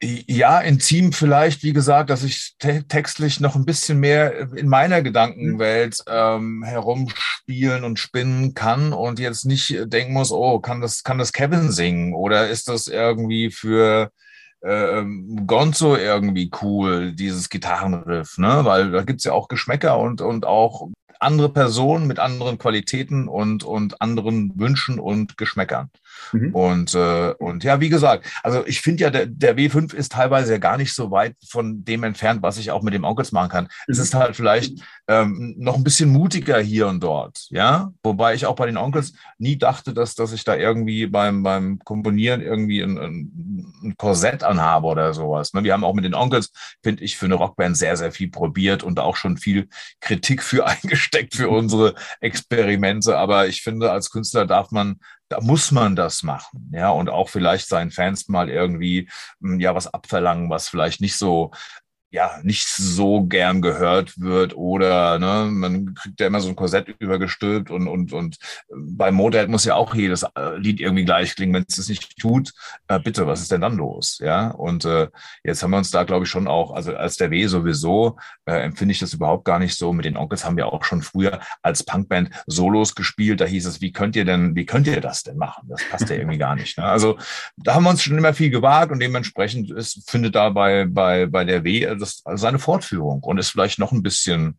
Ja, 0.00 0.60
intim 0.60 1.12
vielleicht, 1.12 1.64
wie 1.64 1.72
gesagt, 1.72 2.10
dass 2.10 2.22
ich 2.22 2.54
te 2.60 2.84
textlich 2.86 3.40
noch 3.40 3.56
ein 3.56 3.64
bisschen 3.64 3.98
mehr 3.98 4.52
in 4.54 4.68
meiner 4.68 5.02
Gedankenwelt 5.02 6.04
ähm, 6.06 6.62
herumspielen 6.62 7.82
und 7.82 7.98
spinnen 7.98 8.54
kann 8.54 8.92
und 8.92 9.18
jetzt 9.18 9.44
nicht 9.44 9.76
denken 9.86 10.12
muss, 10.12 10.30
oh, 10.30 10.60
kann 10.60 10.80
das, 10.80 11.02
kann 11.02 11.18
das 11.18 11.32
Kevin 11.32 11.72
singen 11.72 12.14
oder 12.14 12.48
ist 12.48 12.68
das 12.68 12.86
irgendwie 12.86 13.50
für 13.50 14.12
ähm, 14.62 15.46
Gonzo 15.48 15.96
irgendwie 15.96 16.50
cool, 16.62 17.12
dieses 17.12 17.48
Gitarrenriff, 17.48 18.38
ne? 18.38 18.60
Weil 18.64 18.92
da 18.92 19.02
gibt's 19.02 19.24
ja 19.24 19.32
auch 19.32 19.48
Geschmäcker 19.48 19.98
und, 19.98 20.20
und 20.20 20.46
auch 20.46 20.88
andere 21.20 21.52
Personen 21.52 22.06
mit 22.06 22.18
anderen 22.18 22.58
Qualitäten 22.58 23.28
und, 23.28 23.64
und 23.64 24.00
anderen 24.00 24.52
Wünschen 24.58 25.00
und 25.00 25.36
Geschmäckern. 25.36 25.90
Mhm. 26.32 26.54
Und, 26.54 26.94
äh, 26.94 27.34
und 27.38 27.64
ja, 27.64 27.80
wie 27.80 27.88
gesagt, 27.88 28.26
also 28.42 28.66
ich 28.66 28.80
finde 28.80 29.04
ja, 29.04 29.10
der, 29.10 29.26
der 29.26 29.56
W5 29.56 29.94
ist 29.94 30.12
teilweise 30.12 30.52
ja 30.52 30.58
gar 30.58 30.76
nicht 30.76 30.94
so 30.94 31.10
weit 31.10 31.36
von 31.48 31.84
dem 31.84 32.04
entfernt, 32.04 32.42
was 32.42 32.58
ich 32.58 32.70
auch 32.70 32.82
mit 32.82 32.94
dem 32.94 33.04
Onkels 33.04 33.32
machen 33.32 33.48
kann. 33.48 33.64
Mhm. 33.64 33.92
Es 33.92 33.98
ist 33.98 34.14
halt 34.14 34.36
vielleicht 34.36 34.80
ähm, 35.08 35.54
noch 35.58 35.76
ein 35.76 35.84
bisschen 35.84 36.10
mutiger 36.10 36.58
hier 36.60 36.88
und 36.88 37.02
dort, 37.02 37.46
ja. 37.50 37.92
Wobei 38.02 38.34
ich 38.34 38.46
auch 38.46 38.56
bei 38.56 38.66
den 38.66 38.76
Onkels 38.76 39.12
nie 39.38 39.56
dachte, 39.56 39.94
dass, 39.94 40.14
dass 40.14 40.32
ich 40.32 40.44
da 40.44 40.56
irgendwie 40.56 41.06
beim, 41.06 41.42
beim 41.42 41.78
Komponieren 41.80 42.40
irgendwie 42.40 42.82
ein, 42.82 42.98
ein, 42.98 43.72
ein 43.82 43.94
Korsett 43.96 44.42
anhabe 44.42 44.86
oder 44.86 45.14
sowas. 45.14 45.52
Ne? 45.54 45.64
Wir 45.64 45.72
haben 45.72 45.84
auch 45.84 45.94
mit 45.94 46.04
den 46.04 46.14
Onkels, 46.14 46.52
finde 46.82 47.04
ich, 47.04 47.16
für 47.16 47.26
eine 47.26 47.34
Rockband 47.34 47.76
sehr, 47.76 47.96
sehr 47.96 48.12
viel 48.12 48.30
probiert 48.30 48.82
und 48.82 48.98
auch 48.98 49.16
schon 49.16 49.36
viel 49.36 49.68
Kritik 50.00 50.42
für 50.42 50.66
eingesteckt 50.66 51.34
für 51.34 51.48
unsere 51.48 51.94
Experimente. 52.20 53.16
Aber 53.16 53.46
ich 53.46 53.62
finde, 53.62 53.90
als 53.90 54.10
Künstler 54.10 54.46
darf 54.46 54.70
man 54.70 55.00
da 55.28 55.40
muss 55.40 55.70
man 55.70 55.94
das 55.96 56.22
machen, 56.22 56.70
ja, 56.72 56.90
und 56.90 57.10
auch 57.10 57.28
vielleicht 57.28 57.68
seinen 57.68 57.90
Fans 57.90 58.28
mal 58.28 58.48
irgendwie 58.48 59.08
hm, 59.40 59.60
ja 59.60 59.74
was 59.74 59.92
abverlangen, 59.92 60.50
was 60.50 60.68
vielleicht 60.68 61.00
nicht 61.00 61.16
so 61.16 61.50
ja 62.10 62.40
nicht 62.42 62.66
so 62.66 63.24
gern 63.24 63.60
gehört 63.60 64.18
wird 64.18 64.56
oder 64.56 65.18
ne, 65.18 65.50
man 65.50 65.94
kriegt 65.94 66.20
ja 66.20 66.26
immer 66.26 66.40
so 66.40 66.48
ein 66.48 66.56
Korsett 66.56 66.88
übergestülpt 66.98 67.70
und 67.70 67.86
und 67.86 68.12
und 68.12 68.38
bei 68.70 69.10
Motorhead 69.10 69.48
muss 69.48 69.64
ja 69.64 69.74
auch 69.74 69.94
jedes 69.94 70.22
äh, 70.22 70.56
Lied 70.56 70.80
irgendwie 70.80 71.04
gleich 71.04 71.34
klingen. 71.34 71.54
Wenn 71.54 71.64
es 71.68 71.76
das 71.76 71.88
nicht 71.88 72.18
tut, 72.18 72.52
äh, 72.88 72.98
bitte, 72.98 73.26
was 73.26 73.42
ist 73.42 73.52
denn 73.52 73.60
dann 73.60 73.76
los? 73.76 74.18
Ja, 74.22 74.48
und 74.48 74.84
äh, 74.84 75.08
jetzt 75.44 75.62
haben 75.62 75.70
wir 75.70 75.78
uns 75.78 75.90
da, 75.90 76.04
glaube 76.04 76.24
ich, 76.24 76.30
schon 76.30 76.48
auch, 76.48 76.72
also 76.72 76.96
als 76.96 77.16
der 77.16 77.30
W 77.30 77.46
sowieso 77.46 78.16
äh, 78.46 78.62
empfinde 78.62 78.92
ich 78.92 78.98
das 78.98 79.12
überhaupt 79.12 79.44
gar 79.44 79.58
nicht 79.58 79.76
so. 79.76 79.92
Mit 79.92 80.04
den 80.04 80.16
Onkels 80.16 80.44
haben 80.44 80.56
wir 80.56 80.72
auch 80.72 80.84
schon 80.84 81.02
früher 81.02 81.40
als 81.62 81.82
Punkband 81.82 82.30
Solos 82.46 82.94
gespielt. 82.94 83.40
Da 83.40 83.44
hieß 83.44 83.66
es, 83.66 83.80
wie 83.80 83.92
könnt 83.92 84.16
ihr 84.16 84.24
denn, 84.24 84.54
wie 84.54 84.66
könnt 84.66 84.86
ihr 84.86 85.00
das 85.00 85.22
denn 85.22 85.36
machen? 85.36 85.68
Das 85.68 85.82
passt 85.90 86.08
ja 86.08 86.16
irgendwie 86.16 86.38
gar 86.38 86.54
nicht. 86.54 86.78
Ne? 86.78 86.84
Also 86.84 87.18
da 87.56 87.74
haben 87.74 87.84
wir 87.84 87.90
uns 87.90 88.02
schon 88.02 88.16
immer 88.16 88.34
viel 88.34 88.50
gewagt 88.50 88.92
und 88.92 89.00
dementsprechend 89.00 89.70
ist, 89.70 90.08
findet 90.10 90.34
da 90.34 90.50
bei, 90.50 90.86
bei, 90.86 91.26
bei 91.26 91.44
der 91.44 91.64
W 91.64 91.97
das 91.98 92.22
seine 92.34 92.58
Fortführung 92.58 93.22
und 93.22 93.38
ist 93.38 93.50
vielleicht 93.50 93.78
noch 93.78 93.92
ein 93.92 94.02
bisschen, 94.02 94.58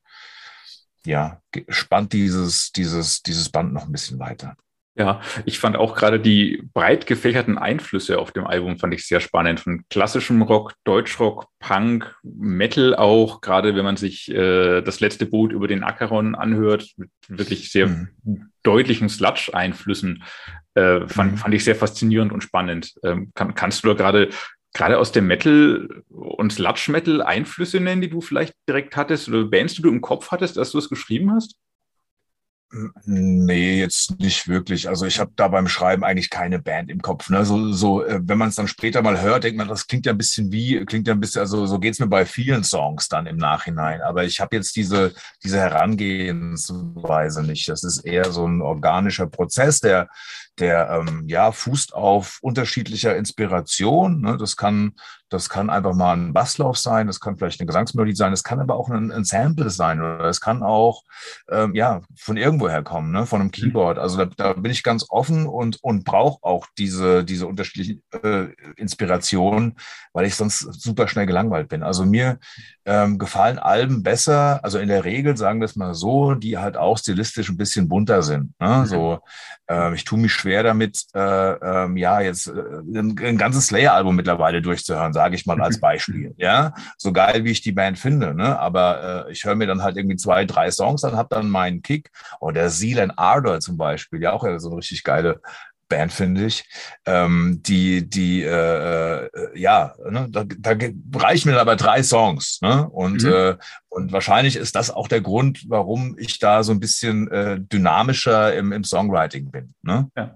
ja, 1.05 1.41
spannt 1.69 2.13
dieses, 2.13 2.71
dieses, 2.71 3.23
dieses 3.23 3.49
Band 3.49 3.73
noch 3.73 3.85
ein 3.85 3.91
bisschen 3.91 4.19
weiter. 4.19 4.55
Ja, 4.99 5.21
ich 5.45 5.59
fand 5.59 5.77
auch 5.77 5.95
gerade 5.95 6.19
die 6.19 6.61
breit 6.73 7.07
gefächerten 7.07 7.57
Einflüsse 7.57 8.19
auf 8.19 8.33
dem 8.33 8.45
Album 8.45 8.77
fand 8.77 8.93
ich 8.93 9.07
sehr 9.07 9.21
spannend. 9.21 9.61
Von 9.61 9.85
klassischem 9.89 10.41
Rock, 10.41 10.73
Deutschrock, 10.83 11.45
Punk, 11.59 12.17
Metal 12.21 12.93
auch, 12.95 13.39
gerade 13.39 13.75
wenn 13.75 13.85
man 13.85 13.95
sich 13.95 14.29
äh, 14.29 14.81
das 14.81 14.99
letzte 14.99 15.25
Boot 15.25 15.53
über 15.53 15.69
den 15.69 15.85
Acheron 15.85 16.35
anhört, 16.35 16.91
mit 16.97 17.09
wirklich 17.29 17.71
sehr 17.71 17.87
mhm. 17.87 18.51
deutlichen 18.63 19.07
Sludge-Einflüssen, 19.07 20.23
äh, 20.73 21.07
fand, 21.07 21.31
mhm. 21.31 21.37
fand 21.37 21.53
ich 21.53 21.63
sehr 21.63 21.75
faszinierend 21.75 22.33
und 22.33 22.41
spannend. 22.41 22.93
Ähm, 23.01 23.31
kann, 23.35 23.55
kannst 23.55 23.85
du 23.85 23.87
da 23.87 23.93
gerade 23.93 24.29
gerade 24.73 24.99
aus 24.99 25.11
dem 25.11 25.27
Metal 25.27 26.03
und 26.09 26.53
Sludge 26.53 26.91
Metal 26.91 27.21
Einflüsse 27.21 27.79
nennen, 27.79 28.01
die 28.01 28.09
du 28.09 28.21
vielleicht 28.21 28.53
direkt 28.67 28.95
hattest 28.95 29.27
oder 29.29 29.45
Bands, 29.45 29.75
die 29.75 29.81
du 29.81 29.89
im 29.89 30.01
Kopf 30.01 30.31
hattest, 30.31 30.57
als 30.57 30.71
du 30.71 30.77
es 30.77 30.89
geschrieben 30.89 31.31
hast? 31.33 31.55
Nee, 33.05 33.79
jetzt 33.79 34.19
nicht 34.19 34.47
wirklich. 34.47 34.87
Also 34.87 35.07
ich 35.07 35.19
habe 35.19 35.31
da 35.35 35.47
beim 35.47 35.67
Schreiben 35.67 36.03
eigentlich 36.03 36.29
keine 36.29 36.59
Band 36.59 36.91
im 36.91 37.01
Kopf. 37.01 37.29
Ne? 37.31 37.43
So, 37.43 37.71
so, 37.71 38.03
äh, 38.05 38.19
wenn 38.21 38.37
man 38.37 38.49
es 38.49 38.55
dann 38.55 38.67
später 38.67 39.01
mal 39.01 39.21
hört, 39.21 39.43
denkt 39.43 39.57
man, 39.57 39.67
das 39.67 39.87
klingt 39.87 40.05
ja 40.05 40.11
ein 40.11 40.19
bisschen 40.19 40.51
wie, 40.51 40.85
klingt 40.85 41.07
ja 41.07 41.15
ein 41.15 41.19
bisschen, 41.19 41.41
also 41.41 41.65
so 41.65 41.79
geht's 41.79 41.99
mir 41.99 42.07
bei 42.07 42.25
vielen 42.25 42.63
Songs 42.63 43.07
dann 43.07 43.25
im 43.25 43.37
Nachhinein. 43.37 44.01
Aber 44.01 44.23
ich 44.23 44.39
habe 44.39 44.55
jetzt 44.55 44.75
diese, 44.75 45.13
diese 45.43 45.57
Herangehensweise 45.57 47.41
nicht. 47.41 47.67
Das 47.69 47.83
ist 47.83 48.05
eher 48.05 48.31
so 48.31 48.45
ein 48.47 48.61
organischer 48.61 49.25
Prozess, 49.25 49.79
der, 49.79 50.07
der 50.59 50.89
ähm, 50.91 51.23
ja 51.27 51.51
fußt 51.51 51.95
auf 51.95 52.37
unterschiedlicher 52.43 53.15
Inspiration. 53.15 54.21
Ne? 54.21 54.37
Das 54.37 54.55
kann 54.55 54.93
das 55.29 55.49
kann 55.49 55.69
einfach 55.69 55.93
mal 55.93 56.13
ein 56.13 56.33
Basslauf 56.33 56.77
sein, 56.77 57.07
das 57.07 57.19
kann 57.19 57.37
vielleicht 57.37 57.59
eine 57.59 57.67
Gesangsmelodie 57.67 58.15
sein, 58.15 58.31
das 58.31 58.43
kann 58.43 58.59
aber 58.59 58.75
auch 58.75 58.89
ein, 58.89 59.11
ein 59.11 59.23
Sample 59.23 59.69
sein 59.69 59.99
oder 59.99 60.25
es 60.25 60.41
kann 60.41 60.63
auch 60.63 61.03
ähm, 61.49 61.75
ja 61.75 62.01
von 62.15 62.37
irgendwoher 62.37 62.83
kommen, 62.83 63.11
ne? 63.11 63.25
von 63.25 63.41
einem 63.41 63.47
mhm. 63.47 63.51
Keyboard. 63.51 63.99
Also 63.99 64.17
da, 64.17 64.25
da 64.25 64.53
bin 64.53 64.71
ich 64.71 64.83
ganz 64.83 65.05
offen 65.09 65.45
und, 65.45 65.77
und 65.83 66.03
brauche 66.03 66.43
auch 66.43 66.65
diese, 66.77 67.23
diese 67.23 67.47
unterschiedlichen 67.47 68.01
äh, 68.23 68.47
Inspirationen, 68.75 69.75
weil 70.13 70.25
ich 70.25 70.35
sonst 70.35 70.59
super 70.59 71.07
schnell 71.07 71.25
gelangweilt 71.25 71.69
bin. 71.69 71.83
Also 71.83 72.05
mir 72.05 72.39
ähm, 72.85 73.19
gefallen 73.19 73.59
Alben 73.59 74.01
besser, 74.01 74.63
also 74.63 74.79
in 74.79 74.87
der 74.87 75.05
Regel, 75.05 75.37
sagen 75.37 75.59
wir 75.59 75.65
es 75.65 75.75
mal 75.75 75.93
so, 75.93 76.33
die 76.33 76.57
halt 76.57 76.75
auch 76.75 76.97
stilistisch 76.97 77.49
ein 77.49 77.57
bisschen 77.57 77.87
bunter 77.87 78.23
sind. 78.23 78.53
Ne? 78.59 78.79
Mhm. 78.79 78.85
So, 78.85 79.19
äh, 79.69 79.93
ich 79.93 80.05
tue 80.05 80.17
mich 80.17 80.33
schwer 80.33 80.63
damit, 80.63 81.05
äh, 81.13 81.19
ähm, 81.19 81.97
ja, 81.97 82.19
jetzt 82.21 82.47
äh, 82.47 82.51
ein, 82.51 83.15
ein 83.19 83.37
ganzes 83.37 83.67
Slayer-Album 83.67 84.15
mittlerweile 84.15 84.61
durchzuhören 84.61 85.13
sage 85.19 85.35
ich 85.35 85.45
mal 85.45 85.61
als 85.61 85.79
Beispiel. 85.89 86.33
ja, 86.37 86.73
so 86.97 87.11
geil 87.11 87.43
wie 87.43 87.51
ich 87.51 87.59
die 87.59 87.73
Band 87.73 87.99
finde, 87.99 88.33
ne? 88.33 88.57
aber 88.57 89.25
äh, 89.27 89.31
ich 89.33 89.43
höre 89.43 89.55
mir 89.55 89.67
dann 89.67 89.83
halt 89.83 89.97
irgendwie 89.97 90.15
zwei, 90.15 90.45
drei 90.45 90.71
Songs 90.71 91.03
an, 91.03 91.17
habe 91.17 91.35
dann 91.35 91.49
meinen 91.49 91.81
Kick. 91.81 92.09
Oder 92.39 92.69
Seal 92.69 93.01
and 93.01 93.19
Ardor 93.19 93.59
zum 93.59 93.75
Beispiel, 93.75 94.21
ja 94.21 94.31
auch 94.31 94.45
so 94.59 94.69
eine 94.69 94.77
richtig 94.77 95.03
geile 95.03 95.41
Band, 95.89 96.13
finde 96.13 96.45
ich. 96.45 96.63
Ähm, 97.05 97.61
die, 97.65 98.09
die, 98.09 98.43
äh, 98.43 99.25
äh, 99.25 99.59
ja, 99.59 99.93
ne, 100.09 100.27
da, 100.29 100.45
da 100.45 100.75
reichen 101.15 101.51
mir 101.51 101.59
aber 101.59 101.75
drei 101.75 102.01
Songs. 102.01 102.61
Ne? 102.61 102.87
Und, 102.89 103.23
mhm. 103.23 103.33
äh, 103.33 103.57
und 103.89 104.13
wahrscheinlich 104.13 104.55
ist 104.55 104.75
das 104.75 104.89
auch 104.91 105.09
der 105.09 105.19
Grund, 105.19 105.65
warum 105.67 106.15
ich 106.17 106.39
da 106.39 106.63
so 106.63 106.71
ein 106.71 106.79
bisschen 106.79 107.29
äh, 107.29 107.59
dynamischer 107.59 108.55
im, 108.55 108.71
im 108.71 108.85
Songwriting 108.85 109.51
bin. 109.51 109.73
Ne? 109.81 110.09
Ja. 110.15 110.35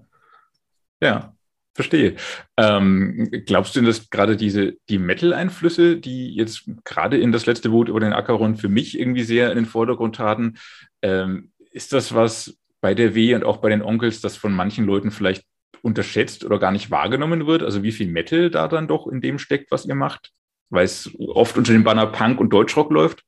Ja. 1.00 1.34
Verstehe. 1.74 2.14
Ähm, 2.56 3.28
glaubst 3.46 3.74
du 3.74 3.82
dass 3.82 4.08
gerade 4.08 4.36
diese, 4.36 4.74
die 4.88 4.98
Metal-Einflüsse, 4.98 5.96
die 5.96 6.32
jetzt 6.34 6.70
gerade 6.84 7.18
in 7.18 7.32
das 7.32 7.46
letzte 7.46 7.72
Wut 7.72 7.88
über 7.88 7.98
den 7.98 8.12
Acheron 8.12 8.56
für 8.56 8.68
mich 8.68 8.98
irgendwie 8.98 9.24
sehr 9.24 9.50
in 9.50 9.56
den 9.56 9.66
Vordergrund 9.66 10.14
traten, 10.14 10.54
ähm, 11.02 11.50
ist 11.72 11.92
das 11.92 12.14
was 12.14 12.56
bei 12.80 12.94
der 12.94 13.16
W 13.16 13.34
und 13.34 13.44
auch 13.44 13.56
bei 13.56 13.70
den 13.70 13.82
Onkels, 13.82 14.20
das 14.20 14.36
von 14.36 14.52
manchen 14.52 14.84
Leuten 14.84 15.10
vielleicht 15.10 15.44
unterschätzt 15.82 16.44
oder 16.44 16.60
gar 16.60 16.70
nicht 16.70 16.92
wahrgenommen 16.92 17.46
wird? 17.46 17.64
Also 17.64 17.82
wie 17.82 17.92
viel 17.92 18.06
Metal 18.06 18.50
da 18.50 18.68
dann 18.68 18.86
doch 18.86 19.08
in 19.08 19.20
dem 19.20 19.40
steckt, 19.40 19.72
was 19.72 19.84
ihr 19.84 19.96
macht? 19.96 20.30
Weil 20.70 20.84
es 20.84 21.10
oft 21.18 21.58
unter 21.58 21.72
dem 21.72 21.82
Banner 21.82 22.06
Punk 22.06 22.38
und 22.40 22.50
Deutschrock 22.50 22.90
läuft? 22.92 23.24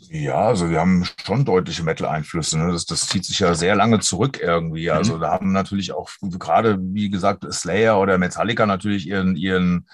Ja, 0.00 0.48
also 0.48 0.70
wir 0.70 0.80
haben 0.80 1.06
schon 1.24 1.44
deutliche 1.44 1.82
Metal-Einflüsse. 1.82 2.58
Ne? 2.58 2.72
Das, 2.72 2.84
das 2.84 3.06
zieht 3.06 3.24
sich 3.24 3.38
ja 3.38 3.54
sehr 3.54 3.76
lange 3.76 4.00
zurück 4.00 4.40
irgendwie. 4.40 4.86
Mhm. 4.86 4.92
Also 4.96 5.18
da 5.18 5.30
haben 5.30 5.52
natürlich 5.52 5.92
auch 5.92 6.10
gerade, 6.22 6.78
wie 6.80 7.10
gesagt, 7.10 7.44
Slayer 7.52 7.98
oder 8.00 8.18
Metallica 8.18 8.66
natürlich 8.66 9.06
ihren, 9.06 9.36
ihren, 9.36 9.88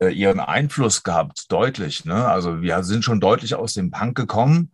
äh, 0.00 0.08
ihren 0.08 0.40
Einfluss 0.40 1.02
gehabt, 1.02 1.50
deutlich. 1.50 2.04
Ne? 2.04 2.26
Also 2.26 2.60
wir 2.60 2.82
sind 2.82 3.04
schon 3.04 3.20
deutlich 3.20 3.54
aus 3.54 3.74
dem 3.74 3.90
Punk 3.90 4.16
gekommen 4.16 4.72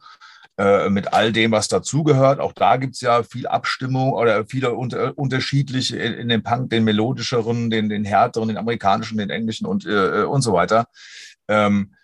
äh, 0.59 0.89
mit 0.89 1.13
all 1.13 1.33
dem, 1.33 1.53
was 1.53 1.69
dazugehört. 1.69 2.41
Auch 2.41 2.53
da 2.53 2.77
gibt's 2.77 3.03
ja 3.03 3.23
viel 3.23 3.47
Abstimmung 3.47 4.13
oder 4.13 4.47
viele 4.47 4.73
unter, 4.73 5.17
unterschiedliche 5.19 5.99
in, 5.99 6.15
in 6.15 6.29
dem 6.29 6.43
Punk, 6.43 6.71
den 6.71 6.85
melodischeren, 6.85 7.69
den, 7.69 7.91
den 7.91 8.05
härteren, 8.05 8.49
den 8.49 8.59
amerikanischen, 8.59 9.19
den 9.19 9.31
englischen 9.31 9.67
und, 9.67 9.85
äh, 9.87 10.25
und 10.25 10.41
so 10.41 10.55
weiter. 10.55 10.87
Ähm, 11.49 11.95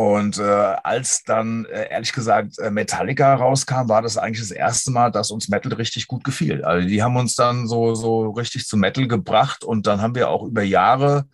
und 0.00 0.38
äh, 0.38 0.42
als 0.42 1.24
dann, 1.24 1.66
äh, 1.66 1.90
ehrlich 1.90 2.14
gesagt, 2.14 2.58
äh, 2.58 2.70
Metallica 2.70 3.34
rauskam, 3.34 3.90
war 3.90 4.00
das 4.00 4.16
eigentlich 4.16 4.40
das 4.40 4.50
erste 4.50 4.90
Mal, 4.90 5.10
dass 5.10 5.30
uns 5.30 5.50
Metal 5.50 5.74
richtig 5.74 6.08
gut 6.08 6.24
gefiel. 6.24 6.64
Also 6.64 6.88
die 6.88 7.02
haben 7.02 7.18
uns 7.18 7.34
dann 7.34 7.66
so, 7.66 7.94
so 7.94 8.30
richtig 8.30 8.66
zu 8.66 8.78
Metal 8.78 9.06
gebracht 9.06 9.62
und 9.62 9.86
dann 9.86 10.00
haben 10.00 10.14
wir 10.14 10.30
auch 10.30 10.42
über 10.44 10.62
Jahre 10.62 11.26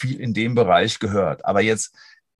viel 0.00 0.18
in 0.20 0.34
dem 0.34 0.56
Bereich 0.56 0.98
gehört. 0.98 1.44
Aber 1.44 1.60
jetzt 1.60 1.94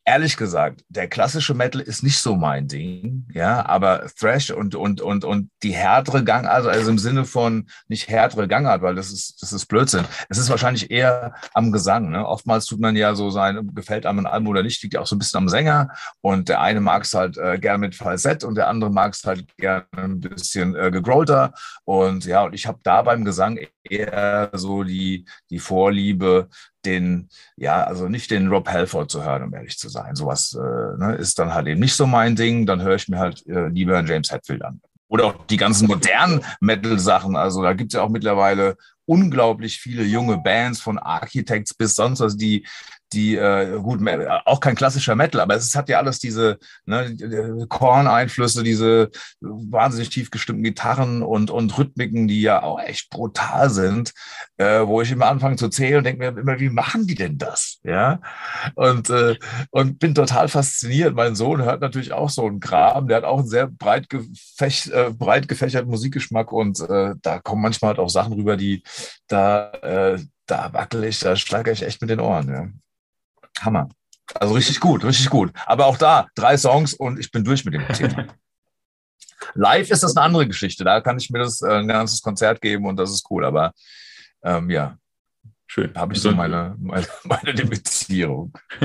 ehrlich 0.09 0.39
gesagt, 0.39 0.85
der 0.89 1.07
klassische 1.07 1.53
Metal 1.53 1.83
ist 1.83 2.03
nicht 2.03 2.19
so 2.19 2.35
mein 2.35 2.67
Ding, 2.67 3.29
ja, 3.35 3.67
aber 3.67 4.07
Thrash 4.19 4.51
und, 4.51 4.75
und, 4.75 5.03
und, 5.03 5.23
und 5.23 5.51
die 5.63 5.75
härtere 5.75 6.25
Gang, 6.25 6.47
also, 6.47 6.71
also 6.71 6.91
im 6.91 6.99
Sinne 6.99 7.27
von 7.27 7.69
nicht 7.89 8.09
härtere 8.09 8.49
Gangart, 8.49 8.81
weil 8.81 8.95
das 8.95 9.13
ist, 9.13 9.43
das 9.43 9.53
ist 9.53 9.67
Blödsinn. 9.67 10.07
Es 10.31 10.39
ist 10.39 10.49
wahrscheinlich 10.49 10.91
eher 10.91 11.35
am 11.53 11.73
Gesang, 11.73 12.09
ne? 12.09 12.27
Oftmals 12.27 12.65
tut 12.65 12.81
man 12.81 12.97
ja 12.97 13.15
so 13.15 13.29
sein, 13.29 13.71
gefällt 13.75 14.07
einem 14.07 14.21
ein 14.21 14.27
Album 14.27 14.49
oder 14.49 14.63
nicht, 14.63 14.83
liegt 14.83 14.95
ja 14.95 15.01
auch 15.01 15.07
so 15.07 15.15
ein 15.15 15.19
bisschen 15.19 15.39
am 15.39 15.49
Sänger 15.51 15.91
und 16.23 16.49
der 16.49 16.63
eine 16.63 16.81
mag 16.81 17.03
es 17.03 17.13
halt 17.13 17.37
äh, 17.37 17.59
gerne 17.59 17.79
mit 17.79 17.95
Falsett 17.95 18.45
und 18.45 18.55
der 18.55 18.69
andere 18.69 18.91
mag 18.91 19.13
es 19.13 19.23
halt 19.25 19.45
gerne 19.59 19.85
ein 19.95 20.21
bisschen 20.21 20.75
äh, 20.75 20.91
gegrolter 20.91 21.53
und 21.85 22.25
ja, 22.25 22.45
und 22.45 22.55
ich 22.55 22.67
habe 22.67 22.79
da 22.83 23.03
beim 23.03 23.27
Gesang 23.27 23.59
eher 23.91 24.51
so 24.53 24.83
die, 24.83 25.25
die 25.51 25.59
Vorliebe, 25.59 26.49
den, 26.85 27.29
ja, 27.57 27.85
also 27.85 28.09
nicht 28.09 28.31
den 28.31 28.49
Rob 28.49 28.69
Halford 28.69 29.11
zu 29.11 29.25
hören, 29.25 29.45
um 29.45 29.55
ehrlich 29.55 29.79
zu 29.79 29.89
sein. 29.89 30.15
Sowas 30.15 30.55
äh, 30.55 30.99
ne, 30.99 31.17
ist 31.19 31.39
dann 31.39 31.55
halt 31.55 31.67
eben 31.67 31.81
nicht 31.81 31.95
so 31.95 32.07
mein 32.07 32.37
Ding. 32.37 32.67
Dann 32.67 32.83
höre 32.83 32.95
ich 32.95 33.09
mir 33.09 33.19
halt 33.19 33.47
äh, 33.47 33.69
lieber 33.69 34.03
James 34.05 34.31
Hetfield 34.31 34.65
an. 34.65 34.81
Oder 35.09 35.25
auch 35.27 35.47
die 35.47 35.57
ganzen 35.57 35.89
modernen 35.89 36.45
Metal-Sachen. 36.61 37.37
Also 37.37 37.63
da 37.63 37.73
gibt 37.73 37.93
es 37.93 37.97
ja 37.97 38.03
auch 38.03 38.11
mittlerweile 38.11 38.77
unglaublich 39.07 39.81
viele 39.81 40.05
junge 40.05 40.39
Bands 40.39 40.81
von 40.81 40.99
Architects 40.99 41.73
bis 41.75 41.95
sonst 41.95 42.21
was, 42.21 42.37
die 42.37 42.67
die 43.13 43.37
äh, 43.37 43.79
gut 43.81 44.01
auch 44.45 44.61
kein 44.61 44.75
klassischer 44.75 45.15
Metal, 45.15 45.41
aber 45.41 45.55
es 45.55 45.75
hat 45.75 45.89
ja 45.89 45.99
alles 45.99 46.19
diese 46.19 46.59
ne, 46.87 47.67
Korn-Einflüsse, 47.69 48.63
diese 48.63 49.11
wahnsinnig 49.41 50.11
tief 50.11 50.31
gestimmten 50.31 50.63
Gitarren 50.63 51.23
und 51.23 51.51
und 51.51 51.77
Rhythmiken, 51.79 52.29
die 52.29 52.43
ja 52.43 52.63
auch 52.63 52.81
echt 52.81 53.11
brutal 53.11 53.71
sind, 53.71 54.13
äh, 54.57 54.87
wo 54.87 55.01
ich 55.01 55.11
immer 55.11 55.27
anfange 55.27 55.57
zu 55.57 55.69
zählen 55.69 55.99
und 55.99 56.05
denke 56.05 56.33
mir 56.33 56.41
immer, 56.41 56.61
wie 56.61 56.71
machen 56.71 57.07
die 57.07 57.15
denn 57.15 57.39
das? 57.39 57.79
Ja 57.83 58.21
und 58.75 59.11
äh, 59.11 59.37
und 59.71 59.99
bin 59.99 60.15
total 60.15 60.49
fasziniert. 60.49 61.15
Mein 61.15 61.35
Sohn 61.35 61.63
hört 61.63 61.81
natürlich 61.81 62.13
auch 62.13 62.31
so 62.31 62.47
einen 62.47 62.61
Kram, 62.61 63.09
der 63.09 63.19
hat 63.19 63.25
auch 63.25 63.39
einen 63.39 63.49
sehr 63.49 63.67
breit, 63.69 64.09
gefäch, 64.09 64.91
äh, 64.93 65.11
breit 65.11 65.49
gefächerten 65.49 65.91
Musikgeschmack 65.91 66.53
und 66.53 66.81
äh, 66.81 67.15
da 67.23 67.39
kommen 67.41 67.63
manchmal 67.63 67.91
halt 67.91 67.99
auch 67.99 68.11
Sachen 68.11 68.35
rüber, 68.35 68.57
die 68.57 68.83
da 69.29 69.71
äh, 69.83 70.19
da 70.49 70.73
wackel 70.73 71.05
ich, 71.05 71.21
da 71.21 71.37
schlage 71.37 71.71
ich 71.71 71.83
echt 71.83 72.01
mit 72.01 72.11
den 72.11 72.21
Ohren. 72.21 72.49
Ja. 72.49 72.69
Hammer. 73.65 73.89
Also 74.35 74.55
richtig 74.55 74.81
gut, 74.81 75.05
richtig 75.05 75.31
gut. 75.31 75.53
Aber 75.67 75.87
auch 75.87 75.97
da, 75.97 76.29
drei 76.35 76.57
Songs 76.57 76.95
und 76.95 77.19
ich 77.19 77.31
bin 77.31 77.45
durch 77.45 77.65
mit 77.65 77.75
dem 77.75 77.89
Thema. 77.89 78.27
Live 79.55 79.91
ist 79.91 80.03
das 80.03 80.17
eine 80.17 80.25
andere 80.25 80.47
Geschichte. 80.47 80.85
Da 80.85 81.01
kann 81.01 81.17
ich 81.17 81.31
mir 81.31 81.39
das 81.39 81.63
äh, 81.63 81.79
ein 81.79 81.89
ganzes 81.89 82.21
Konzert 82.23 82.61
geben 82.61 82.87
und 82.87 82.97
das 82.97 83.11
ist 83.11 83.27
cool. 83.31 83.45
Aber 83.45 83.73
ähm, 84.43 84.69
ja, 84.69 84.99
Schön. 85.71 85.93
Habe 85.95 86.15
ich 86.15 86.23
so 86.23 86.33
meine, 86.33 86.75
meine, 86.81 87.07
meine 87.25 87.53
Limitierung. 87.53 88.55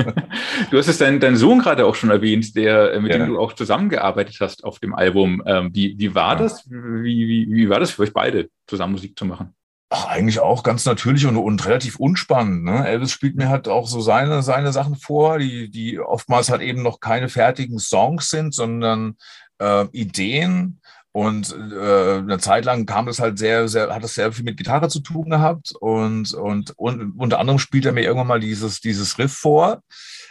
du 0.70 0.78
hast 0.78 0.86
es 0.86 0.98
deinen 0.98 1.18
dein 1.18 1.36
Sohn 1.36 1.60
gerade 1.60 1.86
auch 1.86 1.94
schon 1.94 2.10
erwähnt, 2.10 2.54
der, 2.54 2.92
äh, 2.92 3.00
mit 3.00 3.10
ja. 3.10 3.18
dem 3.18 3.28
du 3.28 3.40
auch 3.40 3.54
zusammengearbeitet 3.54 4.36
hast 4.40 4.64
auf 4.64 4.80
dem 4.80 4.94
Album. 4.94 5.42
Ähm, 5.46 5.70
wie, 5.72 5.98
wie 5.98 6.14
war 6.14 6.34
ja. 6.34 6.42
das? 6.42 6.68
Wie, 6.70 7.26
wie, 7.26 7.48
wie 7.50 7.68
war 7.70 7.80
das 7.80 7.92
für 7.92 8.02
euch 8.02 8.12
beide, 8.12 8.50
zusammen 8.66 8.92
Musik 8.92 9.18
zu 9.18 9.24
machen? 9.24 9.54
Ach, 9.90 10.06
eigentlich 10.06 10.40
auch 10.40 10.62
ganz 10.62 10.84
natürlich 10.86 11.26
und, 11.26 11.36
und 11.36 11.64
relativ 11.66 12.00
unspannend. 12.00 12.64
Ne? 12.64 12.86
Elvis 12.86 13.12
spielt 13.12 13.36
mir 13.36 13.48
halt 13.48 13.68
auch 13.68 13.86
so 13.86 14.00
seine, 14.00 14.42
seine 14.42 14.72
Sachen 14.72 14.96
vor, 14.96 15.38
die, 15.38 15.70
die 15.70 16.00
oftmals 16.00 16.50
halt 16.50 16.62
eben 16.62 16.82
noch 16.82 17.00
keine 17.00 17.28
fertigen 17.28 17.78
Songs 17.78 18.30
sind, 18.30 18.54
sondern 18.54 19.16
äh, 19.60 19.86
Ideen. 19.92 20.80
Und 21.12 21.52
äh, 21.52 22.18
eine 22.18 22.38
Zeit 22.40 22.64
lang 22.64 22.86
kam 22.86 23.06
das 23.06 23.20
halt 23.20 23.38
sehr, 23.38 23.68
sehr, 23.68 23.94
hat 23.94 24.02
das 24.02 24.14
sehr 24.14 24.32
viel 24.32 24.44
mit 24.44 24.56
Gitarre 24.56 24.88
zu 24.88 24.98
tun 24.98 25.30
gehabt. 25.30 25.72
Und, 25.78 26.34
und, 26.34 26.76
und 26.76 27.12
unter 27.16 27.38
anderem 27.38 27.60
spielt 27.60 27.86
er 27.86 27.92
mir 27.92 28.02
irgendwann 28.02 28.26
mal 28.26 28.40
dieses, 28.40 28.80
dieses 28.80 29.16
Riff 29.16 29.32
vor, 29.32 29.80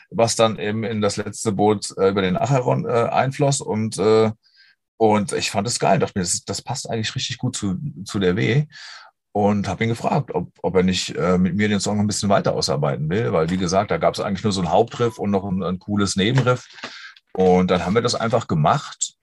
was 0.10 0.36
dann 0.36 0.60
eben 0.60 0.84
in 0.84 1.00
das 1.00 1.16
letzte 1.16 1.54
Boot 1.54 1.96
äh, 1.98 2.10
über 2.10 2.22
den 2.22 2.36
Acheron 2.36 2.86
äh, 2.86 3.08
einfloss. 3.10 3.62
Und, 3.62 3.98
äh, 3.98 4.32
und 4.98 5.32
ich 5.32 5.52
fand 5.52 5.68
es 5.68 5.80
geil. 5.80 6.00
Dachte 6.00 6.20
mir, 6.20 6.24
das, 6.24 6.44
das 6.44 6.62
passt 6.62 6.90
eigentlich 6.90 7.16
richtig 7.16 7.38
gut 7.38 7.56
zu, 7.56 7.78
zu 8.04 8.20
der 8.20 8.36
W. 8.36 8.66
Und 9.34 9.68
habe 9.68 9.84
ihn 9.84 9.90
gefragt, 9.90 10.30
ob, 10.34 10.52
ob 10.62 10.76
er 10.76 10.84
nicht 10.84 11.16
äh, 11.16 11.38
mit 11.40 11.56
mir 11.56 11.68
den 11.68 11.80
Song 11.80 12.00
ein 12.00 12.08
bisschen 12.08 12.30
weiter 12.30 12.54
ausarbeiten 12.54 13.10
will. 13.10 13.34
Weil, 13.34 13.50
wie 13.50 13.58
gesagt, 13.58 13.90
da 13.90 13.98
gab 13.98 14.14
es 14.14 14.20
eigentlich 14.20 14.44
nur 14.44 14.54
so 14.54 14.62
ein 14.62 14.72
Hauptriff 14.72 15.18
und 15.18 15.32
noch 15.32 15.44
ein, 15.44 15.64
ein 15.64 15.80
cooles 15.80 16.16
Nebenriff. 16.16 16.68
Und 17.34 17.72
dann 17.72 17.84
haben 17.84 17.96
wir 17.96 18.04
das 18.04 18.14
einfach 18.14 18.48
gemacht 18.48 19.16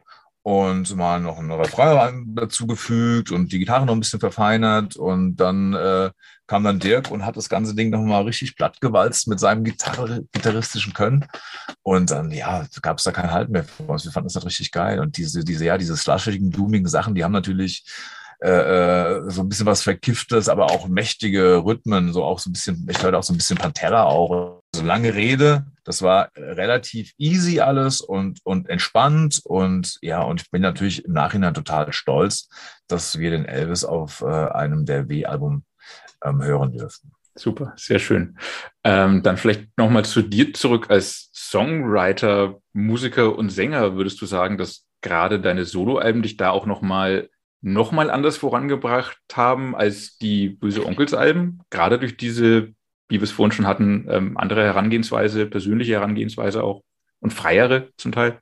und 0.42 0.96
mal 0.96 1.20
noch 1.20 1.38
ein 1.38 1.50
Refrain 1.50 2.34
dazugefügt 2.34 3.30
und 3.30 3.52
die 3.52 3.58
Gitarre 3.58 3.84
noch 3.84 3.92
ein 3.92 4.00
bisschen 4.00 4.20
verfeinert 4.20 4.96
und 4.96 5.36
dann 5.36 5.74
äh, 5.74 6.10
kam 6.46 6.64
dann 6.64 6.78
Dirk 6.78 7.10
und 7.10 7.26
hat 7.26 7.36
das 7.36 7.50
ganze 7.50 7.74
Ding 7.74 7.90
noch 7.90 8.00
mal 8.02 8.22
richtig 8.22 8.56
platt 8.56 8.80
gewalzt 8.80 9.28
mit 9.28 9.38
seinem 9.38 9.64
Gitarre, 9.64 10.24
gitarristischen 10.32 10.94
Können 10.94 11.26
und 11.82 12.10
dann 12.10 12.30
ja 12.30 12.66
gab 12.80 12.98
es 12.98 13.04
da 13.04 13.12
keinen 13.12 13.32
Halt 13.32 13.50
mehr 13.50 13.64
für 13.64 13.82
uns. 13.82 14.04
Wir 14.04 14.12
fanden 14.12 14.28
das 14.28 14.34
halt 14.34 14.46
richtig 14.46 14.72
geil 14.72 14.98
und 14.98 15.18
diese 15.18 15.44
diese 15.44 15.66
ja 15.66 15.76
diese 15.76 15.96
slushigen, 15.96 16.50
doomigen 16.50 16.88
Sachen, 16.88 17.14
die 17.14 17.22
haben 17.22 17.32
natürlich 17.32 17.84
äh, 18.42 18.48
äh, 18.48 19.30
so 19.30 19.42
ein 19.42 19.48
bisschen 19.48 19.66
was 19.66 19.82
Verkifftes, 19.82 20.48
aber 20.48 20.66
auch 20.66 20.88
mächtige 20.88 21.62
Rhythmen, 21.64 22.12
so 22.12 22.24
auch 22.24 22.38
so 22.38 22.48
ein 22.48 22.54
bisschen, 22.54 22.86
ich 22.90 23.02
hörte 23.02 23.18
auch 23.18 23.22
so 23.22 23.34
ein 23.34 23.36
bisschen 23.36 23.58
Pantera 23.58 24.04
auch. 24.04 24.62
So 24.74 24.84
lange 24.84 25.14
Rede, 25.14 25.66
das 25.84 26.02
war 26.02 26.30
relativ 26.36 27.12
easy 27.18 27.60
alles 27.60 28.00
und, 28.00 28.40
und 28.44 28.68
entspannt 28.68 29.40
und 29.44 29.98
ja, 30.00 30.22
und 30.22 30.42
ich 30.42 30.50
bin 30.50 30.62
natürlich 30.62 31.04
im 31.04 31.12
Nachhinein 31.12 31.54
total 31.54 31.92
stolz, 31.92 32.48
dass 32.86 33.18
wir 33.18 33.30
den 33.30 33.44
Elvis 33.44 33.84
auf 33.84 34.22
äh, 34.22 34.26
einem 34.26 34.86
der 34.86 35.08
W-Album 35.08 35.64
ähm, 36.24 36.42
hören 36.42 36.72
dürfen. 36.72 37.12
Super, 37.34 37.72
sehr 37.76 37.98
schön. 37.98 38.38
Ähm, 38.84 39.22
dann 39.22 39.36
vielleicht 39.36 39.68
nochmal 39.76 40.04
zu 40.04 40.22
dir 40.22 40.52
zurück 40.52 40.86
als 40.90 41.30
Songwriter, 41.34 42.58
Musiker 42.72 43.36
und 43.36 43.50
Sänger. 43.50 43.96
Würdest 43.96 44.20
du 44.20 44.26
sagen, 44.26 44.58
dass 44.58 44.86
gerade 45.00 45.40
deine 45.40 45.64
Soloalben 45.64 46.22
dich 46.22 46.36
da 46.36 46.50
auch 46.50 46.66
nochmal 46.66 47.29
noch 47.62 47.92
mal 47.92 48.10
anders 48.10 48.36
vorangebracht 48.36 49.18
haben 49.32 49.76
als 49.76 50.16
die 50.16 50.48
Böse 50.48 50.86
Onkels-Alben, 50.86 51.60
gerade 51.70 51.98
durch 51.98 52.16
diese, 52.16 52.68
wie 53.08 53.18
wir 53.18 53.22
es 53.22 53.32
vorhin 53.32 53.52
schon 53.52 53.66
hatten, 53.66 54.06
ähm, 54.08 54.36
andere 54.36 54.64
Herangehensweise, 54.64 55.46
persönliche 55.46 55.92
Herangehensweise 55.92 56.62
auch 56.62 56.82
und 57.20 57.32
freiere 57.32 57.88
zum 57.96 58.12
Teil? 58.12 58.40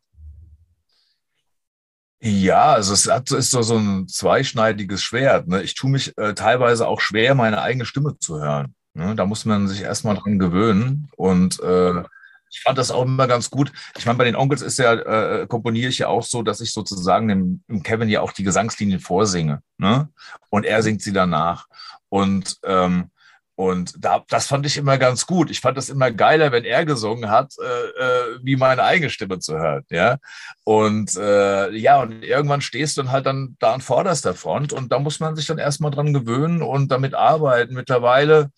Ja, 2.21 2.73
also 2.73 2.95
es 2.95 3.07
ist 3.33 3.51
so, 3.51 3.63
so 3.63 3.77
ein 3.77 4.09
zweischneidiges 4.09 5.03
Schwert. 5.03 5.47
Ne? 5.47 5.63
Ich 5.63 5.75
tue 5.75 5.91
mich 5.91 6.17
äh, 6.19 6.35
teilweise 6.35 6.89
auch 6.89 7.01
schwer, 7.01 7.35
meine 7.37 7.63
eigene 7.63 7.85
Stimme 7.85 8.19
zu 8.19 8.41
hören. 8.41 8.75
Ne? 8.95 9.15
Da 9.15 9.25
muss 9.25 9.45
man 9.45 9.69
sich 9.69 9.83
erstmal 9.83 10.17
dran 10.17 10.41
gewöhnen. 10.41 11.09
Und 11.17 11.61
äh, 11.61 12.03
ich 12.51 12.61
fand 12.61 12.79
das 12.79 12.91
auch 12.91 13.03
immer 13.03 13.27
ganz 13.27 13.51
gut. 13.51 13.73
Ich 13.97 14.07
meine, 14.07 14.19
bei 14.19 14.25
den 14.25 14.37
Onkels 14.37 14.63
ist 14.63 14.79
ja, 14.79 14.93
äh, 14.95 15.47
komponiere 15.47 15.91
ich 15.91 15.99
ja 15.99 16.09
auch 16.09 16.23
so, 16.23 16.43
dass 16.43 16.61
ich 16.61 16.73
sozusagen 16.73 17.29
dem, 17.29 17.63
dem 17.69 17.83
Kevin 17.83 18.09
ja 18.09 18.21
auch 18.21 18.33
die 18.33 18.45
Gesangslinien 18.45 19.01
vorsinge. 19.01 19.63
Ne? 19.77 20.09
Und 20.51 20.65
er 20.65 20.83
singt 20.83 21.03
sie 21.03 21.13
danach. 21.13 21.67
Und, 22.09 22.57
ähm, 22.65 23.11
und 23.55 23.93
da, 23.99 24.25
das 24.29 24.47
fand 24.47 24.67
ich 24.67 24.77
immer 24.77 24.99
ganz 24.99 25.27
gut. 25.27 25.51
Ich 25.51 25.61
fand 25.61 25.77
das 25.77 25.89
immer 25.89 26.13
geiler, 26.13 26.53
wenn 26.53 26.65
er 26.65 26.85
gesungen 26.85 27.29
hat, 27.29 27.55
äh, 27.61 27.65
äh, 27.65 28.39
wie 28.43 28.55
meine 28.57 28.85
eigene 28.85 29.11
Stimme 29.11 29.41
zu 29.41 29.59
hören. 29.59 29.85
Ja. 29.91 30.19
Und 30.63 31.17
äh, 31.17 31.73
ja, 31.73 32.01
und 32.01 32.23
irgendwann 32.23 32.61
stehst 32.61 32.97
du 32.97 33.03
dann 33.03 33.11
halt 33.11 33.27
dann 33.27 33.57
da 33.59 33.75
an 33.75 33.81
vorderster 33.81 34.35
Front 34.35 34.73
und 34.73 34.93
da 34.93 35.01
muss 35.01 35.19
man 35.19 35.35
sich 35.35 35.47
dann 35.47 35.59
erstmal 35.59 35.91
dran 35.91 36.15
gewöhnen 36.15 36.63
und 36.63 36.93
damit 36.93 37.15
arbeiten. 37.15 37.75
Mittlerweile 37.75 38.53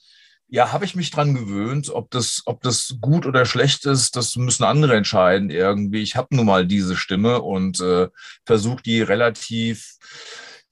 ja, 0.51 0.73
habe 0.73 0.85
ich 0.85 0.97
mich 0.97 1.11
dran 1.11 1.35
gewöhnt. 1.35 1.91
Ob 1.91 2.11
das, 2.11 2.43
ob 2.45 2.63
das 2.63 2.97
gut 3.01 3.25
oder 3.25 3.45
schlecht 3.47 3.87
ist, 3.87 4.17
das 4.17 4.35
müssen 4.37 4.65
andere 4.65 4.97
entscheiden 4.97 5.49
irgendwie. 5.49 6.03
Ich 6.03 6.17
habe 6.17 6.35
nun 6.35 6.47
mal 6.47 6.67
diese 6.67 6.97
Stimme 6.97 7.41
und 7.41 7.81
äh, 7.81 8.09
versuche 8.45 8.83
die 8.83 9.01
relativ, 9.01 9.95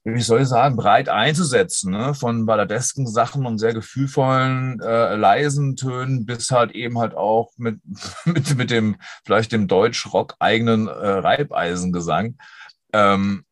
wie 0.03 0.21
soll 0.21 0.41
ich 0.41 0.49
sagen, 0.49 0.75
breit 0.75 1.07
einzusetzen. 1.07 1.91
Ne? 1.91 2.13
Von 2.13 2.45
balladesken 2.45 3.07
Sachen 3.07 3.45
und 3.45 3.57
sehr 3.57 3.73
gefühlvollen, 3.73 4.81
äh, 4.81 5.15
leisen 5.15 5.77
Tönen 5.77 6.25
bis 6.25 6.51
halt 6.51 6.71
eben 6.71 6.99
halt 6.99 7.15
auch 7.15 7.51
mit, 7.55 7.79
mit, 8.25 8.57
mit 8.57 8.71
dem, 8.71 8.97
vielleicht 9.25 9.53
dem 9.53 9.69
Deutsch-Rock 9.69 10.35
eigenen 10.39 10.87
äh, 10.87 10.91
Reibeisengesang. 10.91 12.37
Ähm, 12.91 13.45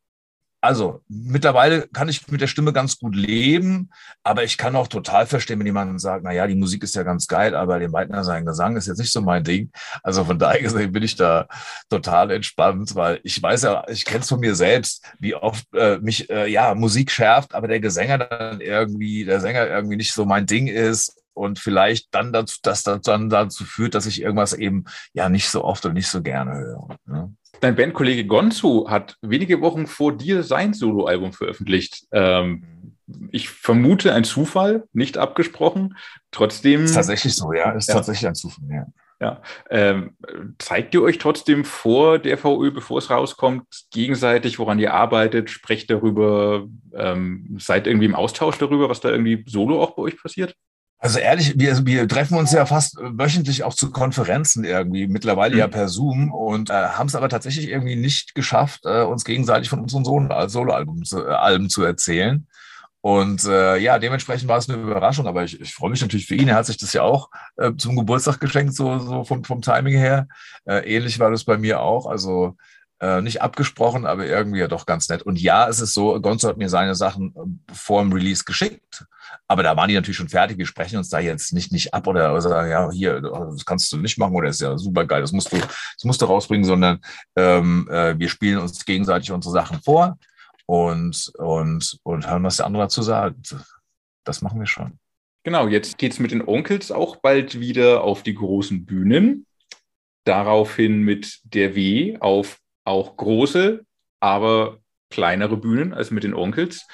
also 0.61 1.01
mittlerweile 1.07 1.87
kann 1.87 2.09
ich 2.09 2.27
mit 2.29 2.41
der 2.41 2.47
Stimme 2.47 2.73
ganz 2.73 2.97
gut 2.97 3.15
leben, 3.15 3.91
aber 4.23 4.43
ich 4.43 4.57
kann 4.57 4.75
auch 4.75 4.87
total 4.87 5.27
verstehen, 5.27 5.59
wenn 5.59 5.67
jemand 5.67 6.01
sagt, 6.01 6.23
na 6.23 6.31
ja, 6.31 6.47
die 6.47 6.55
Musik 6.55 6.83
ist 6.83 6.95
ja 6.95 7.03
ganz 7.03 7.27
geil, 7.27 7.55
aber 7.55 7.79
dem 7.79 7.93
Weidner 7.93 8.23
sein 8.23 8.45
Gesang 8.45 8.75
ist 8.75 8.87
jetzt 8.87 8.97
nicht 8.97 9.11
so 9.11 9.21
mein 9.21 9.43
Ding. 9.43 9.71
Also 10.01 10.25
von 10.25 10.39
daher 10.39 10.61
gesehen 10.61 10.91
bin 10.91 11.03
ich 11.03 11.15
da 11.15 11.47
total 11.89 12.31
entspannt, 12.31 12.95
weil 12.95 13.19
ich 13.23 13.41
weiß 13.41 13.63
ja, 13.63 13.85
ich 13.87 14.05
kenne 14.05 14.21
es 14.21 14.29
von 14.29 14.39
mir 14.39 14.55
selbst, 14.55 15.05
wie 15.19 15.35
oft 15.35 15.65
äh, 15.73 15.99
mich 15.99 16.29
äh, 16.29 16.47
ja 16.47 16.73
Musik 16.73 17.11
schärft, 17.11 17.53
aber 17.53 17.67
der 17.67 17.79
Gesänger 17.79 18.17
dann 18.17 18.59
irgendwie, 18.59 19.25
der 19.25 19.39
Sänger 19.41 19.67
irgendwie 19.67 19.97
nicht 19.97 20.13
so 20.13 20.25
mein 20.25 20.47
Ding 20.47 20.67
ist 20.67 21.21
und 21.33 21.59
vielleicht 21.59 22.13
dann 22.13 22.33
dazu, 22.33 22.57
das 22.63 22.83
dann 22.83 23.29
dazu 23.29 23.63
führt, 23.63 23.93
dass 23.93 24.07
ich 24.07 24.21
irgendwas 24.21 24.53
eben 24.53 24.85
ja 25.13 25.29
nicht 25.29 25.49
so 25.49 25.63
oft 25.63 25.85
und 25.85 25.93
nicht 25.93 26.07
so 26.07 26.21
gerne 26.21 26.55
höre. 26.55 26.97
Ne? 27.05 27.35
Dein 27.61 27.75
Bandkollege 27.75 28.25
Gonzo 28.25 28.89
hat 28.89 29.17
wenige 29.21 29.61
Wochen 29.61 29.87
vor 29.87 30.15
dir 30.15 30.43
sein 30.43 30.73
Soloalbum 30.73 31.33
veröffentlicht. 31.33 32.05
Ähm, 32.11 32.63
ich 33.31 33.49
vermute 33.49 34.13
ein 34.13 34.23
Zufall, 34.23 34.83
nicht 34.93 35.17
abgesprochen. 35.17 35.97
Trotzdem. 36.31 36.83
Ist 36.83 36.95
tatsächlich 36.95 37.35
so, 37.35 37.53
ja. 37.53 37.71
Ist 37.71 37.87
ja. 37.87 37.95
tatsächlich 37.95 38.27
ein 38.27 38.35
Zufall, 38.35 38.65
ja. 38.69 38.85
Ja. 39.19 39.41
Ähm, 39.71 40.15
zeigt 40.59 40.93
ihr 40.93 41.01
euch 41.01 41.17
trotzdem 41.17 41.65
vor 41.65 42.19
der 42.19 42.37
VÖ, 42.37 42.69
bevor 42.69 42.99
es 42.99 43.09
rauskommt, 43.09 43.65
gegenseitig, 43.91 44.59
woran 44.59 44.77
ihr 44.77 44.93
arbeitet, 44.93 45.49
sprecht 45.49 45.89
darüber, 45.89 46.67
ähm, 46.93 47.57
seid 47.59 47.87
irgendwie 47.87 48.05
im 48.05 48.13
Austausch 48.13 48.59
darüber, 48.59 48.89
was 48.89 49.01
da 49.01 49.09
irgendwie 49.09 49.43
solo 49.47 49.81
auch 49.81 49.95
bei 49.95 50.03
euch 50.03 50.21
passiert? 50.21 50.55
Also 50.99 51.19
ehrlich, 51.19 51.59
wir, 51.59 51.85
wir 51.85 52.07
treffen 52.07 52.37
uns 52.37 52.51
ja 52.51 52.65
fast 52.65 52.97
wöchentlich 52.97 53.63
auch 53.63 53.75
zu 53.75 53.91
Konferenzen 53.91 54.63
irgendwie, 54.63 55.07
mittlerweile 55.07 55.53
mhm. 55.53 55.59
ja 55.59 55.67
per 55.67 55.89
Zoom 55.89 56.31
und 56.31 56.71
äh, 56.71 56.73
haben 56.73 57.07
es 57.07 57.15
aber 57.15 57.29
tatsächlich 57.29 57.69
irgendwie 57.69 57.95
nicht 57.95 58.33
geschafft, 58.33 58.81
äh, 58.85 59.03
uns 59.03 59.23
gegenseitig 59.23 59.69
von 59.69 59.79
unseren 59.79 60.03
Solo-Alben 60.49 61.05
zu, 61.05 61.23
äh, 61.23 61.29
Alben 61.29 61.69
zu 61.69 61.83
erzählen. 61.83 62.47
Und 63.01 63.45
äh, 63.45 63.77
ja, 63.77 63.99
dementsprechend 63.99 64.49
war 64.49 64.57
es 64.57 64.69
eine 64.69 64.81
Überraschung, 64.81 65.27
aber 65.27 65.43
ich, 65.43 65.61
ich 65.61 65.73
freue 65.73 65.91
mich 65.91 66.01
natürlich 66.01 66.25
für 66.25 66.35
ihn. 66.35 66.47
Er 66.47 66.55
hat 66.55 66.65
sich 66.65 66.77
das 66.77 66.93
ja 66.93 67.03
auch 67.03 67.29
äh, 67.57 67.71
zum 67.77 67.95
Geburtstag 67.95 68.39
geschenkt, 68.39 68.73
so, 68.73 68.97
so 68.97 69.23
vom, 69.23 69.43
vom 69.43 69.61
Timing 69.61 69.97
her. 69.97 70.27
Äh, 70.65 70.79
ähnlich 70.95 71.19
war 71.19 71.29
das 71.29 71.43
bei 71.43 71.57
mir 71.57 71.79
auch. 71.79 72.07
Also 72.07 72.57
äh, 72.99 73.21
nicht 73.21 73.41
abgesprochen, 73.41 74.05
aber 74.05 74.25
irgendwie 74.25 74.59
ja 74.59 74.67
doch 74.67 74.85
ganz 74.85 75.07
nett. 75.09 75.21
Und 75.21 75.39
ja, 75.39 75.67
es 75.67 75.79
ist 75.79 75.93
so, 75.93 76.19
Gonzo 76.19 76.47
hat 76.47 76.57
mir 76.57 76.69
seine 76.69 76.95
Sachen 76.95 77.33
äh, 77.35 77.73
vor 77.73 78.01
dem 78.01 78.11
Release 78.11 78.43
geschickt. 78.43 79.05
Aber 79.47 79.63
da 79.63 79.75
waren 79.77 79.89
die 79.89 79.95
natürlich 79.95 80.17
schon 80.17 80.29
fertig. 80.29 80.57
Wir 80.57 80.65
sprechen 80.65 80.97
uns 80.97 81.09
da 81.09 81.19
jetzt 81.19 81.53
nicht, 81.53 81.71
nicht 81.71 81.93
ab 81.93 82.07
oder 82.07 82.39
sagen, 82.41 82.71
ja, 82.71 82.89
hier, 82.91 83.21
das 83.21 83.65
kannst 83.65 83.91
du 83.91 83.97
nicht 83.97 84.17
machen 84.17 84.35
oder 84.35 84.49
ist 84.49 84.61
ja 84.61 84.77
super 84.77 85.05
geil, 85.05 85.21
das 85.21 85.31
musst 85.31 85.51
du, 85.51 85.57
das 85.57 86.03
musst 86.03 86.21
du 86.21 86.25
rausbringen, 86.25 86.65
sondern 86.65 86.99
ähm, 87.35 87.87
äh, 87.91 88.17
wir 88.17 88.29
spielen 88.29 88.59
uns 88.59 88.83
gegenseitig 88.83 89.31
unsere 89.31 89.53
Sachen 89.53 89.81
vor 89.81 90.17
und, 90.65 91.31
und, 91.37 91.99
und 92.03 92.29
hören, 92.29 92.43
was 92.43 92.57
der 92.57 92.65
andere 92.65 92.83
dazu 92.83 93.01
sagt. 93.01 93.55
Das 94.23 94.41
machen 94.41 94.59
wir 94.59 94.67
schon. 94.67 94.99
Genau, 95.43 95.67
jetzt 95.67 95.97
geht 95.97 96.11
es 96.11 96.19
mit 96.19 96.31
den 96.31 96.45
Onkels 96.45 96.91
auch 96.91 97.17
bald 97.17 97.59
wieder 97.59 98.03
auf 98.03 98.23
die 98.23 98.35
großen 98.35 98.85
Bühnen. 98.85 99.45
Daraufhin 100.25 101.03
mit 101.03 101.39
der 101.45 101.73
W 101.73 102.17
auf 102.19 102.59
auch 102.87 103.17
große, 103.17 103.81
aber 104.19 104.77
kleinere 105.09 105.57
Bühnen 105.57 105.93
als 105.93 106.11
mit 106.11 106.23
den 106.23 106.33
Onkels. 106.33 106.87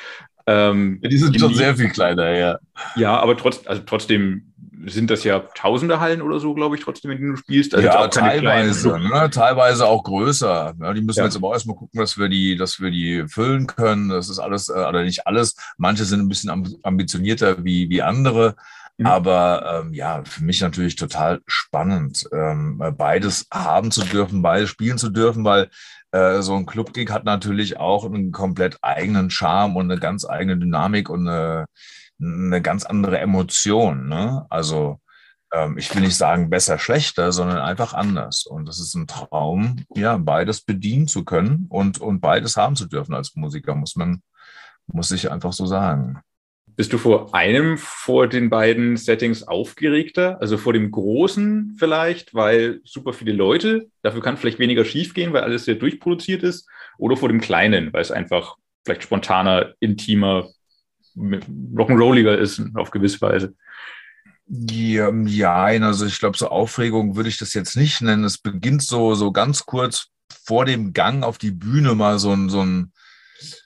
Ähm, 0.45 0.99
ja, 1.01 1.09
die 1.09 1.17
sind 1.17 1.39
schon 1.39 1.53
sehr 1.53 1.75
viel 1.75 1.89
kleiner, 1.89 2.31
ja. 2.31 2.59
Ja, 2.95 3.17
aber 3.19 3.37
trotz, 3.37 3.65
also 3.65 3.81
trotzdem 3.85 4.53
sind 4.85 5.09
das 5.09 5.23
ja 5.23 5.39
tausende 5.55 6.01
Hallen 6.01 6.21
oder 6.21 6.39
so, 6.39 6.53
glaube 6.53 6.75
ich, 6.75 6.83
trotzdem, 6.83 7.11
wenn 7.11 7.21
du 7.21 7.37
spielst. 7.37 7.73
Also 7.73 7.87
ja, 7.87 8.07
teilweise, 8.09 8.99
ne? 8.99 9.29
teilweise 9.29 9.87
auch 9.87 10.03
größer. 10.03 10.73
Ja, 10.77 10.93
die 10.93 11.01
müssen 11.01 11.19
ja. 11.19 11.25
jetzt 11.25 11.37
aber 11.37 11.49
auch 11.49 11.53
erstmal 11.53 11.77
gucken, 11.77 11.97
dass 11.97 12.17
wir 12.17 12.27
die, 12.27 12.57
dass 12.57 12.81
wir 12.81 12.91
die 12.91 13.23
füllen 13.27 13.67
können. 13.67 14.09
Das 14.09 14.29
ist 14.29 14.39
alles, 14.39 14.67
äh, 14.67 14.73
oder 14.73 15.03
nicht 15.03 15.25
alles. 15.27 15.55
Manche 15.77 16.03
sind 16.03 16.19
ein 16.19 16.27
bisschen 16.27 16.49
ambitionierter 16.83 17.63
wie, 17.63 17.89
wie 17.89 18.01
andere. 18.01 18.55
Mhm. 18.97 19.05
Aber 19.07 19.81
ähm, 19.81 19.93
ja, 19.93 20.23
für 20.25 20.43
mich 20.43 20.61
natürlich 20.61 20.95
total 20.95 21.41
spannend, 21.47 22.27
ähm, 22.31 22.81
beides 22.97 23.47
haben 23.51 23.91
zu 23.91 24.03
dürfen, 24.03 24.41
beides 24.41 24.69
spielen 24.69 24.97
zu 24.97 25.09
dürfen, 25.09 25.43
weil 25.43 25.69
äh, 26.11 26.41
so 26.41 26.55
ein 26.55 26.65
Clubgig 26.65 27.11
hat 27.11 27.25
natürlich 27.25 27.77
auch 27.77 28.05
einen 28.05 28.31
komplett 28.31 28.77
eigenen 28.81 29.29
Charme 29.29 29.75
und 29.75 29.91
eine 29.91 29.99
ganz 29.99 30.25
eigene 30.25 30.57
Dynamik 30.57 31.09
und 31.09 31.27
eine, 31.27 31.65
eine 32.21 32.61
ganz 32.61 32.85
andere 32.85 33.19
Emotion. 33.19 34.07
Ne? 34.07 34.45
Also 34.49 34.99
ähm, 35.53 35.77
ich 35.77 35.93
will 35.93 36.01
nicht 36.01 36.17
sagen 36.17 36.49
besser, 36.49 36.77
schlechter, 36.77 37.31
sondern 37.31 37.59
einfach 37.59 37.93
anders. 37.93 38.45
Und 38.45 38.67
das 38.67 38.79
ist 38.79 38.95
ein 38.95 39.07
Traum, 39.07 39.85
ja, 39.95 40.17
beides 40.17 40.61
bedienen 40.61 41.07
zu 41.07 41.23
können 41.25 41.65
und, 41.69 41.99
und 41.99 42.21
beides 42.21 42.57
haben 42.57 42.75
zu 42.75 42.85
dürfen 42.85 43.13
als 43.15 43.35
Musiker, 43.35 43.75
muss 43.75 43.95
man, 43.95 44.21
muss 44.87 45.11
ich 45.11 45.31
einfach 45.31 45.53
so 45.53 45.65
sagen. 45.65 46.21
Bist 46.75 46.91
du 46.91 46.97
vor 46.97 47.35
einem, 47.35 47.77
vor 47.77 48.27
den 48.27 48.49
beiden 48.49 48.97
Settings 48.97 49.43
aufgeregter? 49.43 50.41
Also 50.41 50.57
vor 50.57 50.73
dem 50.73 50.89
großen 50.89 51.75
vielleicht, 51.77 52.33
weil 52.33 52.81
super 52.83 53.13
viele 53.13 53.33
Leute, 53.33 53.89
dafür 54.01 54.21
kann 54.21 54.37
vielleicht 54.37 54.59
weniger 54.59 54.83
schiefgehen, 54.83 55.33
weil 55.33 55.43
alles 55.43 55.65
sehr 55.65 55.75
durchproduziert 55.75 56.43
ist, 56.43 56.67
oder 56.97 57.17
vor 57.17 57.29
dem 57.29 57.41
kleinen, 57.41 57.93
weil 57.93 58.01
es 58.01 58.11
einfach 58.11 58.57
vielleicht 58.85 59.03
spontaner, 59.03 59.73
intimer, 59.79 60.49
rock'n'rolliger 61.15 62.35
ist 62.35 62.61
auf 62.75 62.91
gewisse 62.91 63.21
Weise? 63.21 63.55
Ja, 64.47 65.11
ja, 65.25 65.63
also 65.63 66.05
ich 66.05 66.19
glaube, 66.19 66.37
so 66.37 66.49
Aufregung 66.49 67.15
würde 67.15 67.29
ich 67.29 67.37
das 67.37 67.53
jetzt 67.53 67.77
nicht 67.77 68.01
nennen. 68.01 68.23
Es 68.23 68.37
beginnt 68.37 68.83
so, 68.83 69.15
so 69.15 69.31
ganz 69.31 69.65
kurz 69.65 70.07
vor 70.45 70.65
dem 70.65 70.93
Gang 70.93 71.23
auf 71.23 71.37
die 71.37 71.51
Bühne 71.51 71.95
mal 71.95 72.19
so 72.19 72.31
ein, 72.31 72.49
so 72.49 72.61
ein, 72.61 72.92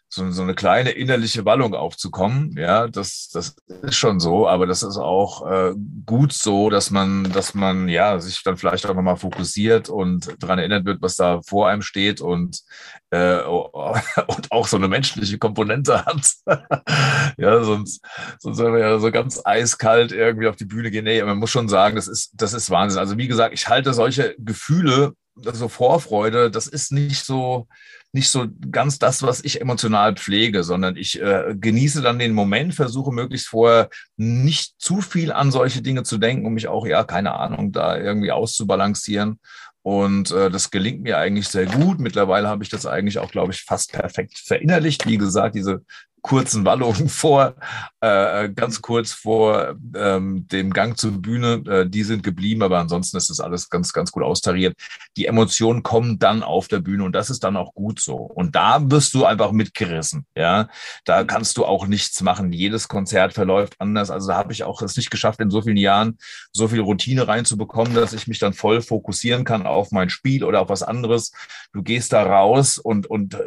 so, 0.09 0.31
so 0.31 0.41
eine 0.41 0.55
kleine 0.55 0.91
innerliche 0.91 1.43
Wallung 1.43 1.73
aufzukommen. 1.73 2.55
Ja, 2.57 2.87
das, 2.87 3.29
das 3.33 3.55
ist 3.81 3.95
schon 3.95 4.19
so, 4.19 4.47
aber 4.47 4.65
das 4.65 4.81
ist 4.81 4.97
auch 4.97 5.45
äh, 5.49 5.73
gut 6.05 6.31
so, 6.31 6.69
dass 6.69 6.91
man, 6.91 7.29
dass 7.33 7.53
man 7.53 7.89
ja 7.89 8.17
sich 8.19 8.41
dann 8.43 8.55
vielleicht 8.55 8.85
auch 8.85 8.95
nochmal 8.95 9.17
fokussiert 9.17 9.89
und 9.89 10.41
daran 10.41 10.59
erinnert 10.59 10.85
wird, 10.85 11.01
was 11.01 11.15
da 11.15 11.41
vor 11.41 11.67
einem 11.67 11.81
steht 11.81 12.21
und, 12.21 12.61
äh, 13.09 13.41
und 13.43 14.51
auch 14.51 14.67
so 14.67 14.77
eine 14.77 14.87
menschliche 14.87 15.37
Komponente 15.37 16.05
hat. 16.05 16.33
ja, 17.37 17.63
sonst, 17.63 18.01
sonst 18.39 18.59
wäre 18.59 18.71
man 18.71 18.79
ja 18.79 18.99
so 18.99 19.11
ganz 19.11 19.41
eiskalt 19.43 20.13
irgendwie 20.13 20.47
auf 20.47 20.55
die 20.55 20.65
Bühne 20.65 20.89
gehen. 20.89 21.03
Nee, 21.03 21.21
man 21.23 21.37
muss 21.37 21.51
schon 21.51 21.67
sagen, 21.67 21.97
das 21.97 22.07
ist, 22.07 22.31
das 22.33 22.53
ist 22.53 22.69
Wahnsinn. 22.69 22.99
Also 22.99 23.17
wie 23.17 23.27
gesagt, 23.27 23.53
ich 23.53 23.67
halte 23.67 23.93
solche 23.93 24.35
Gefühle 24.37 25.13
so 25.53 25.67
Vorfreude, 25.67 26.49
das 26.49 26.67
ist 26.67 26.91
nicht 26.91 27.23
so, 27.23 27.67
nicht 28.13 28.29
so 28.29 28.47
ganz 28.71 28.99
das, 28.99 29.21
was 29.21 29.43
ich 29.43 29.61
emotional 29.61 30.15
pflege, 30.15 30.63
sondern 30.63 30.95
ich 30.95 31.21
äh, 31.21 31.55
genieße 31.59 32.01
dann 32.01 32.19
den 32.19 32.33
Moment, 32.33 32.73
versuche 32.73 33.11
möglichst 33.11 33.47
vorher 33.47 33.89
nicht 34.15 34.75
zu 34.79 35.01
viel 35.01 35.31
an 35.31 35.51
solche 35.51 35.81
Dinge 35.81 36.03
zu 36.03 36.17
denken, 36.17 36.45
um 36.45 36.53
mich 36.53 36.67
auch, 36.67 36.87
ja, 36.87 37.03
keine 37.03 37.33
Ahnung, 37.33 37.71
da 37.71 37.97
irgendwie 37.97 38.31
auszubalancieren. 38.31 39.39
Und 39.81 40.31
äh, 40.31 40.49
das 40.49 40.69
gelingt 40.69 41.03
mir 41.03 41.17
eigentlich 41.17 41.47
sehr 41.47 41.65
gut. 41.65 41.99
Mittlerweile 41.99 42.47
habe 42.49 42.63
ich 42.63 42.69
das 42.69 42.85
eigentlich 42.85 43.19
auch, 43.19 43.31
glaube 43.31 43.53
ich, 43.53 43.63
fast 43.63 43.93
perfekt 43.93 44.37
verinnerlicht. 44.37 45.07
Wie 45.07 45.17
gesagt, 45.17 45.55
diese 45.55 45.85
kurzen 46.27 46.65
Wallungen 46.65 47.09
vor, 47.09 47.55
äh, 48.01 48.49
ganz 48.49 48.81
kurz 48.81 49.13
vor 49.13 49.75
ähm, 49.95 50.47
dem 50.49 50.71
Gang 50.71 50.97
zur 50.97 51.11
Bühne, 51.13 51.63
äh, 51.67 51.89
die 51.89 52.03
sind 52.03 52.21
geblieben, 52.21 52.61
aber 52.61 52.79
ansonsten 52.79 53.17
ist 53.17 53.29
das 53.29 53.39
alles 53.39 53.69
ganz, 53.69 53.93
ganz 53.93 54.11
gut 54.11 54.23
austariert. 54.23 54.75
Die 55.15 55.25
Emotionen 55.25 55.83
kommen 55.83 56.19
dann 56.19 56.43
auf 56.43 56.67
der 56.67 56.79
Bühne 56.79 57.05
und 57.05 57.13
das 57.13 57.29
ist 57.29 57.43
dann 57.43 57.57
auch 57.57 57.73
gut 57.73 57.99
so. 57.99 58.15
Und 58.17 58.55
da 58.55 58.79
wirst 58.91 59.13
du 59.13 59.25
einfach 59.25 59.51
mitgerissen, 59.51 60.25
ja. 60.35 60.67
Da 61.05 61.23
kannst 61.23 61.57
du 61.57 61.65
auch 61.65 61.87
nichts 61.87 62.21
machen. 62.21 62.51
Jedes 62.51 62.87
Konzert 62.87 63.33
verläuft 63.33 63.75
anders. 63.79 64.11
Also 64.11 64.27
da 64.27 64.35
habe 64.35 64.51
ich 64.51 64.63
auch 64.63 64.81
es 64.81 64.97
nicht 64.97 65.09
geschafft, 65.09 65.39
in 65.39 65.49
so 65.49 65.61
vielen 65.61 65.77
Jahren 65.77 66.17
so 66.51 66.67
viel 66.67 66.81
Routine 66.81 67.27
reinzubekommen, 67.27 67.95
dass 67.95 68.13
ich 68.13 68.27
mich 68.27 68.39
dann 68.39 68.53
voll 68.53 68.81
fokussieren 68.81 69.45
kann 69.45 69.65
auf 69.65 69.91
mein 69.91 70.09
Spiel 70.09 70.43
oder 70.43 70.61
auf 70.61 70.69
was 70.69 70.83
anderes. 70.83 71.31
Du 71.73 71.83
gehst 71.83 72.13
da 72.13 72.23
raus 72.23 72.77
und, 72.77 73.07
und 73.07 73.35
äh, 73.35 73.39